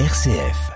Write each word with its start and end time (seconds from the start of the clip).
RCF. 0.00 0.72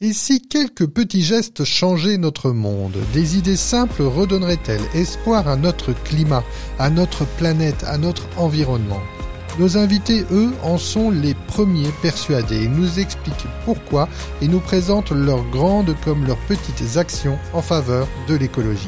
Et 0.00 0.12
si 0.12 0.40
quelques 0.40 0.86
petits 0.86 1.24
gestes 1.24 1.64
changeaient 1.64 2.18
notre 2.18 2.52
monde 2.52 2.96
Des 3.12 3.36
idées 3.36 3.56
simples 3.56 4.02
redonneraient-elles 4.02 4.88
espoir 4.94 5.48
à 5.48 5.56
notre 5.56 5.92
climat, 6.04 6.44
à 6.78 6.88
notre 6.88 7.24
planète, 7.24 7.82
à 7.82 7.98
notre 7.98 8.28
environnement? 8.36 9.00
Nos 9.58 9.76
invités, 9.76 10.24
eux, 10.30 10.52
en 10.62 10.78
sont 10.78 11.10
les 11.10 11.34
premiers 11.34 11.90
persuadés. 12.00 12.62
Ils 12.62 12.70
nous 12.70 13.00
expliquent 13.00 13.48
pourquoi 13.64 14.08
et 14.40 14.46
nous 14.46 14.60
présentent 14.60 15.10
leurs 15.10 15.42
grandes 15.50 15.96
comme 16.04 16.24
leurs 16.26 16.46
petites 16.46 16.96
actions 16.96 17.40
en 17.52 17.60
faveur 17.60 18.06
de 18.28 18.36
l'écologie. 18.36 18.86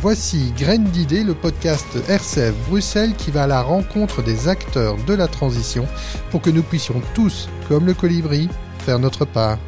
Voici 0.00 0.52
Graines 0.56 0.84
d'idées, 0.84 1.24
le 1.24 1.34
podcast 1.34 1.86
RCF 2.08 2.54
Bruxelles 2.68 3.14
qui 3.16 3.30
va 3.30 3.44
à 3.44 3.46
la 3.46 3.62
rencontre 3.62 4.22
des 4.22 4.46
acteurs 4.48 4.96
de 5.06 5.14
la 5.14 5.26
transition 5.26 5.86
pour 6.30 6.42
que 6.42 6.50
nous 6.50 6.62
puissions 6.62 7.00
tous, 7.14 7.48
comme 7.68 7.86
le 7.86 7.94
colibri, 7.94 8.48
faire 8.80 8.98
notre 8.98 9.24
part. 9.24 9.58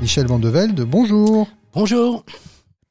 Michel 0.00 0.26
Van 0.26 0.38
de 0.38 0.48
Velde, 0.48 0.82
bonjour. 0.82 1.48
Bonjour. 1.74 2.24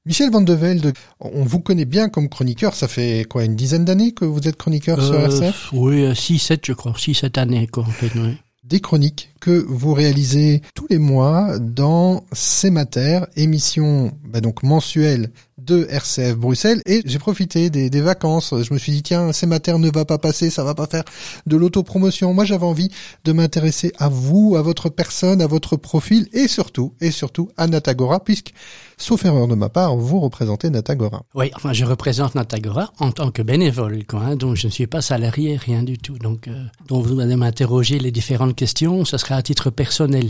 Michel 0.06 0.32
Van 0.32 0.42
de 0.42 0.54
Velde, 0.54 0.94
on 1.20 1.44
vous 1.44 1.60
connaît 1.60 1.86
bien 1.86 2.10
comme 2.10 2.30
chroniqueur. 2.30 2.76
Ça 2.76 2.88
fait 2.88 3.26
quoi, 3.30 3.46
une 3.46 3.56
dizaine 3.56 3.86
d'années 3.86 4.12
que 4.12 4.26
vous 4.26 4.48
êtes 4.48 4.58
chroniqueur 4.58 5.02
sur 5.04 5.14
Euh, 5.16 5.26
RCF 5.28 5.70
Oui, 5.74 6.04
6-7 6.12 6.60
je 6.68 6.74
crois, 6.74 6.92
6-7 6.94 7.40
années 7.40 7.68
quoi 7.68 7.84
en 7.84 7.88
fait. 7.92 8.12
oui. 8.16 8.38
Des 8.64 8.82
chroniques 8.82 9.32
que 9.42 9.66
vous 9.68 9.96
réalisez 9.96 10.62
tous 10.76 10.86
les 10.92 11.00
mois 11.00 11.58
dans 11.58 12.24
Sémater, 12.34 13.22
émission 13.36 14.12
bah 14.24 14.42
donc 14.42 14.62
mensuelle 14.62 15.32
de 15.70 15.88
RCF 15.90 16.36
Bruxelles. 16.36 16.82
Et 16.86 17.02
j'ai 17.06 17.20
profité 17.20 17.70
des, 17.70 18.02
vacances. 18.02 18.54
Je 18.62 18.74
me 18.74 18.80
suis 18.80 18.92
dit 18.92 19.04
tiens, 19.04 19.32
Sémater 19.32 19.78
ne 19.78 19.90
va 19.92 20.06
pas 20.06 20.18
passer, 20.18 20.50
ça 20.50 20.64
va 20.64 20.74
pas 20.74 20.88
faire 20.88 21.04
de 21.46 21.58
l'autopromotion. 21.58 22.34
Moi, 22.34 22.46
j'avais 22.46 22.66
envie 22.66 22.90
de 23.26 23.32
m'intéresser 23.32 23.94
à 23.98 24.10
vous, 24.10 24.56
à 24.58 24.62
votre 24.62 24.90
personne, 24.90 25.42
à 25.42 25.48
votre 25.48 25.76
profil 25.76 26.28
et 26.34 26.48
surtout, 26.48 26.94
et 27.02 27.12
surtout 27.12 27.50
à 27.58 27.68
Natagora, 27.68 28.24
puisque, 28.24 28.54
sauf 28.98 29.26
erreur 29.26 29.48
de 29.48 29.56
ma 29.56 29.70
part, 29.70 29.96
vous 29.96 30.20
représentez 30.20 30.70
Natagora. 30.70 31.24
Oui, 31.36 31.52
enfin 31.56 31.74
je 31.74 31.86
représente 31.86 32.36
Natagora 32.36 32.92
en 33.00 33.12
tant 33.12 33.32
que 33.32 33.42
bénévole 33.42 34.04
hein, 34.14 34.36
donc 34.36 34.56
je 34.56 34.68
ne 34.68 34.72
suis 34.72 34.88
pas 34.88 35.02
salarié, 35.02 35.56
rien 35.58 35.84
du 35.84 35.98
tout. 35.98 36.18
Donc, 36.18 36.48
euh, 36.48 36.66
donc 36.88 37.06
vous 37.06 37.20
allez 37.20 37.36
m'interroger 37.36 38.00
les 38.00 38.12
différentes 38.12 38.56
questions, 38.56 39.06
ce 39.06 39.18
sera 39.18 39.36
à 39.36 39.42
titre 39.42 39.70
personnel 39.70 40.30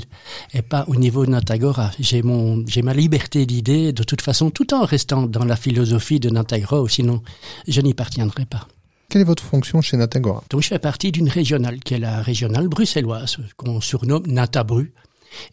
et 0.54 0.62
pas 0.62 0.86
au 0.88 0.96
niveau 0.96 1.26
de 1.26 1.32
Natagora. 1.32 1.92
J'ai 2.00 2.22
mon, 2.22 2.64
j'ai 2.68 2.82
ma 2.82 2.94
liberté 2.94 3.46
d'idée 3.46 3.94
de 3.94 4.04
toute 4.04 4.22
façon, 4.22 4.52
tout 4.52 4.74
en 4.74 4.86
restant 4.86 5.24
dans 5.30 5.46
la 5.46 5.56
philosophie 5.56 6.20
de 6.20 6.30
Natagora, 6.30 6.82
ou 6.82 6.88
sinon 6.88 7.22
je 7.68 7.82
n'y 7.82 7.94
partiendrai 7.94 8.46
pas. 8.46 8.68
Quelle 9.10 9.22
est 9.22 9.26
votre 9.26 9.44
fonction 9.44 9.82
chez 9.82 9.98
Natagora 9.98 10.44
Donc 10.50 10.62
je 10.62 10.68
fais 10.68 10.80
partie 10.80 11.12
d'une 11.12 11.30
régionale 11.30 11.80
qui 11.80 11.96
est 11.96 12.00
la 12.00 12.22
régionale 12.22 12.68
bruxelloise, 12.68 13.38
qu'on 13.58 13.82
surnomme 13.82 14.28
Natabru. 14.28 14.94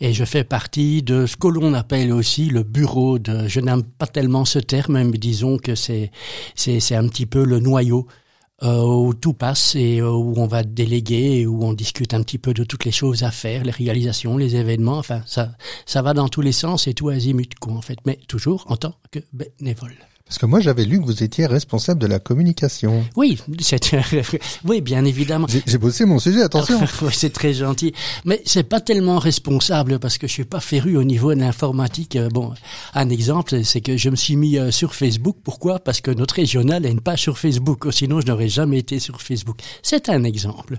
Et 0.01 0.13
je 0.13 0.25
fais 0.25 0.45
partie 0.45 1.03
de 1.03 1.27
ce 1.27 1.37
que 1.37 1.49
l'on 1.49 1.75
appelle 1.75 2.13
aussi 2.13 2.47
le 2.47 2.63
bureau 2.63 3.19
de, 3.19 3.47
je 3.47 3.61
n'aime 3.61 3.83
pas 3.83 4.07
tellement 4.07 4.45
ce 4.45 4.59
terme, 4.59 5.03
mais 5.05 5.19
disons 5.19 5.59
que 5.59 5.75
c'est, 5.75 6.11
c'est, 6.55 6.81
c'est 6.81 6.97
un 6.97 7.07
petit 7.09 7.27
peu 7.27 7.45
le 7.45 7.61
noyau 7.61 8.07
où 8.63 9.15
tout 9.15 9.35
passe 9.35 9.75
et 9.75 10.01
euh, 10.01 10.11
où 10.11 10.35
on 10.39 10.47
va 10.47 10.63
déléguer 10.63 11.47
où 11.47 11.65
on 11.65 11.73
discute 11.73 12.15
un 12.15 12.23
petit 12.23 12.39
peu 12.39 12.55
de 12.55 12.65
toutes 12.65 12.85
les 12.85 12.93
choses 12.93 13.23
à 13.23 13.31
faire, 13.31 13.65
les 13.65 13.71
réalisations, 13.71 14.37
les 14.39 14.57
événements, 14.57 14.99
enfin 14.99 15.23
ça, 15.27 15.53
ça 15.85 16.03
va 16.03 16.15
dans 16.15 16.29
tous 16.29 16.41
les 16.41 16.53
sens 16.53 16.87
et 16.87 16.95
tout 16.95 17.09
azimut 17.11 17.55
quoi 17.59 17.75
en 17.75 17.83
fait, 17.83 17.99
mais 18.07 18.19
toujours 18.29 18.65
en 18.69 18.77
tant 18.77 18.95
que 19.11 19.21
bénévole. 19.33 19.95
Parce 20.27 20.39
que 20.39 20.47
moi, 20.47 20.59
j'avais 20.59 20.85
lu 20.85 21.01
que 21.01 21.05
vous 21.05 21.23
étiez 21.23 21.47
responsable 21.47 22.01
de 22.01 22.09
la 22.09 22.19
communication. 22.19 23.05
Oui, 23.15 23.41
c'est, 23.61 23.81
oui 24.65 24.81
bien 24.81 25.05
évidemment. 25.05 25.47
J'ai 25.65 25.79
bossé 25.79 26.05
mon 26.05 26.19
sujet, 26.19 26.43
attention. 26.43 26.81
C'est 27.13 27.33
très 27.33 27.55
gentil. 27.55 27.95
Mais 28.25 28.43
c'est 28.45 28.65
pas 28.65 28.81
tellement 28.81 29.21
responsable 29.21 30.01
parce 30.01 30.19
que 30.19 30.27
je 30.27 30.33
suis 30.33 30.45
pas 30.45 30.59
féru 30.59 30.97
au 30.97 31.05
niveau 31.05 31.33
de 31.33 31.39
l'informatique. 31.39 32.17
Euh, 32.17 32.29
Bon, 32.29 32.53
un 32.95 33.09
exemple, 33.09 33.65
c'est 33.65 33.81
que 33.81 33.97
je 33.97 34.11
me 34.11 34.17
suis 34.17 34.35
mis 34.35 34.59
euh, 34.59 34.73
sur 34.73 34.97
Facebook. 34.97 35.37
Pourquoi? 35.45 35.79
Parce 35.79 36.01
que 36.01 36.11
notre 36.11 36.35
régional 36.35 36.85
a 36.85 36.89
une 36.89 37.01
page 37.01 37.23
sur 37.23 37.39
Facebook. 37.39 37.87
Sinon, 37.93 38.21
je 38.21 38.27
n'aurais 38.27 38.49
jamais 38.49 38.79
été 38.79 38.99
sur 38.99 39.23
Facebook. 39.23 39.61
C'est 39.83 40.09
un 40.09 40.25
exemple. 40.25 40.77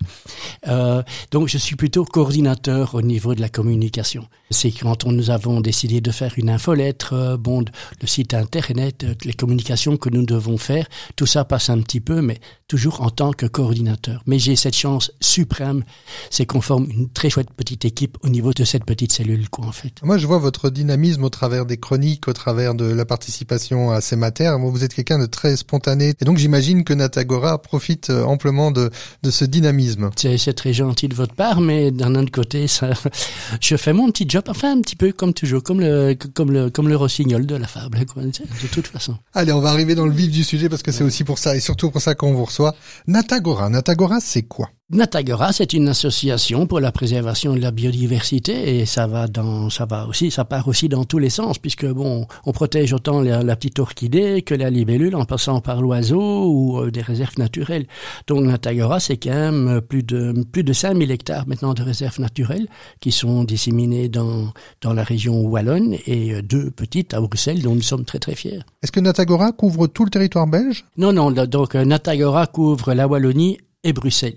Euh, 0.67 1.01
donc, 1.31 1.47
je 1.47 1.57
suis 1.57 1.77
plutôt 1.77 2.03
coordinateur 2.03 2.95
au 2.95 3.01
niveau 3.01 3.33
de 3.33 3.39
la 3.39 3.49
communication. 3.49 4.27
C'est 4.51 4.71
quand 4.71 5.05
on, 5.05 5.13
nous 5.13 5.29
avons 5.29 5.61
décidé 5.61 6.01
de 6.01 6.11
faire 6.11 6.33
une 6.35 6.49
infolettre, 6.49 7.37
bon, 7.39 7.63
le 8.01 8.07
site 8.07 8.33
internet, 8.33 9.05
les 9.23 9.33
communications 9.37 9.97
que 9.97 10.09
nous 10.09 10.25
devons 10.25 10.57
faire, 10.57 10.87
tout 11.15 11.25
ça 11.25 11.45
passe 11.45 11.69
un 11.69 11.79
petit 11.81 12.01
peu, 12.01 12.21
mais 12.21 12.39
toujours 12.67 13.01
en 13.01 13.09
tant 13.09 13.31
que 13.31 13.45
coordinateur. 13.45 14.21
Mais 14.25 14.39
j'ai 14.39 14.55
cette 14.55 14.75
chance 14.75 15.11
suprême, 15.21 15.83
c'est 16.29 16.45
qu'on 16.45 16.61
forme 16.61 16.87
une 16.89 17.09
très 17.09 17.29
chouette 17.29 17.51
petite 17.55 17.85
équipe 17.85 18.17
au 18.23 18.29
niveau 18.29 18.51
de 18.53 18.63
cette 18.63 18.83
petite 18.83 19.11
cellule, 19.11 19.49
quoi, 19.49 19.65
en 19.65 19.71
fait. 19.71 19.93
Moi, 20.03 20.17
je 20.17 20.27
vois 20.27 20.39
votre 20.39 20.69
dynamisme 20.69 21.23
au 21.23 21.29
travers 21.29 21.65
des 21.65 21.77
chroniques, 21.77 22.27
au 22.27 22.33
travers 22.33 22.75
de 22.75 22.85
la 22.85 23.05
participation 23.05 23.91
à 23.91 24.01
ces 24.01 24.15
matières. 24.15 24.59
Moi, 24.59 24.71
vous 24.71 24.83
êtes 24.83 24.93
quelqu'un 24.93 25.19
de 25.19 25.25
très 25.25 25.55
spontané. 25.55 26.13
Et 26.19 26.25
donc, 26.25 26.37
j'imagine 26.37 26.83
que 26.83 26.93
Natagora 26.93 27.61
profite 27.61 28.09
euh, 28.09 28.23
amplement 28.23 28.71
de, 28.71 28.89
de 29.23 29.31
ce 29.31 29.45
dynamisme. 29.45 30.09
C'est 30.15 30.37
c'est 30.37 30.53
très 30.53 30.73
gentil 30.73 31.07
de 31.07 31.13
votre 31.15 31.33
part, 31.33 31.61
mais 31.61 31.91
d'un 31.91 32.15
autre 32.15 32.31
côté, 32.31 32.67
ça, 32.67 32.91
je 33.61 33.75
fais 33.75 33.93
mon 33.93 34.09
petit 34.11 34.25
job, 34.27 34.43
enfin 34.47 34.77
un 34.77 34.81
petit 34.81 34.95
peu 34.95 35.11
comme 35.11 35.33
toujours, 35.33 35.61
comme 35.61 35.81
le, 35.81 36.15
comme 36.33 36.51
le, 36.51 36.69
comme 36.69 36.87
le 36.87 36.95
rossignol 36.95 37.45
de 37.45 37.55
la 37.55 37.67
fable, 37.67 38.05
quoi, 38.05 38.23
de 38.23 38.31
toute 38.71 38.87
façon. 38.87 39.17
Allez, 39.37 39.51
on 39.51 39.59
va 39.59 39.69
arriver 39.69 39.93
dans 39.93 40.07
le 40.07 40.11
vif 40.11 40.31
du 40.31 40.43
sujet 40.43 40.67
parce 40.67 40.81
que 40.81 40.91
c'est 40.91 41.03
aussi 41.03 41.23
pour 41.23 41.37
ça 41.37 41.55
et 41.55 41.59
surtout 41.59 41.91
pour 41.91 42.01
ça 42.01 42.15
qu'on 42.15 42.33
vous 42.33 42.45
reçoit. 42.45 42.73
Natagora. 43.05 43.69
Natagora, 43.69 44.19
c'est 44.19 44.41
quoi? 44.41 44.71
Natagora, 44.89 45.51
c'est 45.51 45.73
une 45.73 45.89
association 45.89 46.65
pour 46.65 46.79
la 46.79 46.93
préservation 46.93 47.53
de 47.53 47.59
la 47.59 47.71
biodiversité 47.71 48.79
et 48.79 48.85
ça 48.85 49.05
va 49.05 49.27
dans, 49.27 49.69
ça 49.69 49.85
va 49.85 50.07
aussi, 50.07 50.31
ça 50.31 50.45
part 50.45 50.65
aussi 50.69 50.87
dans 50.87 51.03
tous 51.03 51.19
les 51.19 51.29
sens 51.29 51.59
puisque 51.59 51.85
bon, 51.85 52.25
on 52.45 52.53
protège 52.53 52.93
autant 52.93 53.19
la, 53.19 53.43
la 53.43 53.55
petite 53.57 53.79
orchidée 53.79 54.43
que 54.43 54.55
la 54.55 54.69
libellule 54.69 55.17
en 55.17 55.25
passant 55.25 55.59
par 55.59 55.81
l'oiseau 55.81 56.45
ou 56.49 56.79
euh, 56.79 56.89
des 56.89 57.01
réserves 57.01 57.37
naturelles. 57.37 57.85
Donc 58.27 58.45
Natagora, 58.45 59.01
c'est 59.01 59.17
quand 59.17 59.31
même 59.31 59.67
euh, 59.67 59.81
plus 59.81 60.03
de 60.03 60.45
plus 60.53 60.63
de 60.63 60.71
5000 60.71 61.11
hectares 61.11 61.49
maintenant 61.49 61.73
de 61.73 61.83
réserves 61.83 62.21
naturelles 62.21 62.69
qui 63.01 63.11
sont 63.11 63.43
disséminées 63.43 64.07
dans 64.07 64.53
dans 64.79 64.93
la 64.93 65.03
région 65.03 65.41
wallonne 65.41 65.97
et 66.05 66.33
euh, 66.33 66.41
deux 66.41 66.71
petites 66.71 67.13
à 67.13 67.19
Bruxelles 67.19 67.61
dont 67.61 67.75
nous 67.75 67.81
sommes 67.81 68.05
très 68.05 68.19
très 68.19 68.35
fiers. 68.35 68.61
Est-ce 68.83 68.93
que 68.93 69.01
Natagora 69.01 69.51
couvre 69.51 69.87
tout 69.87 70.05
le 70.05 70.11
territoire 70.11 70.47
belge? 70.47 70.85
Non, 70.95 71.11
non, 71.11 71.29
donc 71.31 71.73
Natagora 71.73 72.47
couvre 72.47 72.93
la 72.93 73.05
Wallonie 73.05 73.57
et 73.87 73.93
Bruxelles. 73.93 74.35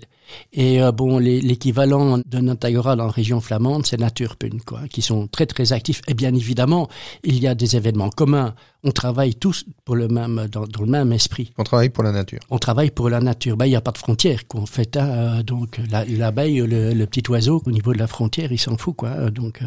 Et 0.53 0.81
euh, 0.81 0.93
bon, 0.93 1.17
l'équivalent 1.19 2.17
de 2.25 2.37
Natagora 2.39 2.95
dans 2.95 3.05
la 3.05 3.11
région 3.11 3.41
flamande, 3.41 3.85
c'est 3.85 3.99
Naturpun, 3.99 4.59
quoi, 4.65 4.79
qui 4.89 5.01
sont 5.01 5.27
très 5.27 5.45
très 5.45 5.73
actifs. 5.73 6.01
Et 6.07 6.13
bien 6.13 6.33
évidemment, 6.33 6.87
il 7.25 7.37
y 7.37 7.47
a 7.47 7.53
des 7.55 7.75
événements 7.75 8.09
communs. 8.09 8.55
On 8.83 8.91
travaille 8.91 9.35
tous 9.35 9.65
pour 9.83 9.97
le 9.97 10.07
même, 10.07 10.47
dans, 10.49 10.65
dans 10.65 10.81
le 10.83 10.87
même 10.87 11.11
esprit. 11.11 11.51
On 11.57 11.63
travaille 11.65 11.89
pour 11.89 12.05
la 12.05 12.13
nature. 12.13 12.39
On 12.49 12.59
travaille 12.59 12.91
pour 12.91 13.09
la 13.09 13.19
nature. 13.19 13.57
Ben, 13.57 13.65
il 13.65 13.69
n'y 13.71 13.75
a 13.75 13.81
pas 13.81 13.91
de 13.91 13.97
frontière, 13.97 14.47
quoi. 14.47 14.61
En 14.61 14.65
fait, 14.65 14.95
hein, 14.95 15.09
euh, 15.09 15.43
donc 15.43 15.81
la- 15.91 16.05
l'abeille, 16.05 16.59
le, 16.59 16.93
le 16.93 17.05
petit 17.07 17.29
oiseau, 17.29 17.61
au 17.65 17.71
niveau 17.71 17.91
de 17.93 17.99
la 17.99 18.07
frontière, 18.07 18.53
il 18.53 18.57
s'en 18.57 18.77
fout, 18.77 18.95
quoi. 18.95 19.09
Euh, 19.09 19.31
Donc, 19.31 19.61
euh, 19.61 19.65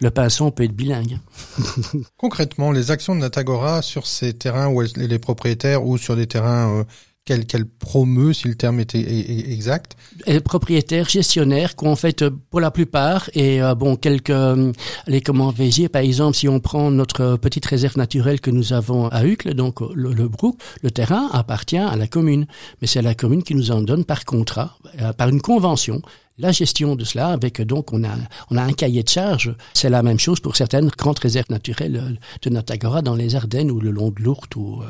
le 0.00 0.10
pinson 0.10 0.50
peut 0.50 0.64
être 0.64 0.74
bilingue. 0.74 1.18
Concrètement, 2.16 2.72
les 2.72 2.90
actions 2.90 3.14
de 3.14 3.20
Natagora 3.20 3.80
sur 3.80 4.06
ces 4.08 4.32
terrains 4.34 4.68
où 4.68 4.82
les 4.96 5.18
propriétaires 5.20 5.86
ou 5.86 5.98
sur 5.98 6.16
des 6.16 6.26
terrains 6.26 6.80
euh, 6.80 6.84
qu'elle 7.24 7.46
qu'elle 7.46 7.64
promeut, 7.66 8.32
si 8.34 8.48
le 8.48 8.54
terme 8.54 8.80
était 8.80 9.00
est- 9.00 9.30
est 9.30 9.52
exact. 9.52 9.96
propriétaires, 10.44 11.08
gestionnaires, 11.08 11.74
qu'en 11.76 11.96
fait 11.96 12.22
euh, 12.22 12.30
pour 12.50 12.60
la 12.60 12.70
plupart, 12.70 13.30
et 13.34 13.62
euh, 13.62 13.74
bon 13.74 13.96
quelques, 13.96 14.30
euh, 14.30 14.72
les 15.06 15.20
comment 15.22 15.52
dire, 15.52 15.88
par 15.90 16.02
exemple 16.02 16.36
si 16.36 16.48
on 16.48 16.60
prend 16.60 16.90
notre 16.90 17.20
euh, 17.22 17.36
petite 17.36 17.64
réserve 17.66 17.96
naturelle 17.96 18.40
que 18.40 18.50
nous 18.50 18.72
avons 18.72 19.08
à 19.08 19.24
Uccle, 19.24 19.54
donc 19.54 19.80
euh, 19.80 19.88
le, 19.94 20.12
le 20.12 20.28
Brook, 20.28 20.58
le 20.82 20.90
terrain 20.90 21.28
appartient 21.32 21.78
à 21.78 21.96
la 21.96 22.06
commune, 22.06 22.46
mais 22.80 22.86
c'est 22.86 23.02
la 23.02 23.14
commune 23.14 23.42
qui 23.42 23.54
nous 23.54 23.70
en 23.70 23.80
donne 23.80 24.04
par 24.04 24.24
contrat, 24.24 24.76
euh, 25.00 25.12
par 25.12 25.28
une 25.28 25.40
convention. 25.40 26.02
La 26.36 26.50
gestion 26.50 26.96
de 26.96 27.04
cela, 27.04 27.28
avec 27.28 27.62
donc 27.62 27.92
on 27.92 28.02
a 28.02 28.10
on 28.50 28.56
a 28.56 28.62
un 28.62 28.72
cahier 28.72 29.04
de 29.04 29.08
charge. 29.08 29.54
C'est 29.72 29.88
la 29.88 30.02
même 30.02 30.18
chose 30.18 30.40
pour 30.40 30.56
certaines 30.56 30.88
grandes 30.88 31.20
réserves 31.20 31.46
naturelles 31.48 32.18
de 32.42 32.50
Natagora 32.50 33.02
dans 33.02 33.14
les 33.14 33.36
Ardennes 33.36 33.70
ou 33.70 33.78
le 33.78 33.92
long 33.92 34.10
de 34.10 34.20
l'Ourthe 34.20 34.56
ou 34.56 34.82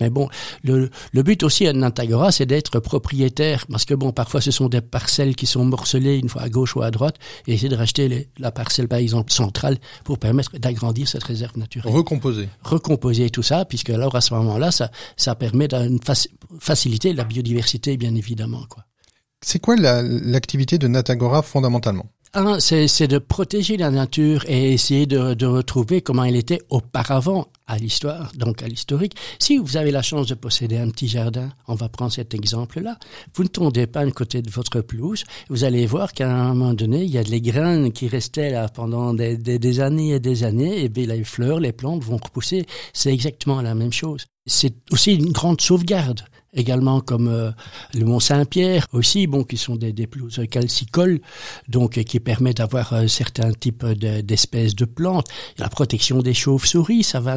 Mais 0.00 0.10
bon, 0.10 0.28
le, 0.62 0.90
le 1.12 1.22
but 1.22 1.42
aussi 1.42 1.66
à 1.66 1.72
Natagora, 1.72 2.32
c'est 2.32 2.46
d'être 2.46 2.78
propriétaire, 2.80 3.66
parce 3.70 3.84
que 3.84 3.94
bon, 3.94 4.12
parfois 4.12 4.40
ce 4.40 4.50
sont 4.50 4.68
des 4.68 4.80
parcelles 4.80 5.34
qui 5.36 5.46
sont 5.46 5.64
morcelées 5.64 6.16
une 6.18 6.28
fois 6.28 6.42
à 6.42 6.48
gauche 6.48 6.76
ou 6.76 6.82
à 6.82 6.90
droite, 6.90 7.16
et 7.46 7.54
essayer 7.54 7.68
de 7.68 7.76
racheter 7.76 8.08
les- 8.08 8.28
la 8.38 8.50
parcelle 8.52 8.88
par 8.88 8.98
exemple 8.98 9.32
centrale 9.32 9.78
pour 10.04 10.18
permettre 10.18 10.56
d'agrandir 10.58 11.08
cette 11.08 11.24
réserve 11.24 11.56
naturelle 11.56 11.92
Recomposé. 11.92 12.48
recomposer 12.62 13.30
tout 13.30 13.42
ça, 13.42 13.64
puisque 13.64 13.90
alors 13.90 14.14
à 14.14 14.20
ce 14.20 14.34
moment-là, 14.34 14.70
ça, 14.70 14.90
ça 15.16 15.34
permet 15.34 15.68
de 15.68 15.76
faci- 15.98 16.28
faciliter 16.60 17.12
la 17.12 17.24
biodiversité, 17.24 17.96
bien 17.96 18.14
évidemment. 18.14 18.64
Quoi. 18.68 18.84
C'est 19.42 19.58
quoi 19.60 19.76
la- 19.76 20.02
l'activité 20.02 20.78
de 20.78 20.88
Natagora 20.88 21.42
fondamentalement? 21.42 22.06
Un, 22.38 22.60
c'est 22.60 23.08
de 23.08 23.16
protéger 23.16 23.78
la 23.78 23.90
nature 23.90 24.44
et 24.46 24.74
essayer 24.74 25.06
de, 25.06 25.46
retrouver 25.46 26.02
comment 26.02 26.22
elle 26.22 26.36
était 26.36 26.60
auparavant 26.68 27.46
à 27.66 27.78
l'histoire, 27.78 28.30
donc 28.36 28.62
à 28.62 28.68
l'historique. 28.68 29.14
Si 29.38 29.56
vous 29.56 29.78
avez 29.78 29.90
la 29.90 30.02
chance 30.02 30.26
de 30.26 30.34
posséder 30.34 30.76
un 30.76 30.90
petit 30.90 31.08
jardin, 31.08 31.48
on 31.66 31.74
va 31.74 31.88
prendre 31.88 32.12
cet 32.12 32.34
exemple-là, 32.34 32.98
vous 33.34 33.42
ne 33.42 33.48
tondez 33.48 33.86
pas 33.86 34.00
un 34.00 34.10
côté 34.10 34.42
de 34.42 34.50
votre 34.50 34.82
pelouse, 34.82 35.24
vous 35.48 35.64
allez 35.64 35.86
voir 35.86 36.12
qu'à 36.12 36.30
un 36.30 36.52
moment 36.52 36.74
donné, 36.74 37.04
il 37.04 37.10
y 37.10 37.16
a 37.16 37.24
des 37.24 37.40
graines 37.40 37.90
qui 37.90 38.06
restaient 38.06 38.50
là 38.50 38.68
pendant 38.68 39.14
des, 39.14 39.38
des, 39.38 39.80
années 39.80 40.10
et 40.10 40.20
des 40.20 40.44
années, 40.44 40.84
et 40.84 40.90
bien 40.90 41.06
les 41.06 41.24
fleurs, 41.24 41.58
les 41.58 41.72
plantes 41.72 42.04
vont 42.04 42.18
repousser. 42.22 42.66
C'est 42.92 43.14
exactement 43.14 43.62
la 43.62 43.74
même 43.74 43.94
chose. 43.94 44.26
C'est 44.44 44.74
aussi 44.92 45.14
une 45.14 45.32
grande 45.32 45.62
sauvegarde 45.62 46.20
également 46.54 47.00
comme 47.00 47.28
euh, 47.28 47.50
le 47.94 48.04
Mont 48.04 48.20
Saint-Pierre 48.20 48.86
aussi, 48.92 49.26
bon, 49.26 49.44
qui 49.44 49.56
sont 49.56 49.76
des, 49.76 49.92
des 49.92 50.08
calcicoles, 50.50 51.20
donc 51.68 52.02
qui 52.04 52.20
permettent 52.20 52.58
d'avoir 52.58 52.92
euh, 52.92 53.06
certains 53.06 53.52
types 53.52 53.84
d'espèces 53.86 54.74
de, 54.74 54.84
plantes. 54.84 55.28
la 55.58 55.68
protection 55.68 56.20
des 56.20 56.34
chauves-souris, 56.34 57.02
ça 57.02 57.20
va 57.20 57.36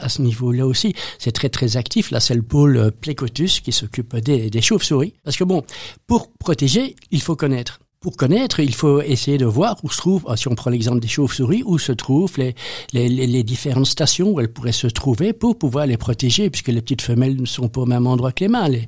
à 0.00 0.08
ce 0.08 0.22
niveau-là 0.22 0.66
aussi. 0.66 0.94
C'est 1.18 1.32
très 1.32 1.48
très 1.48 1.76
actif. 1.76 2.10
Là, 2.10 2.20
c'est 2.20 2.34
le 2.34 2.42
pôle 2.42 2.76
euh, 2.76 2.90
Plecotus 2.90 3.60
qui 3.60 3.72
s'occupe 3.72 4.16
des, 4.16 4.50
des 4.50 4.62
chauves-souris. 4.62 5.14
Parce 5.24 5.36
que 5.36 5.44
bon, 5.44 5.62
pour 6.06 6.30
protéger, 6.32 6.96
il 7.10 7.22
faut 7.22 7.36
connaître 7.36 7.81
pour 8.02 8.16
connaître, 8.16 8.58
il 8.60 8.74
faut 8.74 9.00
essayer 9.00 9.38
de 9.38 9.46
voir 9.46 9.76
où 9.84 9.90
se 9.90 9.96
trouve, 9.96 10.26
si 10.36 10.48
on 10.48 10.54
prend 10.56 10.70
l'exemple 10.70 10.98
des 10.98 11.08
chauves-souris, 11.08 11.62
où 11.64 11.78
se 11.78 11.92
trouvent 11.92 12.36
les, 12.36 12.54
les, 12.92 13.08
les, 13.08 13.42
différentes 13.44 13.86
stations 13.86 14.30
où 14.30 14.40
elles 14.40 14.52
pourraient 14.52 14.72
se 14.72 14.88
trouver 14.88 15.32
pour 15.32 15.56
pouvoir 15.56 15.86
les 15.86 15.96
protéger, 15.96 16.50
puisque 16.50 16.68
les 16.68 16.82
petites 16.82 17.00
femelles 17.00 17.40
ne 17.40 17.46
sont 17.46 17.68
pas 17.68 17.82
au 17.82 17.86
même 17.86 18.06
endroit 18.08 18.32
que 18.32 18.44
les 18.44 18.48
mâles. 18.48 18.80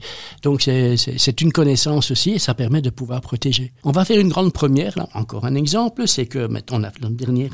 Donc 0.43 0.63
c'est 0.63 1.41
une 1.41 1.53
connaissance 1.53 2.11
aussi 2.11 2.33
et 2.33 2.39
ça 2.41 2.55
permet 2.55 2.83
de 2.83 2.91
pouvoir 2.91 3.21
protéger. 3.21 3.73
On 3.85 3.93
va 3.93 4.05
faire 4.05 4.19
une 4.19 4.29
grande 4.29 4.53
première, 4.53 4.99
là, 4.99 5.09
encore 5.15 5.45
un 5.45 5.55
exemple, 5.55 6.09
c'est 6.09 6.27
que 6.27 6.47
maintenant 6.49 6.81
on 6.81 6.85
a 6.85 6.91
notre 7.01 7.15
dernière 7.15 7.51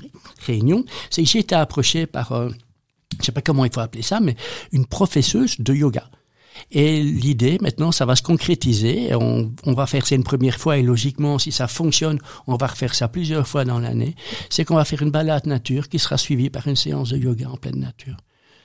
réunion, 0.46 0.84
c'est 1.10 1.22
que 1.22 1.28
j'ai 1.28 1.40
été 1.40 1.54
approché 1.54 2.06
par, 2.06 2.32
euh, 2.32 2.48
je 3.20 3.26
sais 3.26 3.32
pas 3.32 3.42
comment 3.42 3.66
il 3.66 3.72
faut 3.72 3.80
appeler 3.80 4.02
ça, 4.02 4.18
mais 4.20 4.34
une 4.72 4.86
professeuse 4.86 5.56
de 5.58 5.74
yoga. 5.74 6.08
Et 6.70 7.02
l'idée, 7.02 7.58
maintenant, 7.60 7.92
ça 7.92 8.06
va 8.06 8.16
se 8.16 8.22
concrétiser. 8.22 9.14
On, 9.14 9.50
on 9.64 9.72
va 9.72 9.86
faire 9.86 10.06
ça 10.06 10.14
une 10.14 10.24
première 10.24 10.58
fois 10.58 10.78
et 10.78 10.82
logiquement, 10.82 11.38
si 11.38 11.52
ça 11.52 11.68
fonctionne, 11.68 12.18
on 12.46 12.56
va 12.56 12.66
refaire 12.66 12.94
ça 12.94 13.08
plusieurs 13.08 13.46
fois 13.46 13.64
dans 13.64 13.78
l'année. 13.78 14.14
C'est 14.48 14.64
qu'on 14.64 14.76
va 14.76 14.84
faire 14.84 15.02
une 15.02 15.10
balade 15.10 15.46
nature 15.46 15.88
qui 15.88 15.98
sera 15.98 16.16
suivie 16.16 16.50
par 16.50 16.66
une 16.66 16.76
séance 16.76 17.10
de 17.10 17.18
yoga 17.18 17.48
en 17.48 17.56
pleine 17.56 17.80
nature 17.80 18.16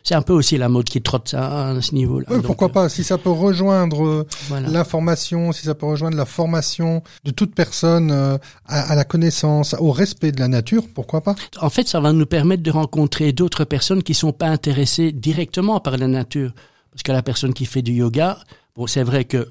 c'est 0.05 0.13
un 0.13 0.21
peu 0.21 0.33
aussi 0.33 0.57
la 0.57 0.69
mode 0.69 0.85
qui 0.85 1.01
trotte 1.01 1.29
ça 1.29 1.69
à 1.69 1.81
ce 1.81 1.95
niveau-là. 1.95 2.27
Oui, 2.29 2.37
pourquoi 2.43 2.67
euh, 2.67 2.71
pas 2.71 2.89
Si 2.89 3.03
ça 3.03 3.17
peut 3.17 3.31
rejoindre 3.31 4.05
euh, 4.05 4.27
l'information, 4.69 5.51
si 5.51 5.63
ça 5.63 5.73
peut 5.73 5.87
rejoindre 5.87 6.15
la 6.15 6.25
formation 6.25 7.01
de 7.23 7.31
toute 7.31 7.55
personne 7.55 8.11
euh, 8.11 8.37
à, 8.67 8.91
à, 8.91 8.95
la 8.95 9.03
connaissance, 9.03 9.75
au 9.79 9.91
respect 9.91 10.31
de 10.31 10.39
la 10.39 10.47
nature, 10.47 10.83
pourquoi 10.93 11.21
pas? 11.21 11.35
En 11.59 11.71
fait, 11.71 11.87
ça 11.87 11.99
va 11.99 12.13
nous 12.13 12.27
permettre 12.27 12.61
de 12.61 12.69
rencontrer 12.69 13.33
d'autres 13.33 13.65
personnes 13.65 14.03
qui 14.03 14.13
sont 14.13 14.31
pas 14.31 14.47
intéressées 14.47 15.11
directement 15.11 15.79
par 15.79 15.97
la 15.97 16.07
nature. 16.07 16.53
Parce 16.95 17.03
que 17.03 17.11
la 17.11 17.21
personne 17.21 17.53
qui 17.53 17.65
fait 17.65 17.81
du 17.81 17.91
yoga, 17.91 18.39
bon, 18.73 18.87
c'est 18.87 19.03
vrai 19.03 19.25
que 19.25 19.49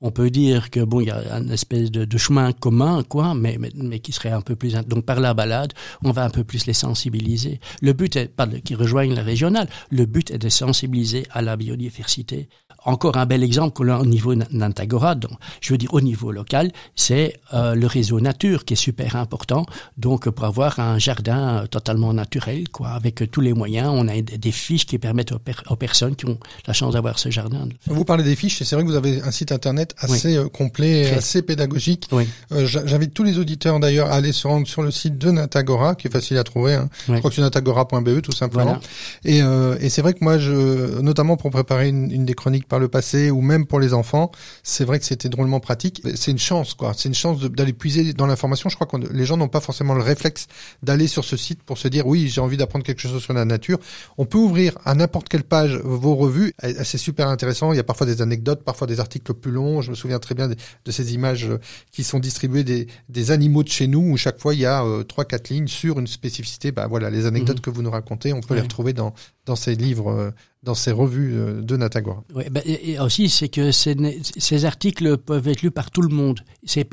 on 0.00 0.12
peut 0.12 0.30
dire 0.30 0.70
que 0.70 0.78
bon, 0.78 1.00
il 1.00 1.08
y 1.08 1.10
a 1.10 1.34
un 1.34 1.48
espèce 1.48 1.90
de, 1.90 2.18
chemin 2.18 2.52
commun, 2.52 3.02
quoi, 3.02 3.34
mais, 3.34 3.58
mais, 3.58 3.98
qui 3.98 4.12
serait 4.12 4.30
un 4.30 4.42
peu 4.42 4.54
plus 4.54 4.74
donc 4.86 5.04
par 5.04 5.18
la 5.18 5.34
balade, 5.34 5.72
on 6.04 6.12
va 6.12 6.24
un 6.24 6.30
peu 6.30 6.44
plus 6.44 6.66
les 6.66 6.72
sensibiliser. 6.72 7.58
Le 7.82 7.94
but 7.94 8.14
est 8.14 8.28
pas 8.28 8.46
qu'ils 8.46 8.76
rejoignent 8.76 9.14
la 9.14 9.24
régionale. 9.24 9.68
Le 9.90 10.06
but 10.06 10.30
est 10.30 10.38
de 10.38 10.48
sensibiliser 10.48 11.26
à 11.30 11.42
la 11.42 11.56
biodiversité, 11.56 12.48
encore 12.84 13.16
un 13.16 13.26
bel 13.26 13.42
exemple 13.42 13.74
qu'on 13.74 13.88
a 13.88 13.98
au 13.98 14.06
niveau 14.06 14.34
d'Antagora, 14.34 15.16
je 15.60 15.72
veux 15.72 15.78
dire 15.78 15.92
au 15.92 16.00
niveau 16.00 16.30
local, 16.32 16.70
c'est 16.94 17.34
euh, 17.52 17.74
le 17.74 17.86
réseau 17.86 18.20
nature 18.20 18.64
qui 18.64 18.74
est 18.74 18.76
super 18.76 19.16
important. 19.16 19.66
Donc 19.96 20.28
pour 20.28 20.44
avoir 20.44 20.78
un 20.78 20.98
jardin 20.98 21.62
euh, 21.62 21.66
totalement 21.66 22.12
naturel, 22.12 22.68
quoi, 22.68 22.90
avec 22.90 23.22
euh, 23.22 23.26
tous 23.26 23.40
les 23.40 23.52
moyens, 23.52 23.88
on 23.92 24.06
a 24.08 24.20
des 24.20 24.52
fiches 24.52 24.86
qui 24.86 24.98
permettent 24.98 25.32
aux, 25.32 25.76
personnes 25.76 26.16
qui 26.16 26.26
ont 26.26 26.38
la 26.66 26.72
chance 26.72 26.94
d'avoir 26.94 27.18
ce 27.18 27.30
jardin. 27.30 27.68
Vous 27.86 28.04
parlez 28.04 28.24
des 28.24 28.36
fiches, 28.36 28.60
et 28.60 28.64
c'est 28.64 28.76
vrai 28.76 28.84
que 28.84 28.90
vous 28.90 28.96
avez 28.96 29.22
un 29.22 29.30
site 29.30 29.52
internet 29.52 29.94
assez 29.98 30.38
complet, 30.52 31.10
assez 31.10 31.42
pédagogique. 31.42 32.08
Oui. 32.12 32.28
J'invite 32.50 33.14
tous 33.14 33.24
les 33.24 33.38
auditeurs 33.38 33.80
d'ailleurs 33.80 34.08
à 34.08 34.14
aller 34.14 34.32
se 34.32 34.46
rendre 34.46 34.66
sur 34.66 34.82
le 34.82 34.90
site 34.90 35.18
de 35.18 35.30
Natagora, 35.30 35.94
qui 35.94 36.08
est 36.08 36.10
facile 36.10 36.38
à 36.38 36.44
trouver. 36.44 36.74
Hein. 36.74 36.88
Je 37.08 37.14
crois 37.18 37.30
que 37.30 37.36
c'est 37.36 37.42
natagora.be 37.42 38.20
tout 38.20 38.32
simplement. 38.32 38.78
Et, 39.24 39.38
et 39.38 39.88
c'est 39.88 40.02
vrai 40.02 40.14
que 40.14 40.22
moi, 40.22 40.38
je, 40.38 41.00
notamment 41.00 41.36
pour 41.36 41.50
préparer 41.50 41.88
une, 41.88 42.10
une 42.10 42.24
des 42.24 42.34
chroniques 42.34 42.68
le 42.78 42.88
passé 42.88 43.30
ou 43.30 43.40
même 43.40 43.66
pour 43.66 43.80
les 43.80 43.94
enfants, 43.94 44.30
c'est 44.62 44.84
vrai 44.84 44.98
que 44.98 45.04
c'était 45.04 45.28
drôlement 45.28 45.60
pratique. 45.60 46.02
C'est 46.14 46.30
une 46.30 46.38
chance, 46.38 46.74
quoi. 46.74 46.92
C'est 46.96 47.08
une 47.08 47.14
chance 47.14 47.40
d'aller 47.40 47.72
puiser 47.72 48.12
dans 48.12 48.26
l'information. 48.26 48.68
Je 48.68 48.76
crois 48.76 48.86
que 48.86 48.96
les 48.96 49.24
gens 49.24 49.36
n'ont 49.36 49.48
pas 49.48 49.60
forcément 49.60 49.94
le 49.94 50.02
réflexe 50.02 50.46
d'aller 50.82 51.06
sur 51.06 51.24
ce 51.24 51.36
site 51.36 51.62
pour 51.62 51.78
se 51.78 51.88
dire 51.88 52.06
oui, 52.06 52.28
j'ai 52.28 52.40
envie 52.40 52.56
d'apprendre 52.56 52.84
quelque 52.84 53.00
chose 53.00 53.22
sur 53.22 53.32
la 53.32 53.44
nature. 53.44 53.78
On 54.18 54.26
peut 54.26 54.38
ouvrir 54.38 54.78
à 54.84 54.94
n'importe 54.94 55.28
quelle 55.28 55.44
page 55.44 55.76
vos 55.84 56.14
revues. 56.14 56.52
C'est 56.82 56.98
super 56.98 57.28
intéressant. 57.28 57.72
Il 57.72 57.76
y 57.76 57.80
a 57.80 57.84
parfois 57.84 58.06
des 58.06 58.22
anecdotes, 58.22 58.62
parfois 58.62 58.86
des 58.86 59.00
articles 59.00 59.32
plus 59.34 59.52
longs. 59.52 59.80
Je 59.80 59.90
me 59.90 59.94
souviens 59.94 60.18
très 60.18 60.34
bien 60.34 60.48
de, 60.48 60.90
ces 60.90 61.14
images 61.14 61.46
euh, 61.48 61.58
qui 61.90 62.04
sont 62.04 62.20
distribuées 62.20 62.62
des, 62.62 62.86
des, 63.08 63.30
animaux 63.30 63.62
de 63.64 63.68
chez 63.68 63.88
nous 63.88 64.12
où 64.12 64.16
chaque 64.16 64.38
fois 64.38 64.54
il 64.54 64.60
y 64.60 64.66
a 64.66 64.84
euh, 64.84 65.02
trois, 65.02 65.24
quatre 65.24 65.48
lignes 65.48 65.66
sur 65.66 65.98
une 65.98 66.06
spécificité. 66.06 66.72
Bah 66.72 66.86
voilà, 66.86 67.10
les 67.10 67.26
anecdotes 67.26 67.56
mhm. 67.56 67.62
que 67.62 67.70
vous 67.70 67.82
nous 67.82 67.90
racontez, 67.90 68.32
on 68.32 68.40
peut 68.40 68.54
les 68.54 68.60
retrouver 68.60 68.92
dans 68.92 69.14
dans 69.46 69.56
ces 69.56 69.74
livres 69.74 70.10
euh, 70.10 70.30
dans 70.64 70.74
ces 70.74 70.90
revues 70.90 71.34
euh, 71.34 71.60
de 71.60 71.76
Natagora. 71.76 72.24
Oui, 72.34 72.44
ben, 72.50 72.62
et 72.64 72.98
aussi 72.98 73.28
c'est 73.28 73.48
que 73.48 73.70
ces, 73.70 74.64
articles 74.64 75.18
peuvent 75.18 75.46
être 75.48 75.62
lus 75.62 75.70
par 75.70 75.90
tout 75.90 76.02
le 76.02 76.14
monde. 76.14 76.40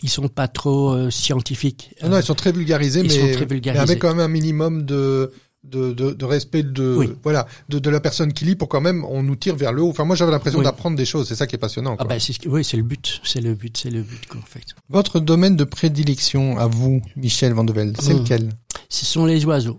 Ils 0.04 0.10
sont 0.10 0.28
pas 0.28 0.48
trop 0.48 0.92
euh, 0.92 1.10
scientifiques. 1.10 1.96
Non, 2.04 2.18
ils 2.18 2.24
sont 2.24 2.36
très 2.36 2.52
vulgarisés, 2.52 3.04
mais, 3.04 3.78
avec 3.78 4.00
quand 4.00 4.10
même 4.10 4.20
un 4.20 4.28
minimum 4.28 4.86
de 4.86 5.32
de, 5.64 5.94
de, 5.94 6.26
respect 6.26 6.64
de 6.64 7.16
voilà 7.22 7.46
de, 7.70 7.78
de, 7.78 7.90
la 7.92 8.00
personne 8.00 8.34
qui 8.34 8.46
lit 8.46 8.56
pour 8.56 8.68
quand 8.68 8.82
même 8.82 9.06
on 9.06 9.22
nous 9.22 9.36
tire 9.36 9.56
vers 9.56 9.72
le 9.72 9.84
haut. 9.84 9.90
Enfin 9.90 10.06
moi 10.06 10.16
j'avais 10.16 10.32
l'impression 10.32 10.62
d'apprendre 10.62 10.98
des 10.98 11.06
choses, 11.06 11.28
c'est 11.28 11.36
ça 11.36 11.46
qui 11.46 11.56
est 11.56 11.60
passionnant. 11.60 11.96
Ah 12.00 12.06
ben, 12.06 12.18
oui 12.48 12.64
c'est 12.64 12.78
le 12.78 12.84
but, 12.84 13.22
c'est 13.24 13.42
le 13.42 13.54
but, 13.54 13.78
c'est 13.78 13.92
le 13.92 14.02
but 14.02 14.28
en 14.36 14.42
fait. 14.42 14.66
Votre 14.90 15.20
domaine 15.20 15.56
de 15.56 15.64
prédilection 15.64 16.58
à 16.58 16.66
vous, 16.66 17.02
Michel 17.16 17.54
Vandevelde, 17.54 17.96
c'est 18.00 18.16
hmm. 18.16 18.20
lequel? 18.20 18.50
Ce 18.90 19.06
sont 19.06 19.26
les 19.26 19.46
oiseaux. 19.46 19.78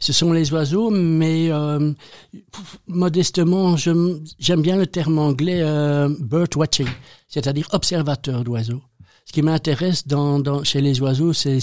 Ce 0.00 0.12
sont 0.12 0.32
les 0.32 0.52
oiseaux, 0.52 0.90
mais 0.90 1.50
euh, 1.50 1.92
modestement, 2.86 3.76
j'aime 3.76 4.62
bien 4.62 4.76
le 4.76 4.86
terme 4.86 5.18
anglais 5.18 5.60
euh, 5.62 6.08
bird 6.20 6.54
watching, 6.56 6.88
c'est-à-dire 7.28 7.68
observateur 7.72 8.44
d'oiseaux. 8.44 8.82
Ce 9.24 9.32
qui 9.32 9.42
m'intéresse 9.42 10.06
dans, 10.06 10.40
dans, 10.40 10.64
chez 10.64 10.80
les 10.80 11.00
oiseaux, 11.00 11.32
c'est 11.32 11.58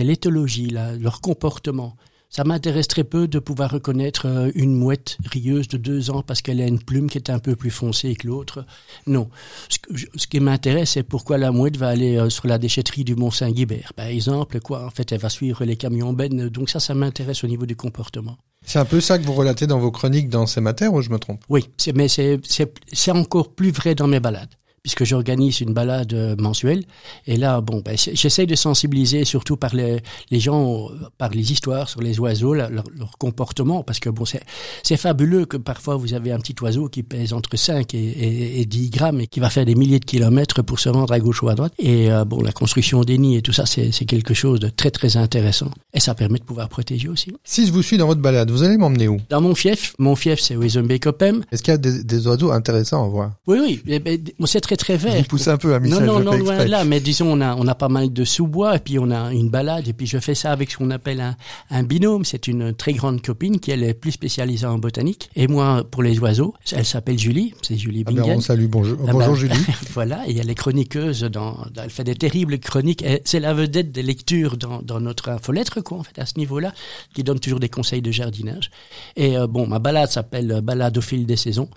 l'éthologie, 0.00 0.74
leur 1.00 1.20
comportement. 1.20 1.96
Ça 2.30 2.42
m'intéresse 2.42 2.88
très 2.88 3.04
peu 3.04 3.28
de 3.28 3.38
pouvoir 3.38 3.70
reconnaître 3.70 4.26
euh, 4.26 4.50
une 4.54 4.74
mouette 4.74 5.18
rieuse 5.30 5.68
de 5.68 5.76
deux 5.76 6.10
ans 6.10 6.22
parce 6.22 6.42
qu'elle 6.42 6.60
a 6.60 6.66
une 6.66 6.82
plume 6.82 7.08
qui 7.08 7.18
est 7.18 7.30
un 7.30 7.38
peu 7.38 7.54
plus 7.54 7.70
foncée 7.70 8.14
que 8.16 8.26
l'autre. 8.26 8.66
Non. 9.06 9.28
Ce, 9.68 10.26
qui 10.26 10.40
m'intéresse, 10.40 10.90
c'est 10.90 11.04
pourquoi 11.04 11.38
la 11.38 11.52
mouette 11.52 11.76
va 11.76 11.88
aller 11.88 12.16
euh, 12.16 12.30
sur 12.30 12.48
la 12.48 12.58
déchetterie 12.58 13.04
du 13.04 13.14
Mont-Saint-Guibert. 13.14 13.92
Par 13.94 14.06
exemple, 14.06 14.60
quoi. 14.60 14.84
En 14.84 14.90
fait, 14.90 15.12
elle 15.12 15.20
va 15.20 15.28
suivre 15.28 15.64
les 15.64 15.76
camions 15.76 16.12
bennes. 16.12 16.48
Donc 16.48 16.70
ça, 16.70 16.80
ça 16.80 16.94
m'intéresse 16.94 17.44
au 17.44 17.46
niveau 17.46 17.66
du 17.66 17.76
comportement. 17.76 18.36
C'est 18.66 18.78
un 18.78 18.84
peu 18.84 19.00
ça 19.00 19.18
que 19.18 19.24
vous 19.24 19.34
relatez 19.34 19.66
dans 19.66 19.78
vos 19.78 19.92
chroniques 19.92 20.28
dans 20.28 20.46
ces 20.46 20.60
matières 20.60 20.92
ou 20.92 21.02
je 21.02 21.10
me 21.10 21.18
trompe? 21.18 21.44
Oui, 21.48 21.68
mais 21.94 22.08
c'est 22.08 23.10
encore 23.10 23.54
plus 23.54 23.70
vrai 23.70 23.94
dans 23.94 24.08
mes 24.08 24.20
balades 24.20 24.54
puisque 24.84 25.04
j'organise 25.04 25.62
une 25.62 25.72
balade 25.72 26.12
euh, 26.12 26.36
mensuelle. 26.38 26.84
Et 27.26 27.38
là, 27.38 27.62
bon, 27.62 27.80
ben, 27.82 27.96
j'essaye 27.96 28.46
de 28.46 28.54
sensibiliser 28.54 29.24
surtout 29.24 29.56
par 29.56 29.74
les, 29.74 30.00
les 30.30 30.40
gens, 30.40 30.90
par 31.16 31.30
les 31.30 31.52
histoires 31.52 31.88
sur 31.88 32.02
les 32.02 32.20
oiseaux, 32.20 32.52
leur, 32.52 32.68
leur 32.70 33.16
comportement, 33.18 33.82
parce 33.82 33.98
que 33.98 34.10
bon, 34.10 34.24
c'est 34.26 34.96
fabuleux 34.98 35.46
que 35.46 35.56
parfois 35.56 35.96
vous 35.96 36.12
avez 36.12 36.32
un 36.32 36.38
petit 36.38 36.54
oiseau 36.60 36.90
qui 36.90 37.02
pèse 37.02 37.32
entre 37.32 37.56
5 37.56 37.94
et, 37.94 37.98
et, 37.98 38.60
et, 38.60 38.66
10 38.66 38.90
grammes 38.90 39.20
et 39.22 39.26
qui 39.26 39.40
va 39.40 39.48
faire 39.48 39.64
des 39.64 39.74
milliers 39.74 40.00
de 40.00 40.04
kilomètres 40.04 40.60
pour 40.60 40.78
se 40.78 40.90
rendre 40.90 41.14
à 41.14 41.18
gauche 41.18 41.42
ou 41.42 41.48
à 41.48 41.54
droite. 41.54 41.72
Et 41.78 42.12
euh, 42.12 42.26
bon, 42.26 42.42
la 42.42 42.52
construction 42.52 43.00
des 43.04 43.16
nids 43.16 43.36
et 43.36 43.42
tout 43.42 43.54
ça, 43.54 43.64
c'est 43.64 43.90
quelque 44.04 44.34
chose 44.34 44.60
de 44.60 44.68
très 44.68 44.90
très 44.90 45.16
intéressant. 45.16 45.70
Et 45.94 46.00
ça 46.00 46.14
permet 46.14 46.38
de 46.38 46.44
pouvoir 46.44 46.68
protéger 46.68 47.08
aussi. 47.08 47.32
Si 47.42 47.66
je 47.66 47.72
vous 47.72 47.82
suis 47.82 47.96
dans 47.96 48.06
votre 48.06 48.20
balade, 48.20 48.50
vous 48.50 48.62
allez 48.62 48.76
m'emmener 48.76 49.08
où? 49.08 49.16
Dans 49.30 49.40
mon 49.40 49.54
fief. 49.54 49.94
Mon 49.98 50.14
fief, 50.14 50.40
c'est 50.40 50.56
Wezenbeek-Opem. 50.56 51.42
Est-ce 51.50 51.62
qu'il 51.62 51.72
y 51.72 51.74
a 51.74 51.78
des, 51.78 52.04
des, 52.04 52.26
oiseaux 52.26 52.52
intéressants 52.52 53.02
à 53.02 53.08
voir? 53.08 53.32
Oui, 53.46 53.58
oui. 53.62 53.82
Eh 53.86 53.98
ben, 53.98 54.18
c'est 54.44 54.60
très 54.60 54.73
très 54.76 54.96
vert. 54.96 55.14
Vous 55.14 55.24
poussez 55.24 55.50
un 55.50 55.56
peu 55.56 55.74
à 55.74 55.80
Michel. 55.80 56.04
Non, 56.04 56.20
non, 56.20 56.32
non, 56.32 56.38
loin 56.38 56.64
de 56.64 56.70
là. 56.70 56.84
Mais 56.84 57.00
disons, 57.00 57.32
on 57.32 57.40
a, 57.40 57.54
on 57.56 57.66
a 57.66 57.74
pas 57.74 57.88
mal 57.88 58.12
de 58.12 58.24
sous-bois 58.24 58.76
et 58.76 58.78
puis 58.78 58.98
on 58.98 59.10
a 59.10 59.32
une 59.32 59.50
balade 59.50 59.88
et 59.88 59.92
puis 59.92 60.06
je 60.06 60.18
fais 60.18 60.34
ça 60.34 60.52
avec 60.52 60.70
ce 60.70 60.78
qu'on 60.78 60.90
appelle 60.90 61.20
un, 61.20 61.36
un 61.70 61.82
binôme. 61.82 62.24
C'est 62.24 62.46
une 62.46 62.74
très 62.74 62.92
grande 62.92 63.22
copine 63.22 63.60
qui 63.60 63.70
elle 63.70 63.82
est 63.82 63.94
plus 63.94 64.12
spécialisée 64.12 64.66
en 64.66 64.78
botanique 64.78 65.30
et 65.36 65.46
moi 65.46 65.84
pour 65.90 66.02
les 66.02 66.18
oiseaux. 66.18 66.54
Elle 66.72 66.84
s'appelle 66.84 67.18
Julie. 67.18 67.54
C'est 67.62 67.76
Julie 67.76 68.04
Bingen. 68.04 68.22
Ah 68.24 68.26
ben, 68.34 68.40
salut, 68.40 68.68
bonjour, 68.68 68.98
ah 69.06 69.12
bonjour 69.12 69.34
ben, 69.34 69.34
Julie. 69.34 69.64
voilà. 69.92 70.22
Et 70.26 70.36
elle 70.38 70.50
est 70.50 70.54
chroniqueuse 70.54 71.22
dans, 71.22 71.56
elle 71.82 71.90
fait 71.90 72.04
des 72.04 72.14
terribles 72.14 72.58
chroniques. 72.58 73.04
C'est 73.24 73.40
la 73.40 73.54
vedette 73.54 73.92
des 73.92 74.02
lectures 74.02 74.56
dans, 74.56 74.82
dans 74.82 75.00
notre 75.00 75.28
infolettre, 75.28 75.82
quoi, 75.82 75.98
en 75.98 76.02
fait, 76.02 76.18
à 76.18 76.26
ce 76.26 76.38
niveau-là, 76.38 76.72
qui 77.14 77.22
donne 77.24 77.40
toujours 77.40 77.60
des 77.60 77.68
conseils 77.68 78.02
de 78.02 78.10
jardinage. 78.10 78.70
Et 79.16 79.36
euh, 79.36 79.46
bon, 79.46 79.66
ma 79.66 79.78
balade 79.78 80.10
s'appelle 80.10 80.60
Balade 80.62 80.98
au 80.98 81.00
fil 81.00 81.26
des 81.26 81.36
saisons. 81.36 81.68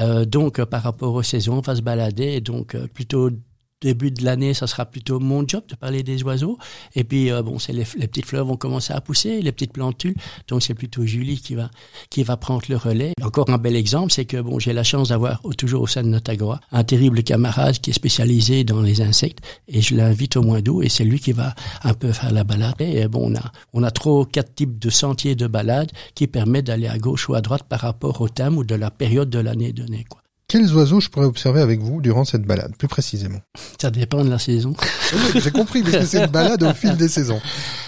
Euh, 0.00 0.24
donc, 0.24 0.58
euh, 0.60 0.66
par 0.66 0.82
rapport 0.82 1.14
aux 1.14 1.22
saisons, 1.22 1.58
on 1.58 1.60
va 1.60 1.74
se 1.76 1.82
balader. 1.82 2.40
donc, 2.40 2.74
euh, 2.74 2.86
plutôt 2.86 3.30
début 3.80 4.10
de 4.10 4.24
l'année, 4.24 4.54
ça 4.54 4.66
sera 4.66 4.86
plutôt 4.86 5.20
mon 5.20 5.46
job 5.46 5.62
de 5.68 5.74
parler 5.74 6.02
des 6.02 6.22
oiseaux. 6.24 6.58
Et 6.94 7.04
puis 7.04 7.30
euh, 7.30 7.42
bon, 7.42 7.58
c'est 7.58 7.72
les, 7.72 7.84
les, 7.96 8.08
petites 8.08 8.26
fleurs 8.26 8.46
vont 8.46 8.56
commencer 8.56 8.92
à 8.92 9.00
pousser, 9.00 9.40
les 9.40 9.52
petites 9.52 9.72
plantules. 9.72 10.14
Donc 10.48 10.62
c'est 10.62 10.74
plutôt 10.74 11.04
Julie 11.04 11.40
qui 11.40 11.54
va 11.54 11.70
qui 12.10 12.22
va 12.22 12.36
prendre 12.36 12.62
le 12.68 12.76
relais. 12.76 13.12
Encore 13.22 13.50
un 13.50 13.58
bel 13.58 13.76
exemple, 13.76 14.12
c'est 14.12 14.24
que 14.24 14.40
bon, 14.40 14.58
j'ai 14.58 14.72
la 14.72 14.84
chance 14.84 15.08
d'avoir 15.10 15.40
toujours 15.56 15.82
au 15.82 15.86
sein 15.86 16.02
de 16.02 16.08
Notagora 16.08 16.60
un 16.72 16.84
terrible 16.84 17.22
camarade 17.22 17.78
qui 17.78 17.90
est 17.90 17.94
spécialisé 17.94 18.64
dans 18.64 18.82
les 18.82 19.00
insectes 19.00 19.40
et 19.68 19.80
je 19.80 19.94
l'invite 19.94 20.36
au 20.36 20.42
mois 20.42 20.60
d'août 20.60 20.82
et 20.82 20.88
c'est 20.88 21.04
lui 21.04 21.20
qui 21.20 21.32
va 21.32 21.54
un 21.84 21.94
peu 21.94 22.12
faire 22.12 22.32
la 22.32 22.44
balade. 22.44 22.80
Et 22.80 23.06
bon, 23.08 23.32
on 23.32 23.36
a 23.36 23.52
on 23.72 23.82
a 23.82 23.90
trois 23.90 24.26
quatre 24.26 24.54
types 24.54 24.78
de 24.78 24.90
sentiers 24.90 25.34
de 25.34 25.46
balade 25.46 25.90
qui 26.14 26.26
permettent 26.26 26.66
d'aller 26.66 26.88
à 26.88 26.98
gauche 26.98 27.28
ou 27.28 27.34
à 27.34 27.40
droite 27.40 27.64
par 27.68 27.80
rapport 27.80 28.20
au 28.20 28.28
thème 28.28 28.58
ou 28.58 28.64
de 28.64 28.74
la 28.74 28.90
période 28.90 29.30
de 29.30 29.38
l'année 29.38 29.72
donnée. 29.72 30.04
Quoi. 30.08 30.20
Quels 30.50 30.74
oiseaux 30.74 30.98
je 30.98 31.10
pourrais 31.10 31.26
observer 31.26 31.60
avec 31.60 31.80
vous 31.80 32.00
durant 32.00 32.24
cette 32.24 32.44
balade, 32.44 32.74
plus 32.78 32.88
précisément? 32.88 33.40
Ça 33.78 33.90
dépend 33.90 34.24
de 34.24 34.30
la 34.30 34.38
saison. 34.38 34.72
J'ai 35.34 35.50
compris, 35.50 35.82
que 35.82 36.06
c'est 36.06 36.24
une 36.24 36.30
balade 36.30 36.62
au 36.62 36.72
fil 36.72 36.96
des 36.96 37.08
saisons. 37.08 37.38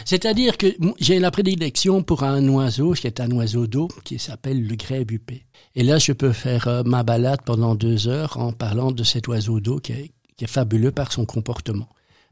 C'est-à-dire 0.04 0.58
que 0.58 0.66
j'ai 0.98 1.20
la 1.20 1.30
prédilection 1.30 2.02
pour 2.02 2.22
un 2.22 2.46
oiseau, 2.48 2.92
qui 2.92 3.06
est 3.06 3.18
un 3.18 3.30
oiseau 3.30 3.66
d'eau, 3.66 3.88
qui 4.04 4.18
s'appelle 4.18 4.62
le 4.62 4.76
grèbe 4.76 5.10
huppé. 5.10 5.46
Et 5.74 5.82
là, 5.82 5.96
je 5.96 6.12
peux 6.12 6.32
faire 6.32 6.68
euh, 6.68 6.82
ma 6.84 7.02
balade 7.02 7.40
pendant 7.46 7.74
deux 7.74 8.08
heures 8.08 8.36
en 8.36 8.52
parlant 8.52 8.92
de 8.92 9.04
cet 9.04 9.26
oiseau 9.28 9.60
d'eau 9.60 9.78
qui 9.78 9.92
est, 9.92 10.10
qui 10.36 10.44
est 10.44 10.50
fabuleux 10.50 10.92
par 10.92 11.12
son 11.12 11.24
comportement. 11.24 11.88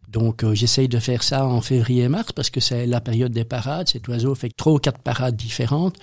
Donc 0.09 0.45
euh, 0.45 0.55
j'essaye 0.55 0.89
de 0.89 0.99
faire 0.99 1.23
ça 1.23 1.47
en 1.47 1.63
février-mars 1.63 2.33
parce 2.33 2.51
que 2.51 2.61
c'est 2.61 2.87
la 2.87 3.01
période 3.01 3.33
des 3.33 3.45
parades. 3.45 3.89
Cet 3.89 4.09
oiseau 4.09 4.35
fait 4.35 4.51
trois 4.55 4.75
ou 4.75 4.79
quatre 4.79 5.01
parades 5.01 5.37
différentes. 5.37 5.97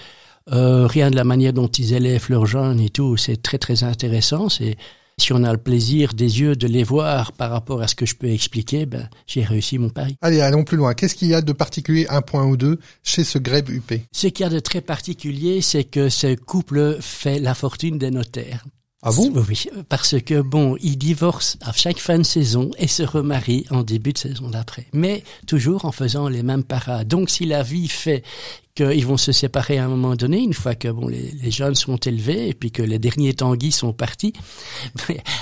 Euh, 0.54 0.86
rien 0.88 1.10
de 1.10 1.16
la 1.16 1.24
manière 1.24 1.54
dont 1.54 1.68
ils 1.68 1.94
élèvent 1.94 2.30
leurs 2.30 2.46
jeunes 2.46 2.80
et 2.80 2.90
tout, 2.90 3.18
c'est 3.18 3.42
très 3.42 3.58
très 3.58 3.84
intéressant. 3.84 4.50
C'est 4.50 4.78
si 5.18 5.34
on 5.34 5.44
a 5.44 5.52
le 5.52 5.58
plaisir 5.58 6.14
des 6.14 6.42
yeux 6.42 6.56
de 6.56 6.68
les 6.68 6.84
voir 6.84 7.32
par 7.32 7.50
rapport 7.50 7.82
à 7.82 7.88
ce 7.88 7.96
que 7.96 8.06
je 8.06 8.16
peux 8.16 8.30
expliquer, 8.30 8.86
ben 8.86 9.10
j'ai 9.28 9.44
réussi 9.44 9.78
mon 9.78 9.90
pari. 9.90 10.18
Allez, 10.22 10.42
allons 10.42 10.64
plus 10.64 10.78
loin. 10.78 10.94
Qu'est-ce 10.94 11.16
qu'il 11.16 11.30
y 11.30 11.34
a 11.34 11.42
de 11.42 11.54
particulier, 11.54 12.06
un 12.10 12.22
point 12.22 12.46
ou 12.46 12.58
deux, 12.58 12.80
chez 13.02 13.24
ce 13.24 13.38
grèbe 13.38 13.70
UP 13.70 13.94
Ce 14.12 14.28
qu'il 14.28 14.44
y 14.44 14.48
a 14.48 14.52
de 14.52 14.60
très 14.60 14.82
particulier, 14.82 15.62
c'est 15.62 15.86
que 15.86 16.10
ce 16.10 16.36
couple 16.36 16.98
fait 17.00 17.40
la 17.40 17.54
fortune 17.54 17.98
des 17.98 18.12
notaires. 18.12 18.66
Ah 19.08 19.12
bon? 19.12 19.32
Oui, 19.48 19.68
parce 19.88 20.20
que 20.20 20.42
bon, 20.42 20.78
ils 20.82 20.98
divorcent 20.98 21.60
à 21.62 21.72
chaque 21.72 22.00
fin 22.00 22.18
de 22.18 22.24
saison 22.24 22.72
et 22.80 22.88
se 22.88 23.04
remarient 23.04 23.68
en 23.70 23.84
début 23.84 24.14
de 24.14 24.18
saison 24.18 24.50
d'après. 24.50 24.88
Mais 24.94 25.24
toujours 25.46 25.86
en 25.86 25.92
faisant 25.92 26.28
les 26.28 26.42
mêmes 26.42 26.64
parades. 26.64 27.08
Donc 27.08 27.30
si 27.30 27.46
la 27.46 27.62
vie 27.62 27.88
fait 27.88 28.24
qu'ils 28.76 29.06
vont 29.06 29.16
se 29.16 29.32
séparer 29.32 29.78
à 29.78 29.86
un 29.86 29.88
moment 29.88 30.16
donné, 30.16 30.40
une 30.40 30.54
fois 30.54 30.76
que 30.76 30.90
bon 30.90 31.08
les, 31.08 31.50
jeunes 31.50 31.76
sont 31.76 31.96
élevés 31.96 32.50
et 32.50 32.54
puis 32.54 32.72
que 32.72 32.84
les 32.84 33.00
derniers 33.00 33.34
tanguis 33.34 33.72
sont 33.72 33.94
partis. 33.94 34.34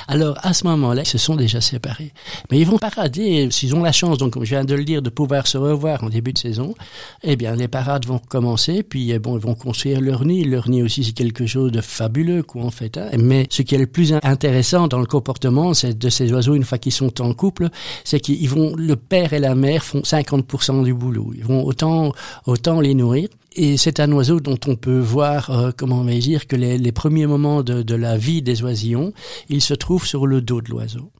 Alors 0.07 0.37
à 0.43 0.53
ce 0.53 0.67
moment-là, 0.67 1.01
ils 1.01 1.07
se 1.07 1.17
sont 1.17 1.35
déjà 1.35 1.59
séparés. 1.59 2.13
Mais 2.51 2.59
ils 2.59 2.67
vont 2.67 2.77
parader, 2.77 3.49
s'ils 3.49 3.75
ont 3.75 3.81
la 3.81 3.91
chance, 3.91 4.19
donc 4.19 4.33
comme 4.33 4.43
je 4.43 4.51
viens 4.51 4.63
de 4.63 4.75
le 4.75 4.83
dire, 4.83 5.01
de 5.01 5.09
pouvoir 5.09 5.47
se 5.47 5.57
revoir 5.57 6.03
en 6.03 6.09
début 6.09 6.31
de 6.31 6.37
saison, 6.37 6.75
eh 7.23 7.35
bien 7.35 7.55
les 7.55 7.67
parades 7.67 8.05
vont 8.05 8.19
commencer, 8.19 8.83
puis 8.83 9.11
eh 9.11 9.17
bon 9.17 9.35
ils 9.37 9.41
vont 9.41 9.55
construire 9.55 9.99
leur 9.99 10.25
nid. 10.25 10.43
Leur 10.43 10.69
nid 10.69 10.83
aussi 10.83 11.03
c'est 11.03 11.13
quelque 11.13 11.47
chose 11.47 11.71
de 11.71 11.81
fabuleux 11.81 12.43
quoi 12.43 12.63
en 12.63 12.71
fait. 12.71 12.97
Hein. 12.97 13.09
Mais 13.17 13.47
ce 13.49 13.63
qui 13.63 13.73
est 13.73 13.79
le 13.79 13.87
plus 13.87 14.13
intéressant 14.21 14.87
dans 14.87 14.99
le 14.99 15.07
comportement 15.07 15.71
de 15.71 16.09
ces 16.09 16.31
oiseaux 16.31 16.53
une 16.53 16.65
fois 16.65 16.77
qu'ils 16.77 16.91
sont 16.91 17.19
en 17.19 17.33
couple, 17.33 17.69
c'est 18.03 18.19
qu'ils 18.19 18.47
vont 18.49 18.75
le 18.75 18.95
père 18.95 19.33
et 19.33 19.39
la 19.39 19.55
mère 19.55 19.83
font 19.83 20.01
50% 20.01 20.83
du 20.83 20.93
boulot. 20.93 21.31
Ils 21.35 21.43
vont 21.43 21.63
autant 21.65 22.11
autant 22.45 22.79
les 22.79 22.93
nourrir 22.93 23.22
et 23.55 23.77
c'est 23.77 23.99
un 23.99 24.11
oiseau 24.11 24.39
dont 24.39 24.57
on 24.67 24.75
peut 24.75 24.99
voir, 24.99 25.49
euh, 25.51 25.71
comment 25.75 25.99
on 25.99 26.03
va 26.03 26.13
dire, 26.13 26.47
que 26.47 26.55
les, 26.55 26.91
premiers 26.91 27.27
moments 27.27 27.63
de, 27.63 27.95
la 27.95 28.17
vie 28.17 28.41
des 28.41 28.63
oisillons, 28.63 29.13
ils 29.49 29.61
se 29.61 29.73
trouvent 29.73 30.05
sur 30.05 30.27
le 30.27 30.41
dos 30.41 30.61
de 30.61 30.69
l'oiseau. 30.69 31.11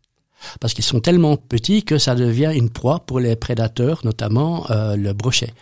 Parce 0.60 0.74
qu'ils 0.74 0.84
sont 0.84 1.00
tellement 1.00 1.38
petits 1.38 1.84
que 1.84 1.98
ça 1.98 2.16
devient 2.16 2.52
une 2.54 2.70
proie 2.70 3.00
pour 3.00 3.20
les 3.20 3.36
prédateurs, 3.36 4.02
notamment 4.04 4.70
euh, 4.72 4.98
le 4.98 5.14
brochet. 5.14 5.54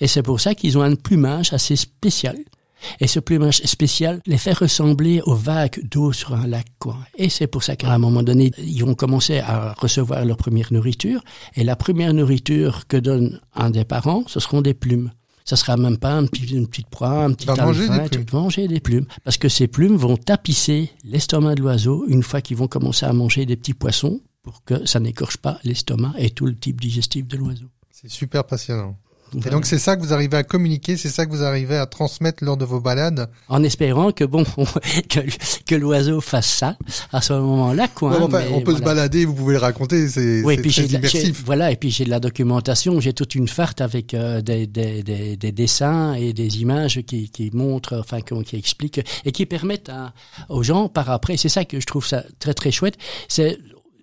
Et 0.00 0.06
c'est 0.06 0.22
pour 0.22 0.40
ça 0.40 0.54
qu'ils 0.54 0.78
ont 0.78 0.82
un 0.82 0.94
plumage 0.94 1.52
assez 1.52 1.76
spécial. 1.76 2.36
Et 3.00 3.06
ce 3.06 3.20
plumage 3.20 3.58
spécial 3.58 4.20
les 4.24 4.38
fait 4.38 4.54
ressembler 4.54 5.20
aux 5.26 5.34
vagues 5.34 5.86
d'eau 5.90 6.12
sur 6.12 6.34
un 6.34 6.46
lac. 6.46 6.66
Et 7.18 7.28
c'est 7.28 7.46
pour 7.46 7.62
ça 7.62 7.76
qu'à 7.76 7.92
un 7.92 7.98
moment 7.98 8.22
donné, 8.22 8.52
ils 8.56 8.82
ont 8.84 8.94
commencé 8.94 9.40
à 9.40 9.74
recevoir 9.74 10.24
leur 10.24 10.38
première 10.38 10.72
nourriture. 10.72 11.22
Et 11.56 11.64
la 11.64 11.76
première 11.76 12.14
nourriture 12.14 12.86
que 12.86 12.96
donne 12.96 13.40
un 13.54 13.68
des 13.68 13.84
parents, 13.84 14.24
ce 14.26 14.40
seront 14.40 14.62
des 14.62 14.72
plumes 14.72 15.10
ça 15.44 15.56
sera 15.56 15.76
même 15.76 15.98
pas 15.98 16.12
un 16.12 16.26
petit, 16.26 16.46
une 16.54 16.66
petite 16.68 16.88
proie, 16.88 17.24
un 17.24 17.32
petit 17.32 17.46
Va 17.46 17.56
manger 17.56 17.88
des 17.88 18.08
plumes. 18.08 18.26
manger 18.32 18.68
des 18.68 18.80
plumes. 18.80 19.06
Parce 19.24 19.36
que 19.38 19.48
ces 19.48 19.66
plumes 19.68 19.96
vont 19.96 20.16
tapisser 20.16 20.90
l'estomac 21.04 21.54
de 21.56 21.60
l'oiseau 21.62 22.04
une 22.08 22.22
fois 22.22 22.40
qu'ils 22.40 22.56
vont 22.56 22.68
commencer 22.68 23.06
à 23.06 23.12
manger 23.12 23.46
des 23.46 23.56
petits 23.56 23.74
poissons 23.74 24.20
pour 24.42 24.64
que 24.64 24.86
ça 24.86 25.00
n'écorche 25.00 25.36
pas 25.36 25.58
l'estomac 25.64 26.12
et 26.18 26.30
tout 26.30 26.46
le 26.46 26.56
type 26.56 26.80
digestif 26.80 27.26
de 27.26 27.36
l'oiseau. 27.36 27.66
C'est 27.90 28.10
super 28.10 28.44
passionnant. 28.44 28.96
Et 29.34 29.50
donc 29.50 29.66
c'est 29.66 29.78
ça 29.78 29.96
que 29.96 30.02
vous 30.02 30.12
arrivez 30.12 30.36
à 30.36 30.42
communiquer, 30.42 30.96
c'est 30.96 31.08
ça 31.08 31.26
que 31.26 31.30
vous 31.30 31.42
arrivez 31.42 31.76
à 31.76 31.86
transmettre 31.86 32.44
lors 32.44 32.56
de 32.56 32.64
vos 32.64 32.80
balades. 32.80 33.28
En 33.48 33.62
espérant 33.62 34.12
que 34.12 34.24
bon 34.24 34.44
que, 35.08 35.20
que 35.66 35.74
l'oiseau 35.74 36.20
fasse 36.20 36.48
ça 36.48 36.76
à 37.12 37.20
ce 37.20 37.32
moment-là 37.32 37.88
quoi. 37.88 38.10
Ouais, 38.10 38.22
enfin, 38.22 38.42
on 38.52 38.60
peut 38.60 38.72
voilà. 38.72 38.78
se 38.78 38.84
balader, 38.84 39.24
vous 39.24 39.34
pouvez 39.34 39.54
le 39.54 39.60
raconter, 39.60 40.08
c'est 40.08 40.42
oui, 40.42 40.56
très 40.56 40.84
immersif. 40.84 41.42
Voilà, 41.44 41.70
et 41.70 41.76
puis 41.76 41.90
j'ai 41.90 42.04
de 42.04 42.10
la 42.10 42.20
documentation, 42.20 43.00
j'ai 43.00 43.12
toute 43.12 43.34
une 43.34 43.48
farte 43.48 43.80
avec 43.80 44.14
euh, 44.14 44.40
des, 44.40 44.66
des, 44.66 45.02
des, 45.02 45.36
des, 45.36 45.52
dessins 45.52 46.14
et 46.14 46.32
des 46.32 46.60
images 46.60 47.00
qui, 47.02 47.30
qui 47.30 47.50
montrent, 47.52 47.98
enfin 47.98 48.20
qui, 48.20 48.34
qui 48.44 48.56
expliquent 48.56 49.00
et 49.24 49.32
qui 49.32 49.46
permettent 49.46 49.88
à, 49.88 50.12
aux 50.48 50.62
gens 50.62 50.88
par 50.88 51.10
après. 51.10 51.36
C'est 51.36 51.48
ça 51.48 51.64
que 51.64 51.80
je 51.80 51.86
trouve 51.86 52.06
ça 52.06 52.24
très 52.38 52.54
très 52.54 52.70
chouette. 52.70 52.96
C'est 53.28 53.58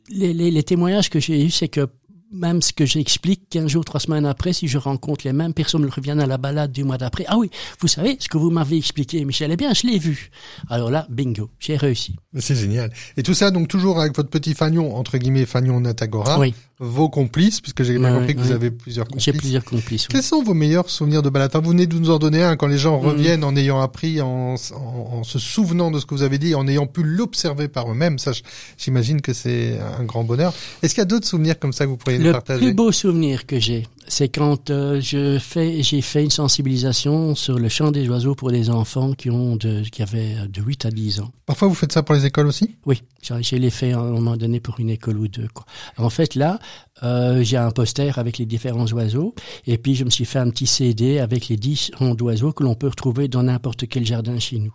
les, 0.09 0.33
les, 0.33 0.51
les 0.51 0.63
témoignages 0.63 1.09
que 1.09 1.19
j'ai 1.19 1.43
eus, 1.43 1.51
c'est 1.51 1.67
que 1.67 1.87
même 2.31 2.61
ce 2.61 2.73
que 2.73 2.85
j'explique, 2.85 3.41
15 3.49 3.67
jours, 3.67 3.85
trois 3.85 3.99
semaines 3.99 4.25
après, 4.25 4.53
si 4.53 4.67
je 4.67 4.77
rencontre 4.77 5.25
les 5.25 5.33
mêmes 5.33 5.53
personnes, 5.53 5.85
reviennent 5.89 6.19
à 6.19 6.25
la 6.25 6.37
balade 6.37 6.71
du 6.71 6.83
mois 6.83 6.97
d'après. 6.97 7.25
Ah 7.27 7.37
oui, 7.37 7.49
vous 7.79 7.87
savez, 7.87 8.17
ce 8.19 8.27
que 8.27 8.37
vous 8.37 8.49
m'avez 8.49 8.77
expliqué, 8.77 9.23
Michel, 9.25 9.51
eh 9.51 9.55
bien, 9.57 9.73
je 9.73 9.87
l'ai 9.87 9.97
vu. 9.99 10.29
Alors 10.69 10.91
là, 10.91 11.07
bingo, 11.09 11.49
j'ai 11.59 11.77
réussi. 11.77 12.15
C'est 12.39 12.55
génial. 12.55 12.91
Et 13.15 13.23
tout 13.23 13.33
ça, 13.33 13.49
donc, 13.51 13.67
toujours 13.67 13.99
avec 13.99 14.15
votre 14.15 14.29
petit 14.29 14.53
fagnon, 14.53 14.95
entre 14.95 15.17
guillemets, 15.17 15.45
fagnon 15.45 15.79
Natagora. 15.79 16.39
Oui. 16.39 16.53
Vos 16.79 17.09
complices, 17.09 17.59
puisque 17.59 17.81
j'ai 17.81 17.97
bien 17.97 18.13
compris 18.15 18.35
que 18.35 18.39
vous 18.39 18.51
avez 18.51 18.69
plusieurs 18.69 19.07
complices. 19.07 19.25
J'ai 19.25 19.33
plusieurs 19.33 19.65
complices. 19.65 20.03
oui. 20.03 20.09
Quels 20.13 20.21
sont 20.21 20.43
vos 20.43 20.53
meilleurs 20.53 20.91
souvenirs 20.91 21.23
de 21.23 21.29
balade? 21.31 21.49
Enfin, 21.51 21.63
Vous 21.63 21.71
venez 21.71 21.87
de 21.87 21.97
nous 21.97 22.11
en 22.11 22.19
donner 22.19 22.43
un 22.43 22.55
quand 22.55 22.67
les 22.67 22.77
gens 22.77 23.01
Mhm. 23.01 23.07
reviennent 23.07 23.43
en 23.43 23.55
ayant 23.55 23.81
appris, 23.81 24.21
en, 24.21 24.53
en, 24.75 24.77
en 25.17 25.23
se 25.23 25.39
souvenant 25.39 25.89
de 25.89 25.99
ce 25.99 26.05
que 26.05 26.13
vous 26.13 26.21
avez 26.21 26.37
dit, 26.37 26.53
en 26.53 26.67
ayant 26.67 26.85
pu 26.85 27.01
l'observer 27.01 27.67
par 27.67 27.91
eux-mêmes. 27.91 28.19
Ça, 28.19 28.31
j'imagine 28.77 29.21
que 29.21 29.33
c'est 29.33 29.79
un 29.99 30.03
grand 30.03 30.23
bonheur. 30.23 30.53
Est-ce 30.83 30.93
qu'il 30.93 31.01
y 31.01 31.03
a 31.03 31.05
d'autres 31.05 31.25
souvenirs 31.27 31.57
comme 31.57 31.73
ça 31.73 31.85
que 31.85 31.89
vous 31.89 31.97
pourriez 31.97 32.16
Le 32.17 32.31
partager? 32.31 32.65
plus 32.65 32.73
beau 32.73 32.91
souvenir 32.91 33.45
que 33.45 33.59
j'ai, 33.59 33.83
c'est 34.07 34.29
quand 34.29 34.69
euh, 34.69 35.01
je 35.01 35.37
fais, 35.37 35.83
j'ai 35.83 36.01
fait 36.01 36.23
une 36.23 36.31
sensibilisation 36.31 37.35
sur 37.35 37.59
le 37.59 37.67
chant 37.67 37.91
des 37.91 38.07
oiseaux 38.09 38.35
pour 38.35 38.51
des 38.51 38.69
enfants 38.69 39.13
qui 39.13 39.29
ont 39.29 39.57
de, 39.57 39.83
qui 39.83 40.01
avaient 40.01 40.35
euh, 40.37 40.47
de 40.47 40.61
8 40.61 40.85
à 40.85 40.91
10 40.91 41.19
ans. 41.19 41.31
Parfois, 41.45 41.67
vous 41.67 41.73
faites 41.73 41.91
ça 41.91 42.03
pour 42.03 42.15
les 42.15 42.25
écoles 42.25 42.47
aussi? 42.47 42.75
Oui, 42.85 43.03
j'ai 43.21 43.43
j'ai 43.43 43.59
les 43.59 43.69
fait 43.69 43.91
à 43.91 43.99
un 43.99 44.11
moment 44.11 44.37
donné 44.37 44.59
pour 44.59 44.79
une 44.79 44.89
école 44.89 45.17
ou 45.17 45.27
deux. 45.27 45.47
Quoi. 45.53 45.65
En 45.97 46.09
fait, 46.09 46.35
là, 46.35 46.59
euh, 47.03 47.43
j'ai 47.43 47.57
un 47.57 47.71
poster 47.71 48.17
avec 48.17 48.37
les 48.37 48.45
différents 48.45 48.87
oiseaux, 48.87 49.35
et 49.65 49.77
puis 49.77 49.95
je 49.95 50.05
me 50.05 50.09
suis 50.09 50.25
fait 50.25 50.39
un 50.39 50.49
petit 50.49 50.67
CD 50.67 51.19
avec 51.19 51.49
les 51.49 51.57
10 51.57 51.91
noms 51.99 52.15
d'oiseaux 52.15 52.53
que 52.53 52.63
l'on 52.63 52.75
peut 52.75 52.87
retrouver 52.87 53.27
dans 53.27 53.43
n'importe 53.43 53.87
quel 53.87 54.05
jardin 54.05 54.39
chez 54.39 54.59
nous. 54.59 54.73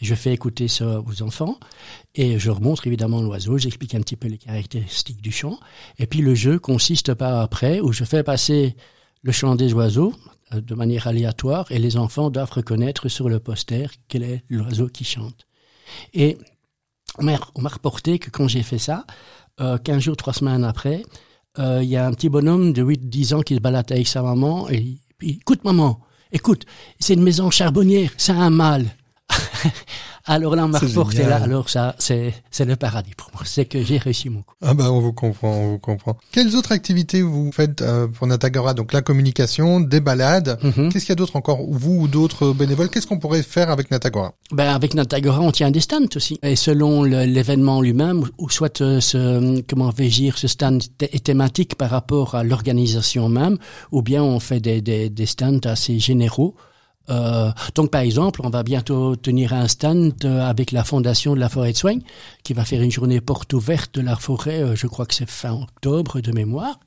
Je 0.00 0.14
fais 0.14 0.32
écouter 0.32 0.68
ça 0.68 1.00
aux 1.00 1.22
enfants 1.22 1.58
et 2.14 2.38
je 2.38 2.48
leur 2.48 2.60
montre 2.60 2.86
évidemment 2.86 3.22
l'oiseau, 3.22 3.58
j'explique 3.58 3.94
un 3.94 4.00
petit 4.00 4.16
peu 4.16 4.28
les 4.28 4.38
caractéristiques 4.38 5.22
du 5.22 5.32
chant. 5.32 5.58
Et 5.98 6.06
puis 6.06 6.20
le 6.20 6.34
jeu 6.34 6.58
consiste 6.58 7.14
par 7.14 7.40
après 7.40 7.80
où 7.80 7.92
je 7.92 8.04
fais 8.04 8.22
passer 8.22 8.76
le 9.22 9.32
chant 9.32 9.54
des 9.54 9.72
oiseaux 9.72 10.14
euh, 10.54 10.60
de 10.60 10.74
manière 10.74 11.06
aléatoire 11.06 11.66
et 11.70 11.78
les 11.78 11.96
enfants 11.96 12.30
doivent 12.30 12.52
reconnaître 12.52 13.08
sur 13.08 13.28
le 13.28 13.40
poster 13.40 13.90
quel 14.08 14.22
est 14.22 14.44
l'oiseau 14.48 14.88
qui 14.88 15.04
chante. 15.04 15.46
Et 16.14 16.38
on 17.18 17.24
m'a 17.24 17.68
reporté 17.68 18.18
que 18.18 18.30
quand 18.30 18.48
j'ai 18.48 18.62
fait 18.62 18.78
ça, 18.78 19.06
euh, 19.60 19.78
15 19.78 20.02
jours, 20.02 20.16
3 20.16 20.34
semaines 20.34 20.64
après, 20.64 21.02
euh, 21.58 21.80
il 21.82 21.88
y 21.88 21.96
a 21.96 22.06
un 22.06 22.12
petit 22.12 22.28
bonhomme 22.28 22.72
de 22.72 22.82
8-10 22.82 23.34
ans 23.34 23.42
qui 23.42 23.54
se 23.54 23.60
balade 23.60 23.90
avec 23.90 24.06
sa 24.06 24.22
maman 24.22 24.68
et 24.68 24.98
puis 25.18 25.38
écoute 25.40 25.64
maman, 25.64 26.00
écoute, 26.30 26.64
c'est 27.00 27.14
une 27.14 27.22
maison 27.22 27.50
charbonnière, 27.50 28.12
c'est 28.16 28.32
un 28.32 28.50
mâle. 28.50 28.86
alors 30.26 30.56
là, 30.56 30.64
on 30.64 30.68
m'a 30.68 30.78
reporté 30.78 31.24
là, 31.24 31.36
alors 31.42 31.68
ça, 31.68 31.94
c'est 31.98 32.34
c'est 32.50 32.64
le 32.64 32.76
paradis 32.76 33.12
pour 33.16 33.30
moi. 33.32 33.42
C'est 33.44 33.64
que 33.64 33.82
j'ai 33.82 33.98
réussi 33.98 34.28
mon 34.28 34.42
coup. 34.42 34.54
Ah 34.62 34.74
bah 34.74 34.90
on 34.90 35.00
vous 35.00 35.12
comprend, 35.12 35.50
on 35.50 35.70
vous 35.72 35.78
comprend. 35.78 36.16
Quelles 36.32 36.54
autres 36.56 36.72
activités 36.72 37.22
vous 37.22 37.50
faites 37.52 37.82
euh, 37.82 38.06
pour 38.06 38.26
Natagora? 38.26 38.74
Donc 38.74 38.92
la 38.92 39.02
communication, 39.02 39.80
des 39.80 40.00
balades. 40.00 40.58
Mhm. 40.62 40.92
Qu'est-ce 40.92 41.04
qu'il 41.04 41.10
y 41.10 41.12
a 41.12 41.16
d'autre 41.16 41.36
encore? 41.36 41.60
Vous 41.68 42.02
ou 42.02 42.08
d'autres 42.08 42.52
bénévoles 42.52 42.88
Qu'est-ce 42.88 43.06
qu'on 43.06 43.18
pourrait 43.18 43.42
faire 43.42 43.70
avec 43.70 43.90
Natagora? 43.90 44.34
Ben 44.52 44.74
avec 44.74 44.94
Natagora, 44.94 45.40
on 45.40 45.52
tient 45.52 45.70
des 45.70 45.80
stands 45.80 46.16
aussi. 46.16 46.38
Et 46.42 46.56
selon 46.56 47.02
l'événement 47.02 47.80
lui-même, 47.80 48.24
ou 48.38 48.50
soit 48.50 48.80
euh, 48.80 49.00
ce, 49.00 49.60
comment 49.62 49.90
vais-je 49.90 50.16
dire, 50.16 50.38
ce 50.38 50.48
stand 50.48 50.82
est 51.00 51.24
thématique 51.24 51.74
par 51.76 51.90
rapport 51.90 52.34
à 52.34 52.44
l'organisation 52.44 53.28
même, 53.28 53.58
ou 53.92 54.02
bien 54.02 54.22
on 54.22 54.40
fait 54.40 54.60
des, 54.60 54.80
des, 54.80 55.10
des 55.10 55.26
stands 55.26 55.60
assez 55.64 55.98
généraux 55.98 56.54
Euh, 57.10 57.50
donc, 57.74 57.90
par 57.90 58.02
exemple, 58.02 58.40
on 58.44 58.50
va 58.50 58.62
bientôt 58.62 59.16
tenir 59.16 59.52
un 59.52 59.68
stand 59.68 60.12
euh, 60.24 60.40
avec 60.48 60.72
la 60.72 60.84
Fondation 60.84 61.34
de 61.34 61.40
la 61.40 61.48
Forêt 61.48 61.72
de 61.72 61.76
Soigne, 61.76 62.02
qui 62.42 62.52
va 62.52 62.64
faire 62.64 62.82
une 62.82 62.90
journée 62.90 63.20
porte 63.20 63.52
ouverte 63.52 63.94
de 63.94 64.00
la 64.00 64.16
forêt, 64.16 64.62
euh, 64.62 64.76
je 64.76 64.86
crois 64.86 65.06
que 65.06 65.14
c'est 65.14 65.28
fin 65.28 65.52
octobre 65.52 66.20
de 66.20 66.32
mémoire. 66.32 66.78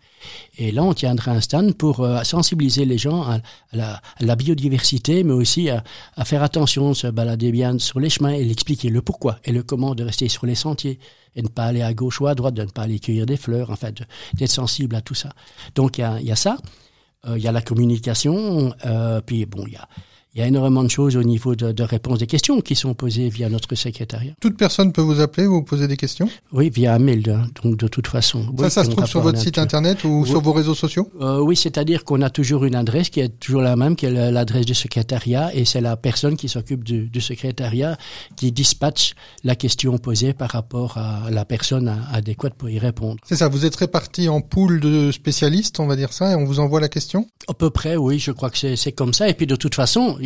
Et 0.59 0.71
là, 0.71 0.83
on 0.83 0.93
tiendra 0.93 1.31
un 1.31 1.41
stand 1.41 1.73
pour 1.73 2.07
sensibiliser 2.23 2.85
les 2.85 2.99
gens 2.99 3.23
à, 3.23 3.39
la, 4.19 4.35
biodiversité, 4.35 5.23
mais 5.23 5.33
aussi 5.33 5.71
à, 5.71 5.83
faire 6.25 6.43
attention, 6.43 6.93
se 6.93 7.07
balader 7.07 7.51
bien 7.51 7.79
sur 7.79 7.99
les 7.99 8.11
chemins 8.11 8.33
et 8.33 8.43
l'expliquer 8.43 8.89
le 8.89 9.01
pourquoi 9.01 9.39
et 9.45 9.51
le 9.51 9.63
comment 9.63 9.95
de 9.95 10.03
rester 10.03 10.29
sur 10.29 10.45
les 10.45 10.53
sentiers 10.53 10.99
et 11.35 11.41
ne 11.41 11.47
pas 11.47 11.63
aller 11.63 11.81
à 11.81 11.95
gauche 11.95 12.21
ou 12.21 12.27
à 12.27 12.35
droite, 12.35 12.53
de 12.53 12.61
ne 12.61 12.69
pas 12.69 12.83
aller 12.83 12.99
cueillir 12.99 13.25
des 13.25 13.35
fleurs, 13.35 13.71
en 13.71 13.75
fait, 13.75 14.03
d'être 14.35 14.51
sensible 14.51 14.95
à 14.95 15.01
tout 15.01 15.15
ça. 15.15 15.29
Donc, 15.73 15.97
il 15.97 16.01
y 16.01 16.03
a, 16.03 16.21
y 16.21 16.31
a, 16.31 16.35
ça. 16.35 16.57
Il 17.27 17.41
y 17.41 17.47
a 17.47 17.51
la 17.51 17.63
communication, 17.63 18.75
puis 19.25 19.47
bon, 19.47 19.63
il 19.65 19.73
y 19.73 19.77
a 19.77 19.87
il 20.33 20.39
y 20.39 20.43
a 20.43 20.47
énormément 20.47 20.83
de 20.83 20.89
choses 20.89 21.17
au 21.17 21.23
niveau 21.23 21.55
de, 21.55 21.73
de 21.73 21.83
réponse 21.83 22.19
des 22.19 22.27
questions 22.27 22.61
qui 22.61 22.75
sont 22.75 22.93
posées 22.93 23.27
via 23.27 23.49
notre 23.49 23.75
secrétariat. 23.75 24.31
Toute 24.39 24.55
personne 24.55 24.93
peut 24.93 25.01
vous 25.01 25.19
appeler 25.19 25.45
ou 25.45 25.55
vous 25.55 25.63
poser 25.63 25.89
des 25.89 25.97
questions 25.97 26.29
Oui, 26.53 26.69
via 26.69 26.93
un 26.93 26.99
mail, 26.99 27.23
donc 27.61 27.75
de 27.75 27.87
toute 27.89 28.07
façon. 28.07 28.45
Ça, 28.59 28.69
ça 28.69 28.83
se 28.85 28.91
trouve 28.91 29.05
sur 29.05 29.19
votre 29.19 29.39
site 29.39 29.57
internet 29.57 30.05
ou 30.05 30.25
sur 30.25 30.39
vos 30.39 30.53
réseaux 30.53 30.73
sociaux 30.73 31.09
euh, 31.19 31.39
Oui, 31.39 31.57
c'est-à-dire 31.57 32.05
qu'on 32.05 32.21
a 32.21 32.29
toujours 32.29 32.63
une 32.63 32.75
adresse 32.75 33.09
qui 33.09 33.19
est 33.19 33.39
toujours 33.39 33.61
la 33.61 33.75
même, 33.75 33.97
qui 33.97 34.05
est 34.05 34.31
l'adresse 34.31 34.65
du 34.65 34.73
secrétariat, 34.73 35.53
et 35.53 35.65
c'est 35.65 35.81
la 35.81 35.97
personne 35.97 36.37
qui 36.37 36.47
s'occupe 36.47 36.83
du, 36.85 37.09
du, 37.09 37.19
secrétariat 37.19 37.97
qui 38.37 38.53
dispatche 38.53 39.15
la 39.43 39.55
question 39.55 39.97
posée 39.97 40.33
par 40.33 40.51
rapport 40.51 40.97
à 40.97 41.29
la 41.29 41.43
personne 41.43 41.93
adéquate 42.11 42.53
pour 42.53 42.69
y 42.69 42.79
répondre. 42.79 43.17
C'est 43.25 43.35
ça, 43.35 43.49
vous 43.49 43.65
êtes 43.65 43.75
répartis 43.75 44.29
en 44.29 44.39
pool 44.39 44.79
de 44.79 45.11
spécialistes, 45.11 45.81
on 45.81 45.87
va 45.87 45.97
dire 45.97 46.13
ça, 46.13 46.31
et 46.31 46.35
on 46.35 46.45
vous 46.45 46.61
envoie 46.61 46.79
la 46.79 46.89
question 46.89 47.27
À 47.49 47.53
peu 47.53 47.69
près, 47.69 47.97
oui, 47.97 48.17
je 48.17 48.31
crois 48.31 48.49
que 48.49 48.75
c'est 48.75 48.91
comme 48.93 49.13
ça. 49.13 49.27
Et 49.27 49.33
puis 49.33 49.45
de 49.45 49.57
toute 49.57 49.75
façon, 49.75 50.17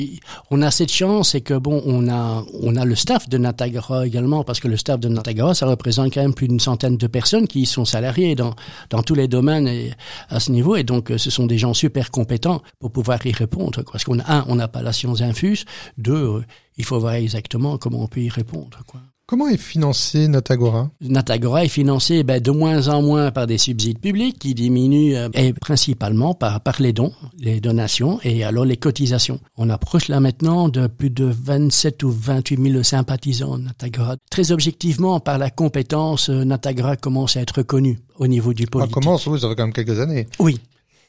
on 0.51 0.61
a 0.61 0.71
cette 0.71 0.91
chance, 0.91 1.31
c'est 1.31 1.41
que 1.41 1.53
bon, 1.53 1.81
on 1.85 2.09
a 2.09 2.43
on 2.61 2.75
a 2.75 2.85
le 2.85 2.95
staff 2.95 3.29
de 3.29 3.37
Natagara 3.37 4.05
également, 4.05 4.43
parce 4.43 4.59
que 4.59 4.67
le 4.67 4.77
staff 4.77 4.99
de 4.99 5.09
Natagara, 5.09 5.53
ça 5.53 5.65
représente 5.67 6.13
quand 6.13 6.21
même 6.21 6.33
plus 6.33 6.47
d'une 6.47 6.59
centaine 6.59 6.97
de 6.97 7.07
personnes 7.07 7.47
qui 7.47 7.65
sont 7.65 7.85
salariées 7.85 8.35
dans 8.35 8.55
dans 8.89 9.03
tous 9.03 9.15
les 9.15 9.27
domaines 9.27 9.67
et 9.67 9.93
à 10.29 10.39
ce 10.39 10.51
niveau, 10.51 10.75
et 10.75 10.83
donc 10.83 11.11
ce 11.17 11.29
sont 11.29 11.45
des 11.45 11.57
gens 11.57 11.73
super 11.73 12.11
compétents 12.11 12.61
pour 12.79 12.91
pouvoir 12.91 13.25
y 13.25 13.31
répondre. 13.31 13.83
Parce 13.91 14.03
qu'on 14.03 14.19
a 14.19 14.33
un, 14.33 14.45
on 14.47 14.55
n'a 14.55 14.67
pas 14.67 14.81
la 14.81 14.93
science 14.93 15.21
infuse, 15.21 15.65
deux, 15.97 16.43
il 16.77 16.85
faut 16.85 16.99
voir 16.99 17.13
exactement 17.13 17.77
comment 17.77 18.01
on 18.03 18.07
peut 18.07 18.21
y 18.21 18.29
répondre. 18.29 18.79
Quoi. 18.87 19.01
Comment 19.27 19.47
est 19.47 19.57
financé 19.57 20.27
Natagora? 20.27 20.91
Natagora 21.01 21.65
est 21.65 21.69
financé 21.69 22.21
ben, 22.23 22.39
de 22.39 22.51
moins 22.51 22.89
en 22.89 23.01
moins 23.01 23.31
par 23.31 23.47
des 23.47 23.57
subsides 23.57 23.97
publics 23.97 24.37
qui 24.37 24.53
diminuent 24.53 25.15
euh, 25.15 25.29
et 25.33 25.51
principalement 25.51 26.35
par, 26.35 26.61
par 26.61 26.79
les 26.79 26.93
dons, 26.93 27.11
les 27.39 27.59
donations 27.59 28.19
et 28.23 28.43
alors 28.43 28.65
les 28.65 28.77
cotisations. 28.77 29.39
On 29.57 29.71
approche 29.71 30.09
là 30.09 30.19
maintenant 30.19 30.69
de 30.69 30.85
plus 30.85 31.09
de 31.09 31.25
27 31.25 32.03
ou 32.03 32.11
28 32.11 32.71
000 32.71 32.83
sympathisants 32.83 33.57
Natagora. 33.57 34.17
Très 34.29 34.51
objectivement, 34.51 35.19
par 35.19 35.39
la 35.39 35.49
compétence, 35.49 36.29
euh, 36.29 36.43
Natagora 36.43 36.95
commence 36.95 37.35
à 37.35 37.41
être 37.41 37.63
connu 37.63 37.99
au 38.19 38.27
niveau 38.27 38.53
du 38.53 38.67
politique. 38.67 38.95
Ah, 38.95 39.01
commence, 39.01 39.25
oui, 39.25 39.39
ça 39.39 39.49
fait 39.49 39.55
quand 39.55 39.63
même 39.63 39.73
quelques 39.73 39.99
années. 39.99 40.27
Oui, 40.37 40.59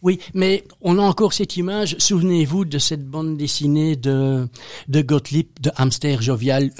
oui, 0.02 0.18
mais 0.34 0.64
on 0.82 0.98
a 0.98 1.02
encore 1.02 1.32
cette 1.32 1.56
image. 1.56 1.96
Souvenez-vous 1.98 2.64
de 2.64 2.78
cette 2.78 3.06
bande 3.06 3.36
dessinée 3.36 3.96
de, 3.96 4.48
de 4.88 5.00
Gottlieb, 5.00 5.46
de 5.60 5.70
Hamster 5.76 6.20
jovial, 6.20 6.70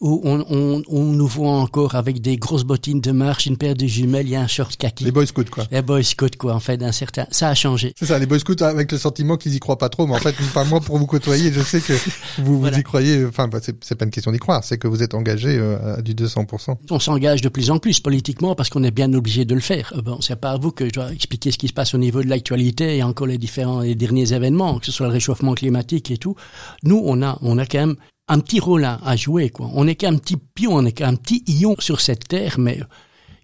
où 0.00 0.20
on, 0.24 0.44
on, 0.48 0.82
on, 0.88 1.04
nous 1.04 1.26
voit 1.26 1.50
encore 1.50 1.94
avec 1.94 2.20
des 2.20 2.36
grosses 2.36 2.64
bottines 2.64 3.00
de 3.00 3.10
marche, 3.10 3.46
une 3.46 3.56
paire 3.56 3.74
de 3.74 3.86
jumelles 3.86 4.32
et 4.32 4.36
un 4.36 4.46
short 4.46 4.76
kaki. 4.76 5.04
Les 5.04 5.10
Boy 5.10 5.26
Scouts, 5.26 5.44
quoi. 5.50 5.66
Les 5.70 5.82
Boy 5.82 6.04
Scouts, 6.04 6.38
quoi, 6.38 6.54
en 6.54 6.60
fait, 6.60 6.76
d'un 6.76 6.92
certain... 6.92 7.26
Ça 7.30 7.48
a 7.48 7.54
changé. 7.54 7.92
C'est 7.98 8.06
ça, 8.06 8.18
les 8.18 8.26
Boy 8.26 8.38
Scouts 8.38 8.62
avec 8.62 8.92
le 8.92 8.98
sentiment 8.98 9.36
qu'ils 9.36 9.54
y 9.54 9.60
croient 9.60 9.78
pas 9.78 9.88
trop, 9.88 10.06
mais 10.06 10.14
en 10.14 10.18
fait, 10.18 10.34
pas 10.54 10.64
moi 10.64 10.80
pour 10.80 10.98
vous 10.98 11.06
côtoyer, 11.06 11.52
je 11.52 11.60
sais 11.60 11.80
que 11.80 11.92
vous, 12.38 12.60
vous 12.60 12.68
y 12.68 12.82
croyez, 12.82 13.24
enfin, 13.24 13.48
bah, 13.48 13.58
c'est 13.62 13.94
pas 13.94 14.04
une 14.04 14.10
question 14.10 14.30
d'y 14.30 14.38
croire, 14.38 14.62
c'est 14.62 14.78
que 14.78 14.86
vous 14.86 15.02
êtes 15.02 15.14
engagé 15.14 15.58
euh, 15.58 15.96
à 15.96 16.02
du 16.02 16.14
200%. 16.14 16.76
On 16.90 17.00
s'engage 17.00 17.40
de 17.40 17.48
plus 17.48 17.70
en 17.70 17.78
plus 17.78 18.00
politiquement 18.00 18.54
parce 18.54 18.70
qu'on 18.70 18.84
est 18.84 18.90
bien 18.90 19.12
obligé 19.12 19.44
de 19.44 19.54
le 19.54 19.60
faire. 19.60 19.92
Euh, 19.96 20.02
bon, 20.02 20.20
c'est 20.20 20.36
pas 20.36 20.52
à 20.52 20.56
vous 20.56 20.70
que 20.70 20.86
je 20.86 20.92
dois 20.92 21.12
expliquer 21.12 21.50
ce 21.50 21.58
qui 21.58 21.68
se 21.68 21.72
passe 21.72 21.94
au 21.94 21.98
niveau 21.98 22.22
de 22.22 22.28
l'actualité 22.28 22.59
et 22.60 23.02
encore 23.02 23.26
les 23.26 23.38
différents, 23.38 23.80
les 23.80 23.94
derniers 23.94 24.32
événements, 24.32 24.78
que 24.78 24.86
ce 24.86 24.92
soit 24.92 25.06
le 25.06 25.12
réchauffement 25.12 25.54
climatique 25.54 26.10
et 26.10 26.18
tout. 26.18 26.36
Nous, 26.82 27.00
on 27.04 27.22
a, 27.22 27.38
on 27.42 27.58
a 27.58 27.66
quand 27.66 27.78
même 27.78 27.96
un 28.28 28.38
petit 28.38 28.60
rôle 28.60 28.84
à, 28.84 29.16
jouer. 29.16 29.50
Quoi. 29.50 29.68
On 29.74 29.84
n'est 29.84 29.96
qu'un 29.96 30.16
petit 30.16 30.36
pion, 30.36 30.74
on 30.76 30.82
n'est 30.82 30.92
qu'un 30.92 31.16
petit 31.16 31.42
ion 31.48 31.74
sur 31.80 32.00
cette 32.00 32.28
terre, 32.28 32.58
mais 32.58 32.80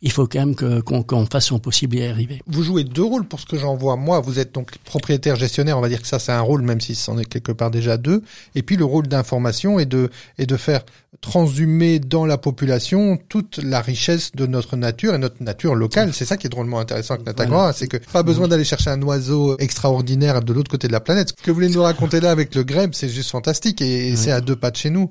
il 0.02 0.12
faut 0.12 0.28
quand 0.28 0.38
même 0.38 0.54
qu'on 0.54 1.26
fasse 1.26 1.46
son 1.46 1.58
possible 1.58 1.96
y 1.96 2.04
arriver. 2.04 2.40
Vous 2.46 2.62
jouez 2.62 2.84
deux 2.84 3.02
rôles 3.02 3.26
pour 3.26 3.40
ce 3.40 3.46
que 3.46 3.58
j'en 3.58 3.74
vois. 3.74 3.96
Moi, 3.96 4.20
vous 4.20 4.38
êtes 4.38 4.54
donc 4.54 4.78
propriétaire 4.84 5.34
gestionnaire, 5.34 5.76
on 5.76 5.80
va 5.80 5.88
dire 5.88 6.00
que 6.00 6.06
ça 6.06 6.20
c'est 6.20 6.32
un 6.32 6.40
rôle, 6.40 6.62
même 6.62 6.80
si 6.80 6.94
c'en 6.94 7.18
est 7.18 7.24
quelque 7.24 7.50
part 7.50 7.72
déjà 7.72 7.96
deux. 7.96 8.22
Et 8.54 8.62
puis 8.62 8.76
le 8.76 8.84
rôle 8.84 9.08
d'information 9.08 9.80
et 9.80 9.86
de, 9.86 10.10
et 10.38 10.46
de 10.46 10.56
faire 10.56 10.84
transhumer 11.20 11.98
dans 11.98 12.26
la 12.26 12.38
population 12.38 13.18
toute 13.28 13.58
la 13.62 13.80
richesse 13.80 14.32
de 14.32 14.46
notre 14.46 14.76
nature 14.76 15.14
et 15.14 15.18
notre 15.18 15.42
nature 15.42 15.74
locale. 15.74 16.12
C'est 16.12 16.24
ça 16.24 16.36
qui 16.36 16.46
est 16.46 16.50
drôlement 16.50 16.78
intéressant 16.78 17.14
avec 17.14 17.26
Natagua, 17.26 17.72
c'est 17.72 17.88
que 17.88 17.96
pas 18.12 18.22
besoin 18.22 18.48
d'aller 18.48 18.64
chercher 18.64 18.90
un 18.90 19.02
oiseau 19.02 19.56
extraordinaire 19.58 20.42
de 20.42 20.52
l'autre 20.52 20.70
côté 20.70 20.88
de 20.88 20.92
la 20.92 21.00
planète. 21.00 21.34
Ce 21.36 21.42
que 21.42 21.50
vous 21.50 21.56
voulez 21.56 21.68
nous 21.68 21.82
raconter 21.82 22.20
là 22.20 22.30
avec 22.30 22.54
le 22.54 22.64
grèbe, 22.64 22.90
c'est 22.94 23.08
juste 23.08 23.30
fantastique 23.30 23.80
et, 23.80 24.16
c'est 24.16 24.30
à 24.30 24.40
deux 24.40 24.56
pas 24.56 24.70
de 24.70 24.76
chez 24.76 24.90
nous. 24.90 25.10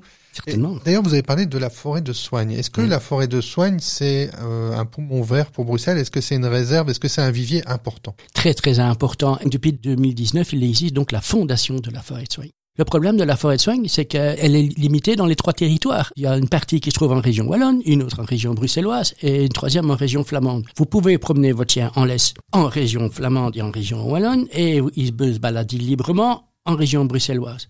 D'ailleurs, 0.84 1.02
vous 1.02 1.14
avez 1.14 1.22
parlé 1.22 1.46
de 1.46 1.58
la 1.58 1.70
forêt 1.70 2.02
de 2.02 2.12
Soigne. 2.12 2.52
Est-ce 2.52 2.70
que 2.70 2.82
la 2.82 3.00
forêt 3.00 3.26
de 3.26 3.40
Soigne, 3.40 3.78
c'est 3.80 4.30
euh, 4.42 4.76
un 4.76 4.84
poumon 4.84 5.22
vert 5.22 5.50
pour 5.50 5.64
Bruxelles? 5.64 5.96
Est-ce 5.96 6.10
que 6.10 6.20
c'est 6.20 6.36
une 6.36 6.44
réserve? 6.44 6.90
Est-ce 6.90 7.00
que 7.00 7.08
c'est 7.08 7.22
un 7.22 7.30
vivier 7.30 7.66
important? 7.66 8.14
Très, 8.34 8.52
très 8.52 8.78
important. 8.78 9.38
Depuis 9.46 9.72
2019, 9.72 10.52
il 10.52 10.64
existe 10.64 10.94
donc 10.94 11.12
la 11.12 11.22
fondation 11.22 11.76
de 11.76 11.90
la 11.90 12.02
forêt 12.02 12.24
de 12.24 12.32
Soigne. 12.32 12.50
Le 12.78 12.84
problème 12.84 13.16
de 13.16 13.24
la 13.24 13.36
forêt 13.36 13.56
de 13.56 13.62
soigne, 13.62 13.88
c'est 13.88 14.04
qu'elle 14.04 14.54
est 14.54 14.78
limitée 14.78 15.16
dans 15.16 15.24
les 15.24 15.34
trois 15.34 15.54
territoires. 15.54 16.12
Il 16.16 16.24
y 16.24 16.26
a 16.26 16.36
une 16.36 16.48
partie 16.48 16.80
qui 16.80 16.90
se 16.90 16.94
trouve 16.94 17.12
en 17.12 17.20
région 17.20 17.46
wallonne, 17.46 17.80
une 17.86 18.02
autre 18.02 18.20
en 18.20 18.24
région 18.24 18.52
bruxelloise 18.52 19.14
et 19.22 19.44
une 19.44 19.48
troisième 19.48 19.90
en 19.90 19.96
région 19.96 20.24
flamande. 20.24 20.64
Vous 20.76 20.84
pouvez 20.84 21.16
promener 21.16 21.52
votre 21.52 21.72
chien 21.72 21.90
en 21.96 22.04
laisse 22.04 22.34
en 22.52 22.66
région 22.66 23.08
flamande 23.10 23.56
et 23.56 23.62
en 23.62 23.70
région 23.70 24.06
wallonne 24.06 24.46
et 24.52 24.80
il 24.94 25.16
peut 25.16 25.32
se 25.32 25.38
balader 25.38 25.78
librement 25.78 26.50
en 26.66 26.76
région 26.76 27.06
bruxelloise. 27.06 27.68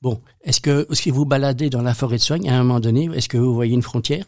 Bon, 0.00 0.20
est-ce 0.44 0.60
que 0.60 0.86
si 0.92 1.10
vous 1.10 1.26
baladez 1.26 1.68
dans 1.68 1.82
la 1.82 1.92
forêt 1.92 2.16
de 2.16 2.22
soigne, 2.22 2.48
à 2.48 2.54
un 2.54 2.62
moment 2.62 2.80
donné, 2.80 3.10
est-ce 3.14 3.28
que 3.28 3.36
vous 3.36 3.52
voyez 3.52 3.74
une 3.74 3.82
frontière? 3.82 4.24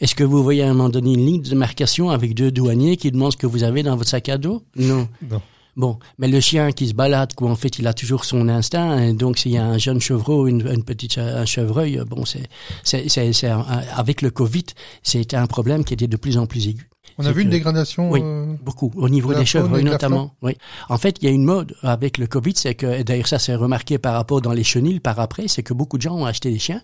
Est-ce 0.00 0.14
que 0.14 0.22
vous 0.22 0.42
voyez 0.42 0.62
à 0.62 0.70
un 0.70 0.74
moment 0.74 0.88
donné 0.88 1.14
une 1.14 1.26
ligne 1.26 1.42
de 1.42 1.48
démarcation 1.48 2.10
avec 2.10 2.34
deux 2.34 2.52
douaniers 2.52 2.96
qui 2.96 3.10
demandent 3.10 3.32
ce 3.32 3.36
que 3.36 3.46
vous 3.46 3.64
avez 3.64 3.82
dans 3.82 3.96
votre 3.96 4.10
sac 4.10 4.28
à 4.28 4.38
dos? 4.38 4.62
Non. 4.76 5.08
Non. 5.28 5.42
Bon, 5.76 5.98
mais 6.18 6.28
le 6.28 6.40
chien 6.40 6.70
qui 6.72 6.88
se 6.88 6.94
balade, 6.94 7.34
quoi, 7.34 7.50
en 7.50 7.56
fait, 7.56 7.78
il 7.78 7.86
a 7.86 7.94
toujours 7.94 8.24
son 8.24 8.48
instinct. 8.48 8.98
Et 8.98 9.12
donc, 9.14 9.38
s'il 9.38 9.52
y 9.52 9.56
a 9.58 9.64
un 9.64 9.78
jeune 9.78 10.00
chevreau, 10.00 10.46
une, 10.46 10.66
une 10.66 10.84
petite 10.84 11.16
un 11.18 11.46
chevreuil, 11.46 12.00
bon, 12.06 12.24
c'est, 12.26 12.48
c'est, 12.84 13.08
c'est, 13.08 13.50
avec 13.94 14.20
le 14.20 14.30
Covid, 14.30 14.66
c'était 15.02 15.36
un 15.36 15.46
problème 15.46 15.84
qui 15.84 15.94
était 15.94 16.08
de 16.08 16.16
plus 16.16 16.36
en 16.36 16.46
plus 16.46 16.68
aigu. 16.68 16.90
On 17.18 17.26
a 17.26 17.32
vu 17.32 17.42
une 17.42 17.50
dégradation. 17.50 18.10
Oui, 18.10 18.20
euh, 18.22 18.54
beaucoup 18.62 18.90
au 18.96 19.08
niveau 19.08 19.34
des 19.34 19.44
chevreuils 19.44 19.84
notamment. 19.84 20.34
Oui. 20.42 20.56
En 20.88 20.98
fait, 20.98 21.18
il 21.20 21.26
y 21.26 21.28
a 21.28 21.30
une 21.30 21.44
mode 21.44 21.74
avec 21.82 22.18
le 22.18 22.26
Covid, 22.26 22.54
c'est 22.56 22.74
que 22.74 23.02
d'ailleurs 23.02 23.26
ça 23.26 23.38
s'est 23.38 23.54
remarqué 23.54 23.98
par 23.98 24.14
rapport 24.14 24.40
dans 24.40 24.52
les 24.52 24.64
chenilles 24.64 25.00
par 25.00 25.18
après, 25.20 25.48
c'est 25.48 25.62
que 25.62 25.74
beaucoup 25.74 25.98
de 25.98 26.02
gens 26.02 26.16
ont 26.16 26.24
acheté 26.24 26.50
des 26.50 26.58
chiens. 26.58 26.80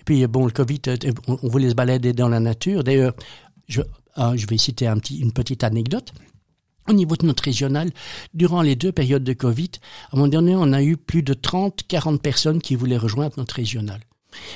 Et 0.00 0.04
puis 0.04 0.26
bon, 0.26 0.44
le 0.44 0.52
Covid, 0.52 0.80
euh, 0.88 0.96
on 1.28 1.48
voulait 1.48 1.70
se 1.70 1.74
balader 1.74 2.12
dans 2.12 2.28
la 2.28 2.40
nature. 2.40 2.82
D'ailleurs, 2.84 3.14
je, 3.68 3.82
ah, 4.16 4.32
je 4.34 4.46
vais 4.46 4.58
citer 4.58 4.86
un 4.86 4.98
petit, 4.98 5.18
une 5.18 5.32
petite 5.32 5.62
anecdote. 5.62 6.12
Au 6.88 6.92
niveau 6.92 7.16
de 7.16 7.26
notre 7.26 7.44
régional, 7.44 7.90
durant 8.34 8.62
les 8.62 8.74
deux 8.74 8.92
périodes 8.92 9.24
de 9.24 9.32
Covid, 9.32 9.70
à 10.10 10.16
un 10.16 10.20
moment 10.20 10.60
on 10.60 10.72
a 10.72 10.82
eu 10.82 10.96
plus 10.96 11.22
de 11.22 11.34
30, 11.34 11.82
40 11.86 12.20
personnes 12.20 12.60
qui 12.60 12.74
voulaient 12.74 12.96
rejoindre 12.96 13.34
notre 13.36 13.54
régional. 13.54 14.00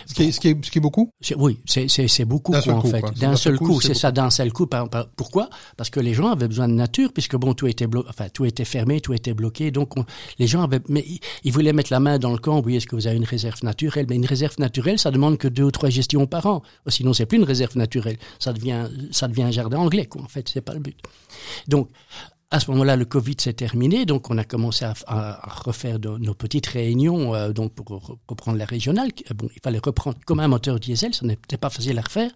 Ce 0.06 0.14
qui, 0.14 0.24
est, 0.24 0.32
ce, 0.32 0.40
qui 0.40 0.48
est, 0.48 0.64
ce 0.64 0.70
qui 0.70 0.78
est 0.78 0.80
beaucoup? 0.80 1.10
Oui, 1.37 1.58
c'est 1.66 2.24
beaucoup 2.24 2.52
quoi, 2.52 2.74
en 2.74 2.82
fait. 2.82 3.04
D'un 3.18 3.37
seul 3.37 3.58
coup, 3.58 3.80
c'est 3.80 3.94
ça, 3.94 4.12
d'un 4.12 4.30
seul 4.30 4.52
coup. 4.52 4.68
pourquoi? 5.16 5.48
Parce 5.76 5.90
que 5.90 6.00
les 6.00 6.14
gens 6.14 6.30
avaient 6.30 6.48
besoin 6.48 6.68
de 6.68 6.74
nature, 6.74 7.12
puisque 7.12 7.37
bon, 7.37 7.54
tout 7.54 7.66
était 7.66 7.87
enfin, 8.08 8.28
tout 8.32 8.44
était 8.44 8.64
fermé, 8.64 9.00
tout 9.00 9.14
était 9.14 9.34
bloqué. 9.34 9.70
Donc, 9.70 9.94
les 10.38 10.46
gens 10.46 10.62
avaient, 10.62 10.80
mais 10.88 11.04
ils 11.44 11.52
voulaient 11.52 11.72
mettre 11.72 11.92
la 11.92 12.00
main 12.00 12.18
dans 12.18 12.32
le 12.32 12.38
camp. 12.38 12.62
Oui, 12.64 12.76
est-ce 12.76 12.87
que 12.87 12.96
vous 12.96 13.06
avez 13.06 13.16
une 13.16 13.24
réserve 13.24 13.62
naturelle? 13.62 14.06
Mais 14.08 14.16
une 14.16 14.26
réserve 14.26 14.54
naturelle, 14.58 14.98
ça 14.98 15.10
demande 15.10 15.38
que 15.38 15.48
deux 15.48 15.64
ou 15.64 15.70
trois 15.70 15.90
gestions 15.90 16.26
par 16.26 16.46
an. 16.46 16.62
Sinon, 16.88 17.12
c'est 17.12 17.26
plus 17.26 17.38
une 17.38 17.44
réserve 17.44 17.76
naturelle. 17.76 18.16
Ça 18.38 18.52
devient, 18.52 18.88
ça 19.10 19.28
devient 19.28 19.44
un 19.44 19.50
jardin 19.50 19.78
anglais, 19.78 20.06
quoi. 20.06 20.22
En 20.22 20.28
fait, 20.28 20.48
c'est 20.48 20.60
pas 20.60 20.74
le 20.74 20.80
but. 20.80 20.98
Donc, 21.68 21.88
à 22.50 22.61
ce 22.61 22.70
moment-là, 22.70 22.96
le 22.96 23.04
Covid 23.04 23.37
s'est 23.38 23.52
terminé, 23.52 24.07
donc 24.07 24.30
on 24.30 24.38
a 24.38 24.44
commencé 24.44 24.85
à, 24.85 25.40
refaire 25.64 25.98
nos 25.98 26.35
petites 26.35 26.66
réunions, 26.66 27.35
euh, 27.35 27.52
donc 27.52 27.72
pour 27.74 28.18
reprendre 28.28 28.59
la 28.59 28.64
régionale. 28.64 29.11
Bon, 29.35 29.48
il 29.54 29.61
fallait 29.62 29.80
reprendre 29.85 30.18
comme 30.24 30.40
un 30.40 30.48
moteur 30.48 30.78
diesel, 30.78 31.14
ça 31.14 31.26
n'était 31.26 31.57
pas 31.57 31.70
facile 31.70 31.98
à 31.98 32.02
refaire. 32.02 32.30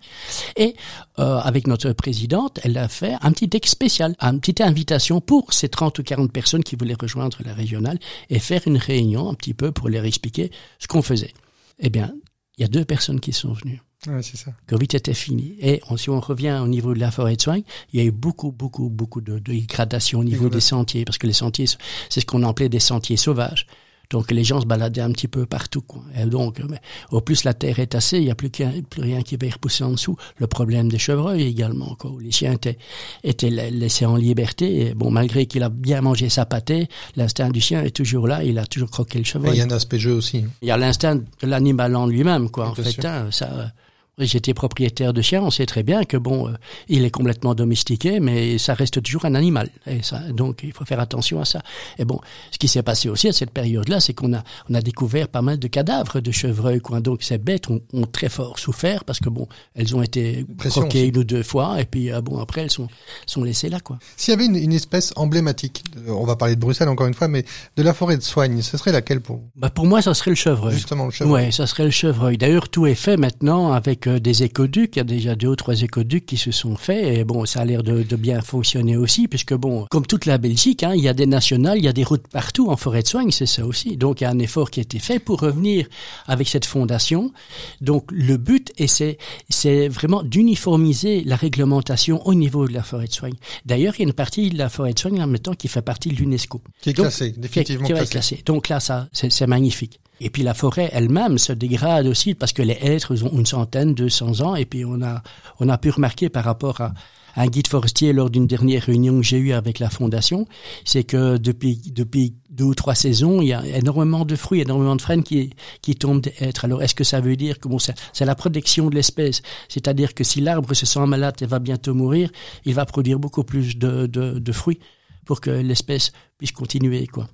Et 0.56 0.74
euh, 1.18 1.38
avec 1.38 1.66
notre 1.66 1.92
présidente, 1.92 2.58
elle 2.62 2.78
a 2.78 2.88
fait 2.88 3.14
un 3.20 3.32
petit 3.32 3.48
deck 3.48 3.66
spécial, 3.66 4.14
une 4.20 4.40
petite 4.40 4.60
invitation 4.60 5.20
pour 5.20 5.52
ces 5.52 5.68
30 5.68 5.98
ou 5.98 6.02
40 6.02 6.32
personnes 6.32 6.64
qui 6.64 6.76
voulaient 6.76 6.96
rejoindre 7.00 7.38
la 7.44 7.54
régionale 7.54 7.98
et 8.30 8.38
faire 8.38 8.62
une 8.66 8.78
réunion 8.78 9.30
un 9.30 9.34
petit 9.34 9.54
peu 9.54 9.72
pour 9.72 9.88
leur 9.88 10.04
expliquer 10.04 10.50
ce 10.78 10.88
qu'on 10.88 11.02
faisait. 11.02 11.32
Eh 11.78 11.90
bien, 11.90 12.12
il 12.56 12.62
y 12.62 12.64
a 12.64 12.68
deux 12.68 12.84
personnes 12.84 13.20
qui 13.20 13.32
sont 13.32 13.52
venues. 13.52 13.80
Ouais, 14.06 14.22
c'est 14.22 14.36
ça. 14.36 14.52
Covid 14.68 14.88
était 14.94 15.14
fini. 15.14 15.56
Et 15.60 15.80
si 15.96 16.08
on 16.08 16.20
revient 16.20 16.60
au 16.62 16.68
niveau 16.68 16.94
de 16.94 17.00
la 17.00 17.10
forêt 17.10 17.36
de 17.36 17.42
soins, 17.42 17.60
il 17.92 18.00
y 18.00 18.02
a 18.02 18.06
eu 18.06 18.12
beaucoup, 18.12 18.52
beaucoup, 18.52 18.88
beaucoup 18.88 19.20
de, 19.20 19.38
de 19.38 19.52
dégradation 19.52 20.20
au 20.20 20.24
niveau 20.24 20.48
des 20.48 20.60
sentiers, 20.60 21.04
parce 21.04 21.18
que 21.18 21.26
les 21.26 21.32
sentiers, 21.32 21.66
c'est 22.08 22.20
ce 22.20 22.26
qu'on 22.26 22.44
appelait 22.44 22.68
des 22.68 22.78
sentiers 22.78 23.16
sauvages. 23.16 23.66
Donc 24.10 24.30
les 24.30 24.42
gens 24.42 24.60
se 24.60 24.66
baladaient 24.66 25.02
un 25.02 25.12
petit 25.12 25.28
peu 25.28 25.44
partout. 25.44 25.82
Quoi. 25.82 26.02
Et 26.16 26.24
donc, 26.24 26.62
au 27.10 27.20
plus 27.20 27.44
la 27.44 27.52
terre 27.52 27.78
est 27.78 27.88
tassée, 27.88 28.18
il 28.18 28.24
n'y 28.24 28.30
a 28.30 28.34
plus, 28.34 28.48
plus 28.48 29.02
rien 29.02 29.20
qui 29.22 29.36
va 29.36 29.46
y 29.46 29.50
repousser 29.50 29.84
en 29.84 29.90
dessous. 29.90 30.16
Le 30.38 30.46
problème 30.46 30.88
des 30.90 30.98
chevreuils 30.98 31.42
également. 31.42 31.94
Quoi. 31.96 32.12
Les 32.20 32.30
chiens 32.30 32.52
étaient, 32.52 32.78
étaient 33.22 33.50
laissés 33.50 34.06
en 34.06 34.16
liberté. 34.16 34.86
Et 34.86 34.94
bon, 34.94 35.10
malgré 35.10 35.44
qu'il 35.44 35.62
a 35.62 35.68
bien 35.68 36.00
mangé 36.00 36.30
sa 36.30 36.46
pâtée, 36.46 36.88
l'instinct 37.16 37.50
du 37.50 37.60
chien 37.60 37.82
est 37.82 37.94
toujours 37.94 38.26
là. 38.26 38.42
Il 38.44 38.58
a 38.58 38.64
toujours 38.64 38.90
croqué 38.90 39.18
le 39.18 39.24
chevreuil. 39.24 39.56
il 39.56 39.58
y 39.58 39.60
a 39.60 39.64
un 39.64 39.70
aspect 39.70 39.98
jeu 39.98 40.14
aussi. 40.14 40.44
Il 40.62 40.68
y 40.68 40.70
a 40.70 40.78
l'instinct 40.78 41.16
de 41.16 41.24
l'animal 41.42 41.94
en 41.94 42.06
lui-même, 42.06 42.48
quoi. 42.48 42.70
En 42.70 42.74
fait, 42.74 43.04
hein, 43.04 43.28
ça 43.30 43.72
J'étais 44.18 44.54
propriétaire 44.54 45.12
de 45.12 45.22
chien, 45.22 45.42
on 45.42 45.50
sait 45.50 45.66
très 45.66 45.82
bien 45.82 46.04
que 46.04 46.16
bon, 46.16 46.48
euh, 46.48 46.52
il 46.88 47.04
est 47.04 47.10
complètement 47.10 47.54
domestiqué, 47.54 48.20
mais 48.20 48.58
ça 48.58 48.74
reste 48.74 49.02
toujours 49.02 49.24
un 49.24 49.34
animal. 49.34 49.70
Et 49.86 50.02
ça, 50.02 50.18
donc 50.32 50.60
il 50.62 50.72
faut 50.72 50.84
faire 50.84 51.00
attention 51.00 51.40
à 51.40 51.44
ça. 51.44 51.62
Et 51.98 52.04
bon, 52.04 52.20
ce 52.50 52.58
qui 52.58 52.68
s'est 52.68 52.82
passé 52.82 53.08
aussi 53.08 53.28
à 53.28 53.32
cette 53.32 53.50
période-là, 53.50 54.00
c'est 54.00 54.14
qu'on 54.14 54.34
a 54.34 54.42
on 54.68 54.74
a 54.74 54.80
découvert 54.80 55.28
pas 55.28 55.42
mal 55.42 55.58
de 55.58 55.68
cadavres 55.68 56.20
de 56.20 56.32
chevreuils. 56.32 56.80
Quoi. 56.80 57.00
Donc 57.00 57.22
ces 57.22 57.38
bêtes 57.38 57.70
ont, 57.70 57.80
ont, 57.92 58.06
très 58.06 58.28
fort 58.28 58.58
souffert 58.58 59.04
parce 59.04 59.20
que 59.20 59.28
bon, 59.28 59.46
elles 59.74 59.94
ont 59.94 60.02
été 60.02 60.44
croquées 60.58 61.06
une 61.06 61.18
ou 61.18 61.24
deux 61.24 61.42
fois, 61.42 61.80
et 61.80 61.84
puis 61.84 62.12
euh, 62.12 62.20
bon 62.20 62.38
après 62.38 62.62
elles 62.62 62.70
sont 62.70 62.88
sont 63.26 63.44
laissées 63.44 63.68
là. 63.68 63.80
quoi. 63.80 63.98
S'il 64.16 64.32
y 64.32 64.36
avait 64.36 64.46
une, 64.46 64.56
une, 64.56 64.72
espèce 64.72 65.12
emblématique, 65.16 65.84
on 66.06 66.24
va 66.24 66.36
parler 66.36 66.56
de 66.56 66.60
Bruxelles 66.60 66.88
encore 66.88 67.06
une 67.06 67.14
fois, 67.14 67.28
mais 67.28 67.44
de 67.76 67.82
la 67.82 67.94
forêt 67.94 68.16
de 68.16 68.22
soigne, 68.22 68.62
ce 68.62 68.76
serait 68.76 68.92
laquelle 68.92 69.20
pour 69.20 69.40
bah 69.56 69.70
pour 69.70 69.86
moi, 69.86 70.02
ça 70.02 70.14
serait 70.14 70.30
le 70.30 70.36
chevreuil. 70.36 70.74
Justement 70.74 71.06
le 71.06 71.10
chevreuil. 71.10 71.46
Ouais, 71.46 71.52
ça 71.52 71.66
serait 71.66 71.84
le 71.84 71.90
chevreuil. 71.90 72.38
D'ailleurs, 72.38 72.68
tout 72.68 72.86
est 72.86 72.94
fait 72.94 73.16
maintenant 73.16 73.72
avec 73.72 74.07
des 74.16 74.42
écoducs. 74.42 74.96
Il 74.96 74.98
y 74.98 75.00
a 75.00 75.04
déjà 75.04 75.34
deux 75.34 75.48
ou 75.48 75.56
trois 75.56 75.82
écoducs 75.82 76.26
qui 76.26 76.36
se 76.36 76.50
sont 76.50 76.76
faits 76.76 77.04
et 77.04 77.24
bon, 77.24 77.44
ça 77.44 77.60
a 77.60 77.64
l'air 77.64 77.82
de, 77.82 78.02
de, 78.02 78.16
bien 78.16 78.40
fonctionner 78.40 78.96
aussi 78.96 79.28
puisque 79.28 79.54
bon, 79.54 79.86
comme 79.90 80.06
toute 80.06 80.26
la 80.26 80.38
Belgique, 80.38 80.82
hein, 80.82 80.94
il 80.94 81.02
y 81.02 81.08
a 81.08 81.14
des 81.14 81.26
nationales, 81.26 81.78
il 81.78 81.84
y 81.84 81.88
a 81.88 81.92
des 81.92 82.04
routes 82.04 82.26
partout 82.28 82.68
en 82.70 82.76
forêt 82.76 83.02
de 83.02 83.08
soigne, 83.08 83.30
c'est 83.30 83.46
ça 83.46 83.66
aussi. 83.66 83.96
Donc 83.96 84.20
il 84.20 84.24
y 84.24 84.26
a 84.26 84.30
un 84.30 84.38
effort 84.38 84.70
qui 84.70 84.80
a 84.80 84.82
été 84.82 84.98
fait 84.98 85.18
pour 85.18 85.40
revenir 85.40 85.86
avec 86.26 86.48
cette 86.48 86.64
fondation. 86.64 87.32
Donc 87.80 88.04
le 88.10 88.36
but 88.36 88.72
et 88.78 88.86
c'est 88.86 89.18
c'est 89.48 89.88
vraiment 89.88 90.22
d'uniformiser 90.22 91.22
la 91.24 91.36
réglementation 91.36 92.26
au 92.26 92.34
niveau 92.34 92.66
de 92.66 92.72
la 92.72 92.82
forêt 92.82 93.06
de 93.06 93.12
soigne. 93.12 93.34
D'ailleurs, 93.66 93.94
il 93.96 94.02
y 94.02 94.04
a 94.04 94.08
une 94.08 94.14
partie 94.14 94.50
de 94.50 94.58
la 94.58 94.68
forêt 94.68 94.92
de 94.92 94.98
soigne 94.98 95.18
là 95.18 95.26
maintenant 95.26 95.54
qui 95.54 95.68
fait 95.68 95.82
partie 95.82 96.10
de 96.10 96.16
l'UNESCO. 96.16 96.60
Qui 96.80 96.90
est 96.90 96.94
classée, 96.94 97.32
définitivement 97.36 97.86
qui, 97.86 97.92
classée. 97.92 98.10
classée. 98.10 98.42
Donc 98.46 98.68
là, 98.68 98.80
ça, 98.80 99.08
c'est 99.12 99.46
magnifique. 99.46 100.00
Et 100.20 100.30
puis 100.30 100.42
la 100.42 100.54
forêt 100.54 100.90
elle-même 100.92 101.38
se 101.38 101.52
dégrade 101.52 102.06
aussi 102.06 102.34
parce 102.34 102.52
que 102.52 102.62
les 102.62 102.78
êtres 102.80 103.22
ont 103.24 103.38
une 103.38 103.46
centaine, 103.46 103.94
deux 103.94 104.08
cents 104.08 104.40
ans. 104.40 104.56
Et 104.56 104.64
puis 104.64 104.84
on 104.84 105.00
a, 105.02 105.22
on 105.60 105.68
a 105.68 105.78
pu 105.78 105.90
remarquer 105.90 106.28
par 106.28 106.44
rapport 106.44 106.80
à 106.80 106.92
un 107.36 107.46
guide 107.46 107.68
forestier 107.68 108.12
lors 108.12 108.30
d'une 108.30 108.48
dernière 108.48 108.82
réunion 108.82 109.16
que 109.20 109.22
j'ai 109.22 109.38
eue 109.38 109.52
avec 109.52 109.78
la 109.78 109.90
fondation, 109.90 110.48
c'est 110.84 111.04
que 111.04 111.36
depuis, 111.36 111.80
depuis 111.92 112.34
deux 112.50 112.64
ou 112.64 112.74
trois 112.74 112.96
saisons, 112.96 113.40
il 113.40 113.48
y 113.48 113.52
a 113.52 113.64
énormément 113.64 114.24
de 114.24 114.34
fruits, 114.34 114.60
énormément 114.60 114.96
de 114.96 115.02
frênes 115.02 115.22
qui, 115.22 115.50
qui 115.80 115.94
tombent 115.94 116.22
des 116.22 116.34
êtres. 116.40 116.64
Alors 116.64 116.82
est-ce 116.82 116.96
que 116.96 117.04
ça 117.04 117.20
veut 117.20 117.36
dire 117.36 117.60
que 117.60 117.68
bon, 117.68 117.78
c'est 117.78 118.24
la 118.24 118.34
protection 118.34 118.90
de 118.90 118.96
l'espèce, 118.96 119.42
c'est-à-dire 119.68 120.14
que 120.14 120.24
si 120.24 120.40
l'arbre 120.40 120.74
se 120.74 120.84
sent 120.84 121.06
malade 121.06 121.36
et 121.40 121.46
va 121.46 121.60
bientôt 121.60 121.94
mourir, 121.94 122.28
il 122.64 122.74
va 122.74 122.84
produire 122.84 123.20
beaucoup 123.20 123.44
plus 123.44 123.76
de, 123.76 124.06
de, 124.06 124.40
de 124.40 124.52
fruits 124.52 124.80
pour 125.24 125.40
que 125.40 125.50
l'espèce 125.50 126.10
puisse 126.38 126.52
continuer, 126.52 127.06
quoi. 127.06 127.28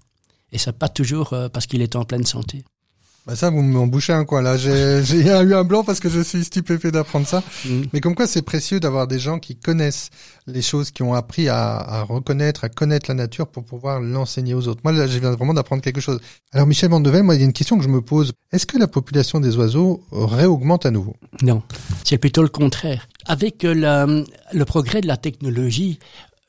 Et 0.52 0.58
ça 0.58 0.72
pas 0.72 0.88
toujours 0.88 1.32
euh, 1.32 1.48
parce 1.48 1.66
qu'il 1.66 1.80
est 1.82 1.96
en 1.96 2.04
pleine 2.04 2.26
santé. 2.26 2.62
Bah 3.26 3.36
ça, 3.36 3.48
vous 3.48 3.62
m'en 3.62 3.86
bouchez 3.86 4.12
un 4.12 4.26
coin 4.26 4.42
là. 4.42 4.58
J'ai 4.58 5.02
eu 5.12 5.54
un 5.54 5.64
blanc 5.64 5.82
parce 5.82 5.98
que 5.98 6.10
je 6.10 6.20
suis 6.20 6.44
stupéfait 6.44 6.90
d'apprendre 6.90 7.26
ça. 7.26 7.42
Mm. 7.64 7.82
Mais 7.92 8.00
comme 8.00 8.14
quoi, 8.14 8.26
c'est 8.26 8.42
précieux 8.42 8.80
d'avoir 8.80 9.06
des 9.06 9.18
gens 9.18 9.38
qui 9.38 9.56
connaissent 9.56 10.10
les 10.46 10.60
choses, 10.60 10.90
qui 10.90 11.02
ont 11.02 11.14
appris 11.14 11.48
à, 11.48 11.76
à, 11.76 12.02
reconnaître, 12.02 12.64
à 12.64 12.68
connaître 12.68 13.08
la 13.08 13.14
nature 13.14 13.46
pour 13.46 13.64
pouvoir 13.64 14.00
l'enseigner 14.00 14.52
aux 14.52 14.68
autres. 14.68 14.82
Moi, 14.84 14.92
là, 14.92 15.06
je 15.06 15.18
viens 15.18 15.30
vraiment 15.30 15.54
d'apprendre 15.54 15.80
quelque 15.80 16.02
chose. 16.02 16.20
Alors, 16.52 16.66
Michel 16.66 16.90
Vandevel, 16.90 17.22
moi, 17.22 17.34
il 17.34 17.38
y 17.38 17.42
a 17.42 17.46
une 17.46 17.54
question 17.54 17.78
que 17.78 17.84
je 17.84 17.88
me 17.88 18.02
pose. 18.02 18.32
Est-ce 18.52 18.66
que 18.66 18.76
la 18.76 18.88
population 18.88 19.40
des 19.40 19.56
oiseaux 19.56 20.04
réaugmente 20.12 20.84
à 20.84 20.90
nouveau? 20.90 21.16
Non, 21.40 21.62
c'est 22.04 22.18
plutôt 22.18 22.42
le 22.42 22.48
contraire. 22.48 23.08
Avec 23.26 23.64
euh, 23.64 24.22
le 24.52 24.64
progrès 24.66 25.00
de 25.00 25.06
la 25.06 25.16
technologie, 25.16 25.98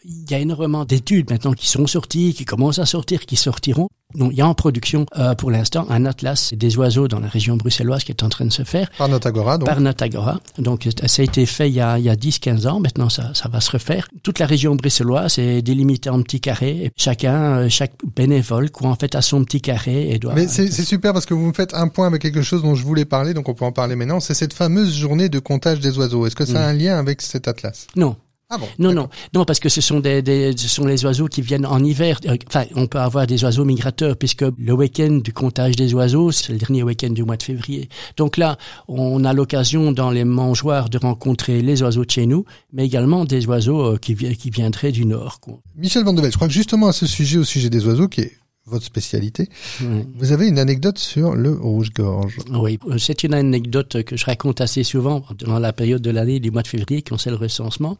il 0.05 0.31
y 0.31 0.33
a 0.35 0.39
énormément 0.39 0.85
d'études 0.85 1.29
maintenant 1.29 1.53
qui 1.53 1.67
sont 1.67 1.87
sorties, 1.87 2.33
qui 2.33 2.45
commencent 2.45 2.79
à 2.79 2.85
sortir, 2.85 3.25
qui 3.25 3.35
sortiront. 3.35 3.89
Donc, 4.13 4.31
il 4.31 4.37
y 4.37 4.41
a 4.41 4.47
en 4.47 4.53
production 4.53 5.05
euh, 5.17 5.35
pour 5.35 5.51
l'instant 5.51 5.87
un 5.89 6.05
atlas 6.05 6.53
des 6.53 6.77
oiseaux 6.77 7.07
dans 7.07 7.19
la 7.19 7.27
région 7.27 7.57
bruxelloise 7.57 8.03
qui 8.03 8.11
est 8.11 8.23
en 8.23 8.29
train 8.29 8.45
de 8.45 8.51
se 8.51 8.63
faire. 8.63 8.89
Par 8.97 9.09
Notagora, 9.09 9.57
donc. 9.57 9.67
Par 9.67 9.81
Notagora. 9.81 10.39
Donc, 10.57 10.87
ça 11.05 11.21
a 11.21 11.25
été 11.25 11.45
fait 11.45 11.69
il 11.69 11.75
y 11.75 11.81
a, 11.81 11.99
il 11.99 12.05
y 12.05 12.09
a 12.09 12.15
10-15 12.15 12.67
ans. 12.67 12.79
Maintenant, 12.79 13.09
ça, 13.09 13.33
ça 13.33 13.49
va 13.49 13.59
se 13.59 13.71
refaire. 13.71 14.07
Toute 14.23 14.39
la 14.39 14.45
région 14.45 14.75
bruxelloise 14.75 15.37
est 15.37 15.61
délimitée 15.61 16.09
en 16.09 16.21
petits 16.21 16.39
carrés. 16.39 16.85
Et 16.85 16.91
chacun, 16.95 17.57
euh, 17.57 17.69
chaque 17.69 17.93
bénévole, 18.15 18.71
quoi, 18.71 18.89
en 18.89 18.95
fait, 18.95 19.15
a 19.15 19.21
son 19.21 19.43
petit 19.43 19.59
carré 19.59 20.11
et 20.11 20.19
doit... 20.19 20.33
Mais 20.33 20.47
c'est 20.47 20.69
super 20.71 21.11
parce 21.11 21.25
que 21.25 21.33
vous 21.33 21.47
me 21.47 21.53
faites 21.53 21.73
un 21.73 21.87
point 21.89 22.07
avec 22.07 22.21
quelque 22.21 22.41
chose 22.41 22.61
dont 22.61 22.75
je 22.75 22.83
voulais 22.83 23.05
parler, 23.05 23.33
donc 23.33 23.49
on 23.49 23.53
peut 23.53 23.65
en 23.65 23.73
parler 23.73 23.95
maintenant. 23.95 24.19
C'est 24.19 24.33
cette 24.33 24.53
fameuse 24.53 24.95
journée 24.95 25.27
de 25.27 25.39
comptage 25.39 25.79
des 25.79 25.97
oiseaux. 25.97 26.25
Est-ce 26.25 26.35
que 26.35 26.45
ça 26.45 26.63
a 26.63 26.67
mm. 26.67 26.69
un 26.69 26.73
lien 26.73 26.99
avec 26.99 27.21
cet 27.21 27.47
atlas? 27.47 27.87
Non. 27.95 28.15
Ah 28.49 28.60
bon, 28.60 28.67
non, 28.77 28.93
non, 28.93 29.10
non, 29.34 29.43
parce 29.43 29.60
que 29.60 29.69
ce 29.69 29.81
sont 29.81 29.99
des, 29.99 30.21
des, 30.21 30.55
ce 30.55 30.67
sont 30.67 30.86
les 30.86 31.03
oiseaux 31.03 31.27
qui 31.27 31.41
viennent 31.41 31.65
en 31.65 31.84
hiver. 31.84 32.19
Euh, 32.27 32.36
enfin, 32.47 32.65
on 32.75 32.86
peut 32.86 32.99
avoir 32.99 33.25
des 33.25 33.43
oiseaux 33.43 33.65
migrateurs 33.65 34.15
puisque 34.17 34.45
le 34.58 34.73
week-end 34.73 35.19
du 35.23 35.34
comptage 35.34 35.75
des 35.75 35.93
oiseaux, 35.95 36.31
c'est 36.31 36.53
le 36.53 36.60
dernier 36.60 36.84
week-end 36.84 37.10
du 37.10 37.23
mois 37.23 37.38
de 37.38 37.43
février. 37.43 37.89
Donc 38.17 38.38
là, 38.38 38.58
on 38.88 39.23
a 39.23 39.34
l'occasion 39.34 39.91
dans 39.91 40.12
les 40.12 40.25
mangeoires 40.25 40.89
de 40.89 40.99
rencontrer 40.99 41.63
les 41.63 41.81
oiseaux 41.81 42.05
de 42.05 42.12
chez 42.12 42.27
nous, 42.27 42.45
mais 42.71 42.86
également 42.86 43.25
des 43.25 43.47
oiseaux 43.47 43.93
euh, 43.93 43.97
qui, 43.97 44.15
qui 44.15 44.49
viendraient 44.51 44.91
du 44.91 45.05
nord. 45.05 45.39
Quoi. 45.39 45.60
Michel 45.75 46.03
Vandevel, 46.03 46.31
je 46.31 46.36
crois 46.36 46.47
que 46.47 46.53
justement 46.53 46.88
à 46.88 46.93
ce 46.93 47.08
sujet, 47.08 47.39
au 47.39 47.43
sujet 47.43 47.71
des 47.71 47.88
oiseaux, 47.88 48.08
qui 48.08 48.21
est 48.21 48.38
votre 48.67 48.86
spécialité. 48.86 49.47
Vous 50.15 50.32
avez 50.32 50.47
une 50.47 50.58
anecdote 50.58 50.97
sur 50.97 51.36
le 51.36 51.51
rouge-gorge. 51.51 52.38
Oui, 52.49 52.80
c'est 52.97 53.23
une 53.23 53.36
anecdote 53.36 54.01
que 54.04 54.17
je 54.17 54.25
raconte 54.25 54.60
assez 54.60 54.84
souvent 54.84 55.23
dans 55.38 55.60
la 55.60 55.71
période 55.71 56.01
de 56.01 56.10
l'année 56.10 56.39
du 56.39 56.49
mois 56.49 56.63
de 56.63 56.67
février 56.67 57.04
quand 57.04 57.19
c'est 57.19 57.30
le 57.30 57.36
recensement. 57.36 57.95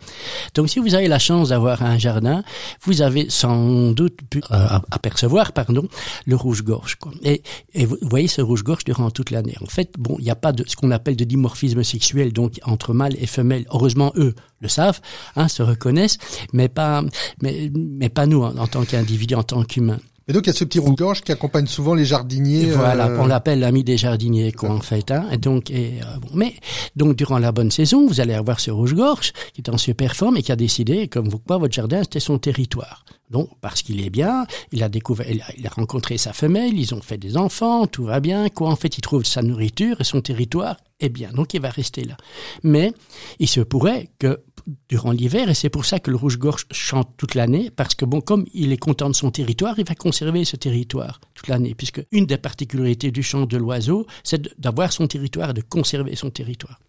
Donc 0.56 0.70
si 0.70 0.80
vous 0.80 0.96
avez 0.96 1.08
la 1.08 1.20
chance 1.20 1.50
d'avoir 1.50 1.84
un 1.84 2.00
jardin, 2.00 2.44
vous 2.82 3.04
avez 3.04 3.30
sans 3.30 3.92
doute 3.92 4.18
pu 4.28 4.42
euh, 4.50 4.80
apercevoir 4.90 5.52
pardon, 5.52 5.88
le 6.26 6.36
rouge-gorge. 6.36 6.98
Et, 7.22 7.44
et, 7.76 7.86
vous 7.86 7.98
voyez 8.02 8.28
ce 8.28 8.42
rouge-gorge 8.42 8.86
durant 8.86 9.12
toute 9.12 9.30
l'année. 9.30 9.56
En 9.62 9.68
fait, 9.68 9.92
bon, 10.00 10.16
il 10.18 10.24
n'y 10.24 10.32
a 10.32 10.36
pas 10.36 10.52
de 10.52 10.64
ce 10.68 10.76
qu'on 10.76 10.90
appelle 10.90 11.16
de 11.16 11.26
dimorphisme 11.26 11.84
sexuel 11.84 12.34
donc 12.34 12.60
entre 12.64 12.96
mâle 12.96 13.16
et 13.20 13.28
femelle. 13.28 13.66
Heureusement, 13.72 14.14
eux 14.16 14.34
le 14.62 14.68
savent, 14.68 15.00
hein, 15.36 15.48
se 15.48 15.62
reconnaissent, 15.62 16.18
mais 16.54 16.70
pas, 16.70 17.04
mais, 17.44 17.72
mais 17.76 18.10
pas 18.10 18.26
nous 18.26 18.42
en, 18.42 18.58
en 18.58 18.66
tant 18.66 18.84
qu'individus, 18.84 19.36
en 19.36 19.44
tant 19.44 19.64
qu'humains. 19.64 20.00
Et 20.28 20.34
donc 20.34 20.44
il 20.46 20.48
y 20.48 20.50
a 20.50 20.54
ce 20.54 20.64
petit 20.64 20.80
rouge-gorge 20.80 21.22
qui 21.22 21.32
accompagne 21.32 21.68
souvent 21.68 21.94
les 21.94 22.06
jardiniers. 22.06 22.72
voilà, 22.72 23.08
euh, 23.08 23.20
on 23.20 23.28
l'appelle 23.28 23.60
l'ami 23.60 23.84
des 23.84 23.96
jardiniers, 23.96 24.52
quoi, 24.52 24.72
en 24.72 24.82
fait. 24.82 25.12
Hein. 25.12 25.28
Et 25.32 25.38
donc, 25.38 25.70
et, 25.70 26.00
euh, 26.02 26.18
bon, 26.20 26.30
mais 26.34 26.56
donc 26.96 27.16
durant 27.16 27.38
la 27.38 27.52
bonne 27.52 27.70
saison, 27.70 28.08
vous 28.08 28.20
allez 28.20 28.34
avoir 28.34 28.60
ce 28.60 28.72
rouge-gorge 28.72 29.34
qui 29.54 29.62
est 29.62 29.70
en 29.70 29.78
super 29.78 30.16
forme 30.16 30.38
et 30.38 30.42
qui 30.42 30.52
a 30.52 30.56
décidé, 30.56 31.08
comme 31.08 31.30
vous 31.30 31.38
quoi, 31.38 31.60
votre 31.60 31.74
jardin 31.74 32.02
c'était 32.02 32.20
son 32.20 32.40
territoire. 32.40 33.06
Donc 33.30 33.50
parce 33.62 33.84
qu'il 33.84 34.04
est 34.04 34.10
bien, 34.10 34.48
il 34.72 34.82
a 34.82 34.90
découvert, 34.90 35.30
il 35.30 35.42
a, 35.42 35.46
il 35.58 35.68
a, 35.68 35.70
rencontré 35.70 36.18
sa 36.18 36.34
femelle, 36.34 36.78
ils 36.78 36.96
ont 36.96 37.02
fait 37.02 37.18
des 37.18 37.38
enfants, 37.38 37.86
tout 37.86 38.06
va 38.06 38.20
bien. 38.20 38.50
Quoi, 38.50 38.70
en 38.70 38.76
fait, 38.76 38.98
il 38.98 39.02
trouve 39.02 39.26
sa 39.26 39.44
nourriture 39.44 40.02
et 40.02 40.04
son 40.04 40.22
territoire 40.22 40.78
est 41.00 41.10
bien. 41.10 41.32
Donc 41.34 41.54
il 41.54 41.62
va 41.62 41.70
rester 41.70 42.04
là. 42.04 42.18
Mais 42.64 42.94
il 43.40 43.48
se 43.48 43.62
pourrait 43.62 44.10
que 44.18 44.42
durant 44.90 45.12
l'hiver, 45.12 45.50
et 45.50 45.54
c'est 45.54 45.70
pour 45.70 45.86
ça 45.86 46.00
que 46.00 46.12
le 46.12 46.18
rouge-gorge 46.18 46.66
chante 46.72 47.10
toute 47.18 47.36
l'année, 47.36 47.70
parce 47.70 47.96
que 47.96 48.06
bon, 48.06 48.22
comme 48.22 48.46
il 48.54 48.72
est 48.72 48.78
content 48.78 49.10
de 49.10 49.16
son 49.16 49.32
territoire, 49.32 49.78
il 49.78 49.86
va 49.86 49.96
conserver 49.96 50.46
ce 50.46 50.56
territoire 50.56 51.20
toute 51.34 51.48
l'année, 51.48 51.76
puisque 51.76 52.04
une 52.12 52.26
des 52.26 52.38
particularités 52.38 53.12
du 53.12 53.24
chant 53.24 53.46
de 53.46 53.58
l'oiseau, 53.58 54.06
c'est 54.24 54.60
d'avoir 54.60 54.92
son 54.92 55.08
territoire, 55.08 55.54
de 55.54 55.62
conserver 55.62 56.16
son 56.16 56.30
territoire. 56.30 56.80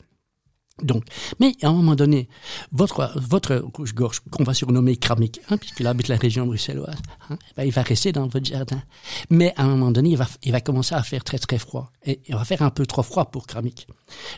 Donc, 0.83 1.05
mais 1.41 1.55
à 1.63 1.69
un 1.69 1.73
moment 1.73 1.95
donné, 1.95 2.29
votre 2.71 3.11
votre 3.17 3.65
rouge-gorge 3.75 4.21
qu'on 4.31 4.45
va 4.45 4.53
surnommer 4.53 4.97
cramique, 4.97 5.41
hein, 5.49 5.57
puisqu'il 5.57 5.87
habite 5.87 6.09
la 6.09 6.17
région 6.17 6.45
bruxelloise, 6.45 6.99
hein, 7.31 7.39
ben, 7.57 7.65
il 7.65 7.73
va 7.73 7.81
rester 7.81 8.13
dans 8.13 8.27
votre 8.27 8.45
jardin. 8.45 8.83
Mais 9.31 9.55
à 9.57 9.65
un 9.65 9.69
moment 9.69 9.91
donné, 9.91 10.11
il 10.11 10.19
va 10.19 10.29
il 10.43 10.53
va 10.53 10.61
commencer 10.61 10.95
à 10.95 11.03
faire 11.03 11.25
très 11.25 11.39
très 11.39 11.59
froid 11.59 11.91
et 12.05 12.21
il 12.27 12.35
va 12.35 12.45
faire 12.45 12.61
un 12.61 12.69
peu 12.69 12.85
trop 12.85 13.03
froid 13.03 13.31
pour 13.31 13.47
cramique. 13.47 13.87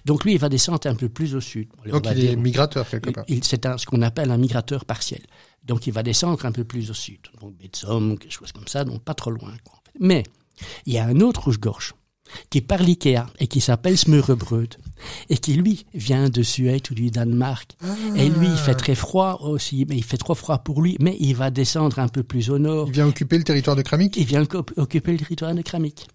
Donc 0.05 0.24
lui, 0.24 0.35
il 0.35 0.38
va 0.38 0.48
descendre 0.48 0.79
un 0.85 0.94
peu 0.94 1.09
plus 1.09 1.35
au 1.35 1.40
sud. 1.40 1.70
Donc 1.85 2.07
il 2.14 2.24
est 2.24 2.37
migrateur 2.37 2.88
quelque 2.88 3.11
part. 3.11 3.24
C'est 3.42 3.66
ce 3.77 3.87
qu'on 3.87 4.03
appelle 4.03 4.31
un 4.31 4.38
migrateur 4.38 4.85
partiel. 4.85 5.22
Donc 5.64 5.88
il 5.88 5.92
va 5.92 6.05
descendre 6.05 6.46
un 6.46 6.53
peu 6.53 6.62
plus 6.62 6.88
au 6.88 6.94
sud. 6.94 7.20
Donc 7.40 7.55
Betsom, 7.57 8.16
quelque 8.16 8.33
chose 8.33 8.53
comme 8.53 8.68
ça, 8.68 8.85
donc 8.85 9.03
pas 9.03 9.14
trop 9.14 9.33
loin. 9.33 9.53
Quoi. 9.64 9.81
Mais 9.98 10.22
il 10.87 10.92
y 10.92 10.98
a 10.98 11.05
un 11.05 11.20
autre 11.20 11.44
rouge-gorge 11.44 11.94
qui 12.51 12.61
parle 12.61 12.87
Ikea 12.87 13.27
et 13.40 13.48
qui 13.48 13.61
s'appelle 13.61 13.98
Smurrebrød 13.98 14.77
et 15.28 15.38
qui 15.38 15.54
lui 15.54 15.87
vient 15.94 16.28
de 16.28 16.42
Suède 16.42 16.82
ou 16.90 16.94
du 16.94 17.11
Danemark. 17.11 17.76
Et 18.16 18.28
lui, 18.28 18.46
il 18.46 18.56
fait 18.56 18.74
très 18.74 18.94
froid 18.94 19.40
aussi, 19.42 19.87
mais 19.88 19.96
il 19.96 20.04
fait 20.04 20.16
trop 20.16 20.34
froid 20.34 20.58
pour 20.58 20.82
lui, 20.82 20.96
mais 21.00 21.16
il 21.20 21.34
va 21.34 21.50
descendre 21.50 21.98
un 21.98 22.08
peu 22.08 22.22
plus 22.22 22.50
au 22.50 22.58
nord. 22.58 22.88
Il 22.88 22.94
vient 22.94 23.06
occuper 23.06 23.38
le 23.38 23.44
territoire 23.44 23.76
de 23.76 23.82
Kramik 23.82 24.16
Il 24.16 24.24
vient 24.24 24.44
occuper 24.76 25.12
le 25.12 25.18
territoire 25.18 25.54
de 25.54 25.62
Kramik. 25.62 26.08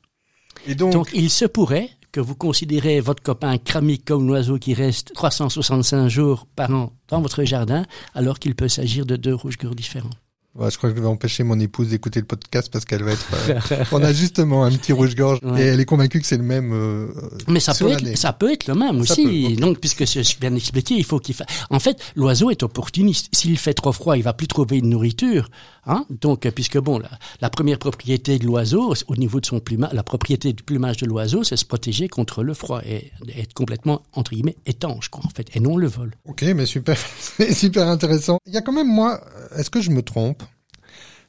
Et 0.68 0.76
donc... 0.76 0.94
donc, 0.94 1.10
il 1.14 1.30
se 1.30 1.46
pourrait 1.46 1.90
que 2.12 2.22
vous 2.22 2.36
considérez 2.36 3.02
votre 3.02 3.24
copain 3.24 3.58
Kramik 3.58 4.06
comme 4.06 4.28
l'oiseau 4.28 4.60
qui 4.60 4.74
reste 4.74 5.12
365 5.14 6.08
jours 6.08 6.48
par 6.56 6.72
an 6.72 6.94
dans 7.10 7.22
votre 7.22 7.44
jardin, 7.44 7.86
alors 8.14 8.40
qu'il 8.40 8.56
peut 8.56 8.68
s'agir 8.68 9.06
de 9.06 9.16
deux 9.16 9.34
rouges-gorges 9.34 9.76
différents. 9.76 10.10
Je 10.56 10.78
crois 10.78 10.90
que 10.92 10.96
je 10.96 11.02
vais 11.02 11.08
empêcher 11.08 11.44
mon 11.44 11.60
épouse 11.60 11.90
d'écouter 11.90 12.20
le 12.20 12.26
podcast 12.26 12.70
parce 12.72 12.86
qu'elle 12.86 13.04
va 13.04 13.14
être. 13.14 13.28
Euh, 13.50 13.84
on 13.92 14.04
a 14.04 14.14
justement 14.14 14.64
un 14.64 14.72
petit 14.72 14.94
rouge-gorge 14.94 15.40
et 15.58 15.62
elle 15.62 15.80
est 15.80 15.86
convaincue 15.86 16.20
que 16.22 16.28
c'est 16.28 16.38
le 16.38 16.44
même. 16.44 16.72
Euh, 16.74 17.08
Mais 17.48 17.60
ça 17.60 17.74
peut 17.74 17.90
être, 17.90 18.18
ça 18.18 18.34
peut 18.34 18.52
être 18.52 18.68
le 18.68 18.76
même 18.76 19.02
aussi. 19.02 19.56
Donc, 19.56 19.80
puisque 19.80 20.06
je 20.06 20.40
bien 20.40 20.54
expliqué, 20.56 20.96
il 20.96 21.04
faut 21.06 21.20
qu'il 21.20 21.36
fasse. 21.36 21.48
En 21.70 21.80
fait, 21.80 22.00
l'oiseau 22.16 22.52
est 22.52 22.64
opportuniste. 22.64 23.30
S'il 23.34 23.58
fait 23.58 23.74
trop 23.74 23.92
froid, 23.92 24.16
il 24.16 24.24
va 24.24 24.34
plus 24.34 24.48
trouver 24.48 24.82
de 24.82 24.86
nourriture. 24.86 25.50
Hein 25.86 26.06
Donc, 26.22 26.48
puisque 26.52 26.78
bon, 26.78 27.00
la, 27.00 27.10
la 27.42 27.50
première 27.50 27.78
propriété 27.78 28.40
de 28.40 28.46
l'oiseau, 28.46 28.94
au 29.08 29.16
niveau 29.16 29.42
de 29.42 29.46
son 29.46 29.60
plumage, 29.60 29.92
la 29.94 30.04
propriété 30.04 30.54
du 30.54 30.64
plumage 30.64 30.98
de 30.98 31.06
l'oiseau, 31.06 31.44
c'est 31.44 31.58
se 31.58 31.66
protéger 31.66 32.08
contre 32.08 32.44
le 32.44 32.54
froid 32.54 32.82
et 32.86 33.12
être 33.36 33.54
complètement 33.54 34.04
entre 34.14 34.32
guillemets 34.32 34.56
étanche, 34.66 35.10
quoi, 35.10 35.22
en 35.26 35.30
fait, 35.30 35.48
et 35.56 35.60
non 35.60 35.78
le 35.78 35.88
vol. 35.88 36.12
Ok, 36.26 36.44
mais 36.56 36.66
super, 36.66 36.98
c'est 37.20 37.54
super 37.54 37.88
intéressant. 37.88 38.38
Il 38.46 38.54
y 38.54 38.58
a 38.58 38.62
quand 38.62 38.72
même 38.72 38.88
moi, 38.88 39.22
est-ce 39.58 39.70
que 39.70 39.82
je 39.82 39.90
me 39.90 40.02
trompe? 40.02 40.43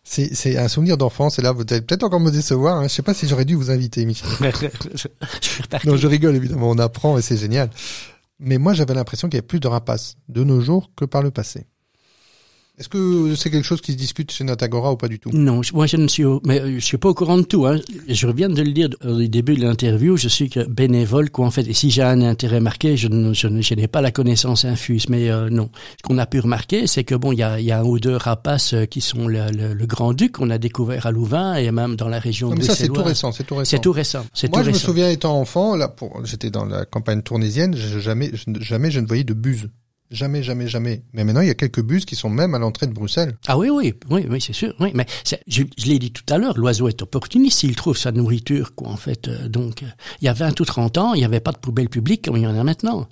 C'est 0.05 0.59
un 0.59 0.69
souvenir 0.69 0.99
d'enfance 0.99 1.39
et 1.39 1.43
là 1.43 1.53
vous 1.53 1.63
allez 1.71 1.81
peut-être 1.81 2.05
encore 2.05 2.21
me 2.21 2.31
décevoir. 2.31 2.77
Hein. 2.77 2.89
Je 2.89 2.95
sais 2.95 3.03
pas 3.03 3.15
si 3.15 3.27
j'aurais 3.27 3.47
dû 3.47 3.55
vous 3.55 3.71
inviter, 3.71 4.05
Michel. 4.05 4.29
je, 4.95 5.09
non, 5.87 5.97
je 5.97 6.07
rigole 6.07 6.37
évidemment. 6.37 6.71
On 6.71 6.79
apprend 6.79 7.17
et 7.17 7.23
c'est 7.23 7.39
génial. 7.39 7.71
Mais 8.39 8.59
moi 8.59 8.75
j'avais 8.75 8.95
l'impression 8.95 9.29
qu'il 9.29 9.37
y 9.37 9.39
avait 9.39 9.47
plus 9.47 9.61
de 9.61 9.69
rapaces 9.69 10.17
de 10.29 10.45
nos 10.45 10.61
jours 10.61 10.91
que 10.95 11.05
par 11.07 11.23
le 11.23 11.31
passé. 11.31 11.67
Est-ce 12.77 12.89
que 12.89 13.37
c'est 13.37 13.51
quelque 13.51 13.65
chose 13.65 13.81
qui 13.81 13.93
se 13.93 13.97
discute 13.97 14.33
chez 14.33 14.43
Natagora 14.43 14.93
ou 14.93 14.97
pas 14.97 15.07
du 15.07 15.21
tout? 15.21 15.31
Non, 15.33 15.61
moi 15.75 15.87
je 15.87 15.97
ne 15.97 16.09
suis, 16.09 16.25
mais 16.45 16.61
euh, 16.61 16.75
je 16.75 16.85
suis 16.85 16.97
pas 16.97 17.09
au 17.09 17.15
courant 17.15 17.39
de 17.39 17.45
tout. 17.45 17.67
Hein. 17.67 17.79
Je 18.09 18.27
viens 18.27 18.49
de 18.49 18.61
le 18.61 18.73
dire 18.73 18.89
au 19.05 19.23
début 19.23 19.55
de 19.55 19.63
l'interview. 19.63 20.17
Je 20.17 20.27
suis 20.27 20.51
que 20.51 20.67
bénévole, 20.67 21.31
quoi 21.31 21.47
en 21.47 21.53
fait. 21.53 21.69
Et 21.69 21.73
si 21.73 21.91
j'ai 21.91 22.03
un 22.03 22.21
intérêt 22.21 22.59
marqué, 22.59 22.97
je 22.97 23.07
ne, 23.07 23.33
je, 23.33 23.47
n'ai 23.47 23.87
pas 23.87 24.01
la 24.01 24.11
connaissance 24.11 24.65
infuse. 24.65 25.09
Mais 25.09 25.31
euh, 25.31 25.51
non, 25.51 25.71
ce 25.99 26.03
qu'on 26.03 26.19
a 26.19 26.27
pu 26.27 26.41
remarquer, 26.41 26.89
c'est 26.89 27.05
que 27.05 27.15
bon, 27.15 27.31
il 27.31 27.39
y 27.39 27.45
a, 27.45 27.61
y 27.61 27.71
a 27.71 27.79
un 27.79 27.85
ou 27.85 28.01
deux 28.01 28.17
rapaces 28.17 28.75
euh, 28.75 28.87
qui 28.87 29.01
sont 29.01 29.29
le, 29.29 29.53
le, 29.53 29.87
Grand 29.87 30.13
Duc 30.13 30.33
qu'on 30.33 30.51
a 30.51 30.59
découvert 30.59 31.07
à 31.07 31.13
Louvain 31.13 31.55
et 31.55 31.71
même 31.71 31.95
dans 31.95 32.09
la 32.09 32.19
région 32.19 32.51
de 32.51 32.63
ça 32.63 32.75
c'est 32.75 32.89
tout 32.89 33.03
récent, 33.05 33.31
c'est 33.31 33.45
tout 33.45 33.55
récent. 33.55 33.71
C'est 33.71 33.79
tout 33.79 33.93
récent. 33.93 34.25
Moi, 34.51 34.65
je 34.65 34.71
me 34.71 34.75
souviens 34.75 35.11
étant 35.11 35.39
enfant, 35.39 35.77
là, 35.77 35.87
pour, 35.87 36.25
j'étais 36.25 36.51
dans 36.51 36.65
la 36.65 36.85
campagne 36.87 37.23
tournésienne, 37.23 37.77
jamais, 37.77 38.33
jamais 38.61 38.91
je 38.91 38.99
ne 38.99 39.07
voyais 39.07 39.23
de 39.23 39.35
buse. 39.35 39.69
Jamais, 40.15 40.45
jamais, 40.45 40.69
jamais. 40.69 41.03
Mais 41.13 41.25
maintenant, 41.25 41.41
il 41.41 41.49
y 41.49 41.51
a 41.51 41.55
quelques 41.55 41.83
bus 41.83 42.05
qui 42.05 42.15
sont 42.15 42.31
même 42.31 42.55
à 42.55 42.61
l'entrée 42.61 42.87
de 42.87 42.93
Bruxelles. 42.93 43.37
Ah 43.49 43.59
oui, 43.59 43.69
oui, 43.69 43.95
oui, 44.11 44.25
oui, 44.31 44.41
c'est 44.41 44.53
sûr. 44.53 44.73
Oui, 44.79 44.93
mais 44.95 45.07
je, 45.49 45.65
l'ai 45.87 45.99
dit 45.99 46.13
tout 46.13 46.23
à 46.33 46.39
l'heure, 46.39 46.57
l'oiseau 46.57 46.87
est 46.87 47.03
opportuniste 47.03 47.59
s'il 47.59 47.75
trouve 47.75 47.99
sa 47.99 48.13
nourriture, 48.13 48.77
quoi, 48.77 48.91
en 48.91 48.97
fait. 48.97 49.27
Euh, 49.27 49.49
donc, 49.49 49.83
euh, 49.83 49.87
il 50.21 50.27
y 50.27 50.29
a 50.29 50.33
20 50.33 50.61
ou 50.61 50.65
30 50.65 50.99
ans, 50.99 51.15
il 51.15 51.19
n'y 51.19 51.25
avait 51.25 51.41
pas 51.41 51.51
de 51.51 51.59
poubelle 51.59 51.89
publique 51.89 52.25
comme 52.25 52.37
il 52.37 52.45
y 52.45 52.47
en 52.47 52.57
a 52.57 52.63
maintenant. 52.63 53.09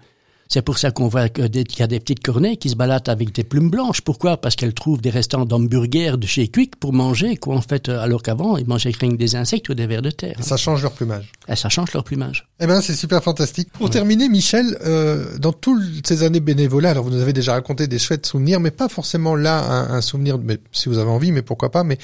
C'est 0.52 0.60
pour 0.60 0.76
ça 0.76 0.90
qu'on 0.90 1.08
voit 1.08 1.30
qu'il 1.30 1.44
y 1.78 1.82
a 1.82 1.86
des 1.86 1.98
petites 1.98 2.22
corneilles 2.22 2.58
qui 2.58 2.68
se 2.68 2.76
baladent 2.76 3.08
avec 3.08 3.34
des 3.34 3.42
plumes 3.42 3.70
blanches. 3.70 4.02
Pourquoi? 4.02 4.36
Parce 4.36 4.54
qu'elles 4.54 4.74
trouvent 4.74 5.00
des 5.00 5.08
restants 5.08 5.46
d'hamburgers 5.46 6.18
de 6.18 6.26
chez 6.26 6.48
Quick 6.48 6.76
pour 6.76 6.92
manger, 6.92 7.38
quoi, 7.38 7.56
en 7.56 7.62
fait, 7.62 7.88
euh, 7.88 7.98
alors 7.98 8.22
qu'avant, 8.22 8.58
ils 8.58 8.66
mangeaient 8.66 8.90
rien 8.90 9.12
que 9.12 9.16
des 9.16 9.34
insectes 9.34 9.70
ou 9.70 9.74
des 9.74 9.86
vers 9.86 10.02
de 10.02 10.10
terre. 10.10 10.36
Ça 10.42 10.58
change 10.58 10.82
leur 10.82 10.92
plumage. 10.92 11.32
Et 11.48 11.56
ça 11.56 11.70
change 11.70 11.94
leur 11.94 12.04
plumage. 12.04 12.46
Eh 12.60 12.66
ben, 12.66 12.82
c'est 12.82 12.92
super 12.92 13.22
fantastique. 13.22 13.70
Pour 13.72 13.88
terminer, 13.88 14.28
Michel, 14.28 14.76
euh, 14.84 15.38
dans 15.38 15.54
toutes 15.54 16.06
ces 16.06 16.22
années 16.22 16.40
bénévolat, 16.40 16.90
alors 16.90 17.04
vous 17.04 17.10
nous 17.12 17.22
avez 17.22 17.32
déjà 17.32 17.54
raconté 17.54 17.86
des 17.86 17.98
chouettes 17.98 18.26
souvenirs, 18.26 18.60
mais 18.60 18.70
pas 18.70 18.90
forcément 18.90 19.34
là 19.34 19.86
un, 19.90 20.02
souvenir, 20.02 20.36
mais 20.36 20.58
si 20.70 20.90
vous 20.90 20.98
avez 20.98 21.10
envie, 21.10 21.32
mais 21.32 21.40
pourquoi 21.40 21.70
pas, 21.70 21.82
mais 21.82 21.96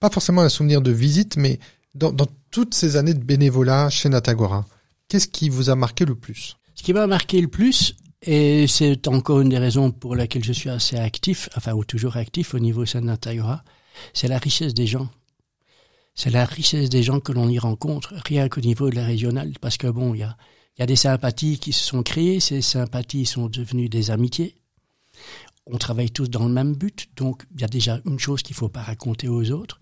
pas 0.00 0.10
forcément 0.10 0.42
un 0.42 0.50
souvenir 0.50 0.82
de 0.82 0.90
visite, 0.90 1.38
mais 1.38 1.58
dans, 1.94 2.12
dans 2.12 2.26
toutes 2.50 2.74
ces 2.74 2.96
années 2.96 3.14
de 3.14 3.24
bénévolat 3.24 3.88
chez 3.88 4.10
Natagora, 4.10 4.66
qu'est-ce 5.08 5.28
qui 5.28 5.48
vous 5.48 5.70
a 5.70 5.76
marqué 5.76 6.04
le 6.04 6.14
plus? 6.14 6.58
Ce 6.76 6.82
qui 6.82 6.92
m'a 6.92 7.06
marqué 7.06 7.40
le 7.40 7.48
plus, 7.48 7.96
et 8.22 8.66
c'est 8.68 9.08
encore 9.08 9.40
une 9.40 9.48
des 9.48 9.58
raisons 9.58 9.90
pour 9.90 10.14
laquelle 10.14 10.44
je 10.44 10.52
suis 10.52 10.70
assez 10.70 10.96
actif, 10.96 11.48
enfin, 11.56 11.72
ou 11.72 11.84
toujours 11.84 12.16
actif 12.16 12.54
au 12.54 12.58
niveau 12.58 12.86
Sanatayura, 12.86 13.64
c'est 14.12 14.28
la 14.28 14.38
richesse 14.38 14.74
des 14.74 14.86
gens. 14.86 15.08
C'est 16.14 16.30
la 16.30 16.44
richesse 16.44 16.88
des 16.90 17.02
gens 17.02 17.20
que 17.20 17.32
l'on 17.32 17.48
y 17.48 17.58
rencontre, 17.58 18.14
rien 18.24 18.48
qu'au 18.48 18.60
niveau 18.60 18.90
de 18.90 18.94
la 18.94 19.04
régionale, 19.04 19.52
parce 19.60 19.78
que 19.78 19.86
bon, 19.86 20.14
il 20.14 20.20
y 20.20 20.22
a, 20.22 20.36
y 20.78 20.82
a 20.82 20.86
des 20.86 20.96
sympathies 20.96 21.58
qui 21.58 21.72
se 21.72 21.84
sont 21.84 22.02
créées, 22.02 22.40
ces 22.40 22.62
sympathies 22.62 23.26
sont 23.26 23.48
devenues 23.48 23.88
des 23.88 24.10
amitiés. 24.10 24.54
On 25.66 25.78
travaille 25.78 26.10
tous 26.10 26.28
dans 26.28 26.46
le 26.46 26.52
même 26.52 26.74
but, 26.74 27.08
donc 27.16 27.44
il 27.54 27.62
y 27.62 27.64
a 27.64 27.68
déjà 27.68 28.00
une 28.04 28.18
chose 28.18 28.42
qu'il 28.42 28.54
faut 28.54 28.68
pas 28.68 28.82
raconter 28.82 29.28
aux 29.28 29.50
autres. 29.50 29.80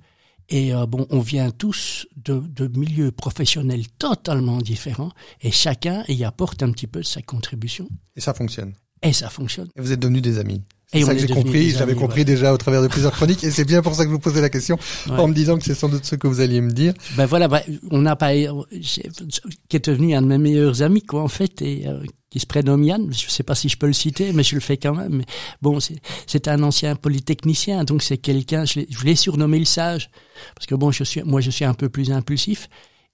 Et 0.48 0.74
euh, 0.74 0.86
bon, 0.86 1.06
on 1.10 1.20
vient 1.20 1.50
tous 1.50 2.06
de, 2.16 2.38
de, 2.38 2.68
milieux 2.78 3.10
professionnels 3.10 3.88
totalement 3.98 4.58
différents 4.58 5.12
et 5.40 5.50
chacun 5.50 6.04
y 6.08 6.24
apporte 6.24 6.62
un 6.62 6.70
petit 6.70 6.86
peu 6.86 7.00
de 7.00 7.06
sa 7.06 7.22
contribution. 7.22 7.88
Et 8.16 8.20
ça 8.20 8.34
fonctionne. 8.34 8.74
Et 9.02 9.12
ça 9.12 9.28
fonctionne. 9.28 9.68
Et 9.76 9.80
vous 9.80 9.92
êtes 9.92 10.00
devenus 10.00 10.22
des 10.22 10.38
amis. 10.38 10.62
C'est 10.94 11.02
ça 11.02 11.14
que 11.14 11.20
j'ai 11.20 11.28
compris, 11.28 11.70
j'avais 11.70 11.94
compris 11.94 12.24
déjà 12.24 12.52
au 12.52 12.56
travers 12.56 12.82
de 12.82 12.88
plusieurs 12.88 13.12
chroniques, 13.12 13.44
et 13.44 13.50
c'est 13.50 13.64
bien 13.64 13.82
pour 13.82 13.94
ça 13.94 14.04
que 14.04 14.10
je 14.10 14.14
vous 14.14 14.20
posais 14.20 14.40
la 14.40 14.50
question, 14.50 14.78
en 15.10 15.28
me 15.28 15.34
disant 15.34 15.58
que 15.58 15.64
c'est 15.64 15.74
sans 15.74 15.88
doute 15.88 16.04
ce 16.04 16.14
que 16.14 16.26
vous 16.26 16.40
alliez 16.40 16.60
me 16.60 16.70
dire. 16.70 16.94
Ben 17.16 17.26
voilà, 17.26 17.48
ben, 17.48 17.60
on 17.90 18.00
n'a 18.00 18.16
pas, 18.16 18.32
qui 18.34 19.76
est 19.76 19.88
devenu 19.88 20.14
un 20.14 20.22
de 20.22 20.26
mes 20.26 20.38
meilleurs 20.38 20.82
amis, 20.82 21.02
quoi, 21.02 21.22
en 21.22 21.28
fait, 21.28 21.62
et 21.62 21.86
euh, 21.86 22.02
qui 22.30 22.40
se 22.40 22.46
prénomme 22.46 22.82
Yann. 22.82 23.12
Je 23.12 23.30
sais 23.30 23.42
pas 23.44 23.54
si 23.54 23.68
je 23.68 23.76
peux 23.76 23.86
le 23.86 23.92
citer, 23.92 24.32
mais 24.32 24.42
je 24.42 24.54
le 24.54 24.60
fais 24.60 24.76
quand 24.76 24.94
même. 24.94 25.18
Mais 25.18 25.24
bon, 25.62 25.78
c'est 26.26 26.48
un 26.48 26.62
ancien 26.62 26.96
polytechnicien, 26.96 27.84
donc 27.84 28.02
c'est 28.02 28.18
quelqu'un. 28.18 28.64
Je 28.64 29.04
l'ai 29.04 29.16
surnommé 29.16 29.58
le 29.58 29.64
sage, 29.64 30.10
parce 30.54 30.66
que 30.66 30.74
bon, 30.74 30.90
je 30.90 31.04
suis, 31.04 31.22
moi, 31.22 31.40
je 31.40 31.50
suis 31.50 31.64
un 31.64 31.74
peu 31.74 31.88
plus 31.88 32.10
impulsif. 32.10 32.68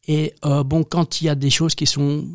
Et 0.09 0.33
euh, 0.47 0.64
bon, 0.64 0.85
quand 0.85 1.21
il 1.21 1.27
y 1.27 1.29
a 1.29 1.35
des 1.35 1.51
choses 1.51 1.75
qui 1.75 1.87
sont 1.87 2.27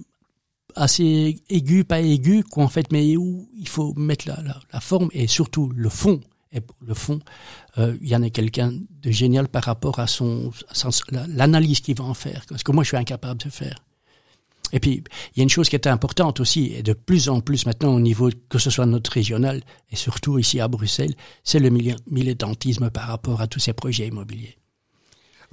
assez 0.75 1.41
aigu, 1.49 1.83
pas 1.83 2.01
aigu, 2.01 2.43
quoi, 2.43 2.63
en 2.63 2.67
fait, 2.67 2.91
mais 2.91 3.15
où 3.17 3.49
il 3.57 3.67
faut 3.67 3.93
mettre 3.95 4.27
la, 4.27 4.37
la, 4.71 4.79
forme 4.79 5.09
et 5.13 5.27
surtout 5.27 5.71
le 5.75 5.89
fond. 5.89 6.21
Et 6.51 6.59
le 6.85 6.93
fond, 6.93 7.19
euh, 7.77 7.97
il 8.01 8.07
y 8.07 8.15
en 8.15 8.23
a 8.23 8.29
quelqu'un 8.29 8.71
de 8.71 9.11
génial 9.11 9.49
par 9.49 9.63
rapport 9.63 9.99
à 9.99 10.07
son, 10.07 10.51
l'analyse 11.27 11.81
qu'il 11.81 11.97
va 11.97 12.05
en 12.05 12.13
faire, 12.13 12.45
ce 12.55 12.63
que 12.63 12.71
moi 12.71 12.83
je 12.83 12.89
suis 12.89 12.97
incapable 12.97 13.41
de 13.41 13.49
faire. 13.49 13.75
Et 14.71 14.79
puis, 14.79 15.03
il 15.33 15.37
y 15.37 15.41
a 15.41 15.43
une 15.43 15.49
chose 15.49 15.69
qui 15.69 15.75
est 15.75 15.87
importante 15.87 16.39
aussi, 16.39 16.73
et 16.73 16.81
de 16.81 16.93
plus 16.93 17.29
en 17.29 17.41
plus 17.41 17.65
maintenant 17.65 17.93
au 17.93 17.99
niveau, 17.99 18.29
que 18.49 18.57
ce 18.57 18.69
soit 18.69 18.85
notre 18.85 19.11
régional, 19.11 19.61
et 19.91 19.95
surtout 19.95 20.39
ici 20.39 20.59
à 20.59 20.67
Bruxelles, 20.67 21.15
c'est 21.43 21.59
le 21.59 21.69
militantisme 21.69 22.89
par 22.89 23.07
rapport 23.07 23.41
à 23.41 23.47
tous 23.47 23.59
ces 23.59 23.73
projets 23.73 24.07
immobiliers. 24.07 24.57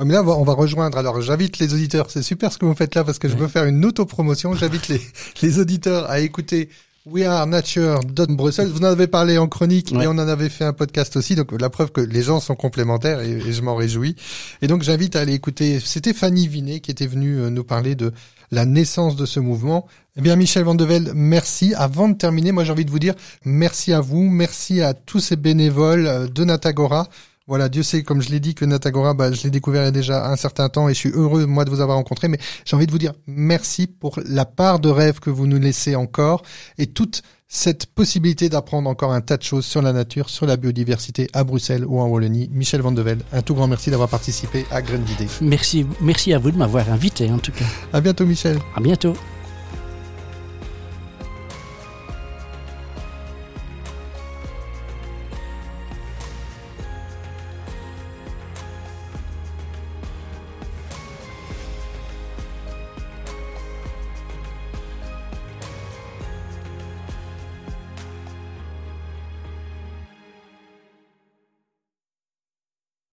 Ah, 0.02 0.04
mais 0.04 0.14
là, 0.14 0.24
on 0.24 0.42
va 0.42 0.54
rejoindre. 0.54 0.98
Alors, 0.98 1.20
j'invite 1.20 1.60
les 1.60 1.74
auditeurs. 1.74 2.10
C'est 2.10 2.22
super 2.22 2.52
ce 2.52 2.58
que 2.58 2.64
vous 2.64 2.74
faites 2.74 2.96
là 2.96 3.04
parce 3.04 3.20
que 3.20 3.28
je 3.28 3.36
veux 3.36 3.46
faire 3.46 3.66
une 3.66 3.84
auto-promotion. 3.84 4.52
J'invite 4.52 4.88
les, 4.88 5.00
les 5.42 5.60
auditeurs 5.60 6.10
à 6.10 6.18
écouter 6.18 6.70
We 7.06 7.24
Are 7.24 7.46
Nature 7.46 8.00
Bruxelles. 8.30 8.66
Vous 8.66 8.80
en 8.80 8.90
avez 8.90 9.06
parlé 9.06 9.38
en 9.38 9.46
chronique 9.46 9.92
et 9.92 10.08
on 10.08 10.10
en 10.10 10.18
avait 10.18 10.48
fait 10.48 10.64
un 10.64 10.72
podcast 10.72 11.14
aussi. 11.14 11.36
Donc, 11.36 11.52
la 11.52 11.70
preuve 11.70 11.92
que 11.92 12.00
les 12.00 12.22
gens 12.22 12.40
sont 12.40 12.56
complémentaires 12.56 13.20
et, 13.20 13.52
je 13.52 13.62
m'en 13.62 13.76
réjouis. 13.76 14.16
Et 14.60 14.66
donc, 14.66 14.82
j'invite 14.82 15.14
à 15.14 15.20
aller 15.20 15.34
écouter. 15.34 15.78
C'était 15.78 16.14
Fanny 16.14 16.48
Vinet 16.48 16.80
qui 16.80 16.90
était 16.90 17.06
venue 17.06 17.38
euh, 17.38 17.48
nous 17.48 17.62
parler 17.62 17.94
de 17.94 18.12
la 18.50 18.66
naissance 18.66 19.14
de 19.14 19.24
ce 19.24 19.38
mouvement. 19.38 19.86
Eh 20.16 20.20
bien, 20.20 20.34
Michel 20.34 20.64
Vandevel, 20.64 21.12
merci. 21.14 21.74
Avant 21.76 22.08
de 22.08 22.14
terminer, 22.14 22.50
moi, 22.50 22.64
j'ai 22.64 22.72
envie 22.72 22.84
de 22.84 22.90
vous 22.90 22.98
dire 22.98 23.14
merci 23.44 23.92
à 23.92 24.00
vous. 24.00 24.28
Merci 24.28 24.82
à 24.82 24.94
tous 24.94 25.20
ces 25.20 25.36
bénévoles 25.36 26.08
euh, 26.08 26.26
de 26.26 26.42
Natagora. 26.42 27.06
Voilà, 27.46 27.68
Dieu 27.68 27.82
sait, 27.82 28.02
comme 28.02 28.22
je 28.22 28.30
l'ai 28.30 28.40
dit, 28.40 28.54
que 28.54 28.64
Natagora, 28.64 29.14
bah, 29.14 29.32
je 29.32 29.42
l'ai 29.42 29.50
découvert 29.50 29.82
il 29.82 29.86
y 29.86 29.88
a 29.88 29.92
déjà 29.92 30.30
un 30.30 30.36
certain 30.36 30.68
temps 30.68 30.88
et 30.88 30.94
je 30.94 30.98
suis 30.98 31.10
heureux, 31.10 31.46
moi, 31.46 31.64
de 31.64 31.70
vous 31.70 31.80
avoir 31.80 31.96
rencontré. 31.96 32.28
Mais 32.28 32.38
j'ai 32.64 32.76
envie 32.76 32.86
de 32.86 32.92
vous 32.92 32.98
dire 32.98 33.12
merci 33.26 33.86
pour 33.86 34.20
la 34.24 34.44
part 34.44 34.78
de 34.78 34.88
rêve 34.88 35.20
que 35.20 35.30
vous 35.30 35.46
nous 35.46 35.58
laissez 35.58 35.96
encore 35.96 36.42
et 36.78 36.86
toute 36.86 37.22
cette 37.48 37.84
possibilité 37.84 38.48
d'apprendre 38.48 38.88
encore 38.88 39.12
un 39.12 39.20
tas 39.20 39.36
de 39.36 39.42
choses 39.42 39.66
sur 39.66 39.82
la 39.82 39.92
nature, 39.92 40.30
sur 40.30 40.46
la 40.46 40.56
biodiversité 40.56 41.28
à 41.34 41.44
Bruxelles 41.44 41.84
ou 41.84 42.00
en 42.00 42.06
Wallonie. 42.06 42.48
Michel 42.50 42.80
Van 42.80 42.92
de 42.92 43.02
un 43.32 43.42
tout 43.42 43.54
grand 43.54 43.66
merci 43.66 43.90
d'avoir 43.90 44.08
participé 44.08 44.64
à 44.70 44.80
Graines 44.80 45.02
d'idées. 45.02 45.28
Merci, 45.42 45.84
merci 46.00 46.32
à 46.32 46.38
vous 46.38 46.50
de 46.50 46.56
m'avoir 46.56 46.90
invité, 46.90 47.30
en 47.30 47.38
tout 47.38 47.52
cas. 47.52 47.66
À 47.92 48.00
bientôt, 48.00 48.24
Michel. 48.24 48.58
À 48.74 48.80
bientôt. 48.80 49.14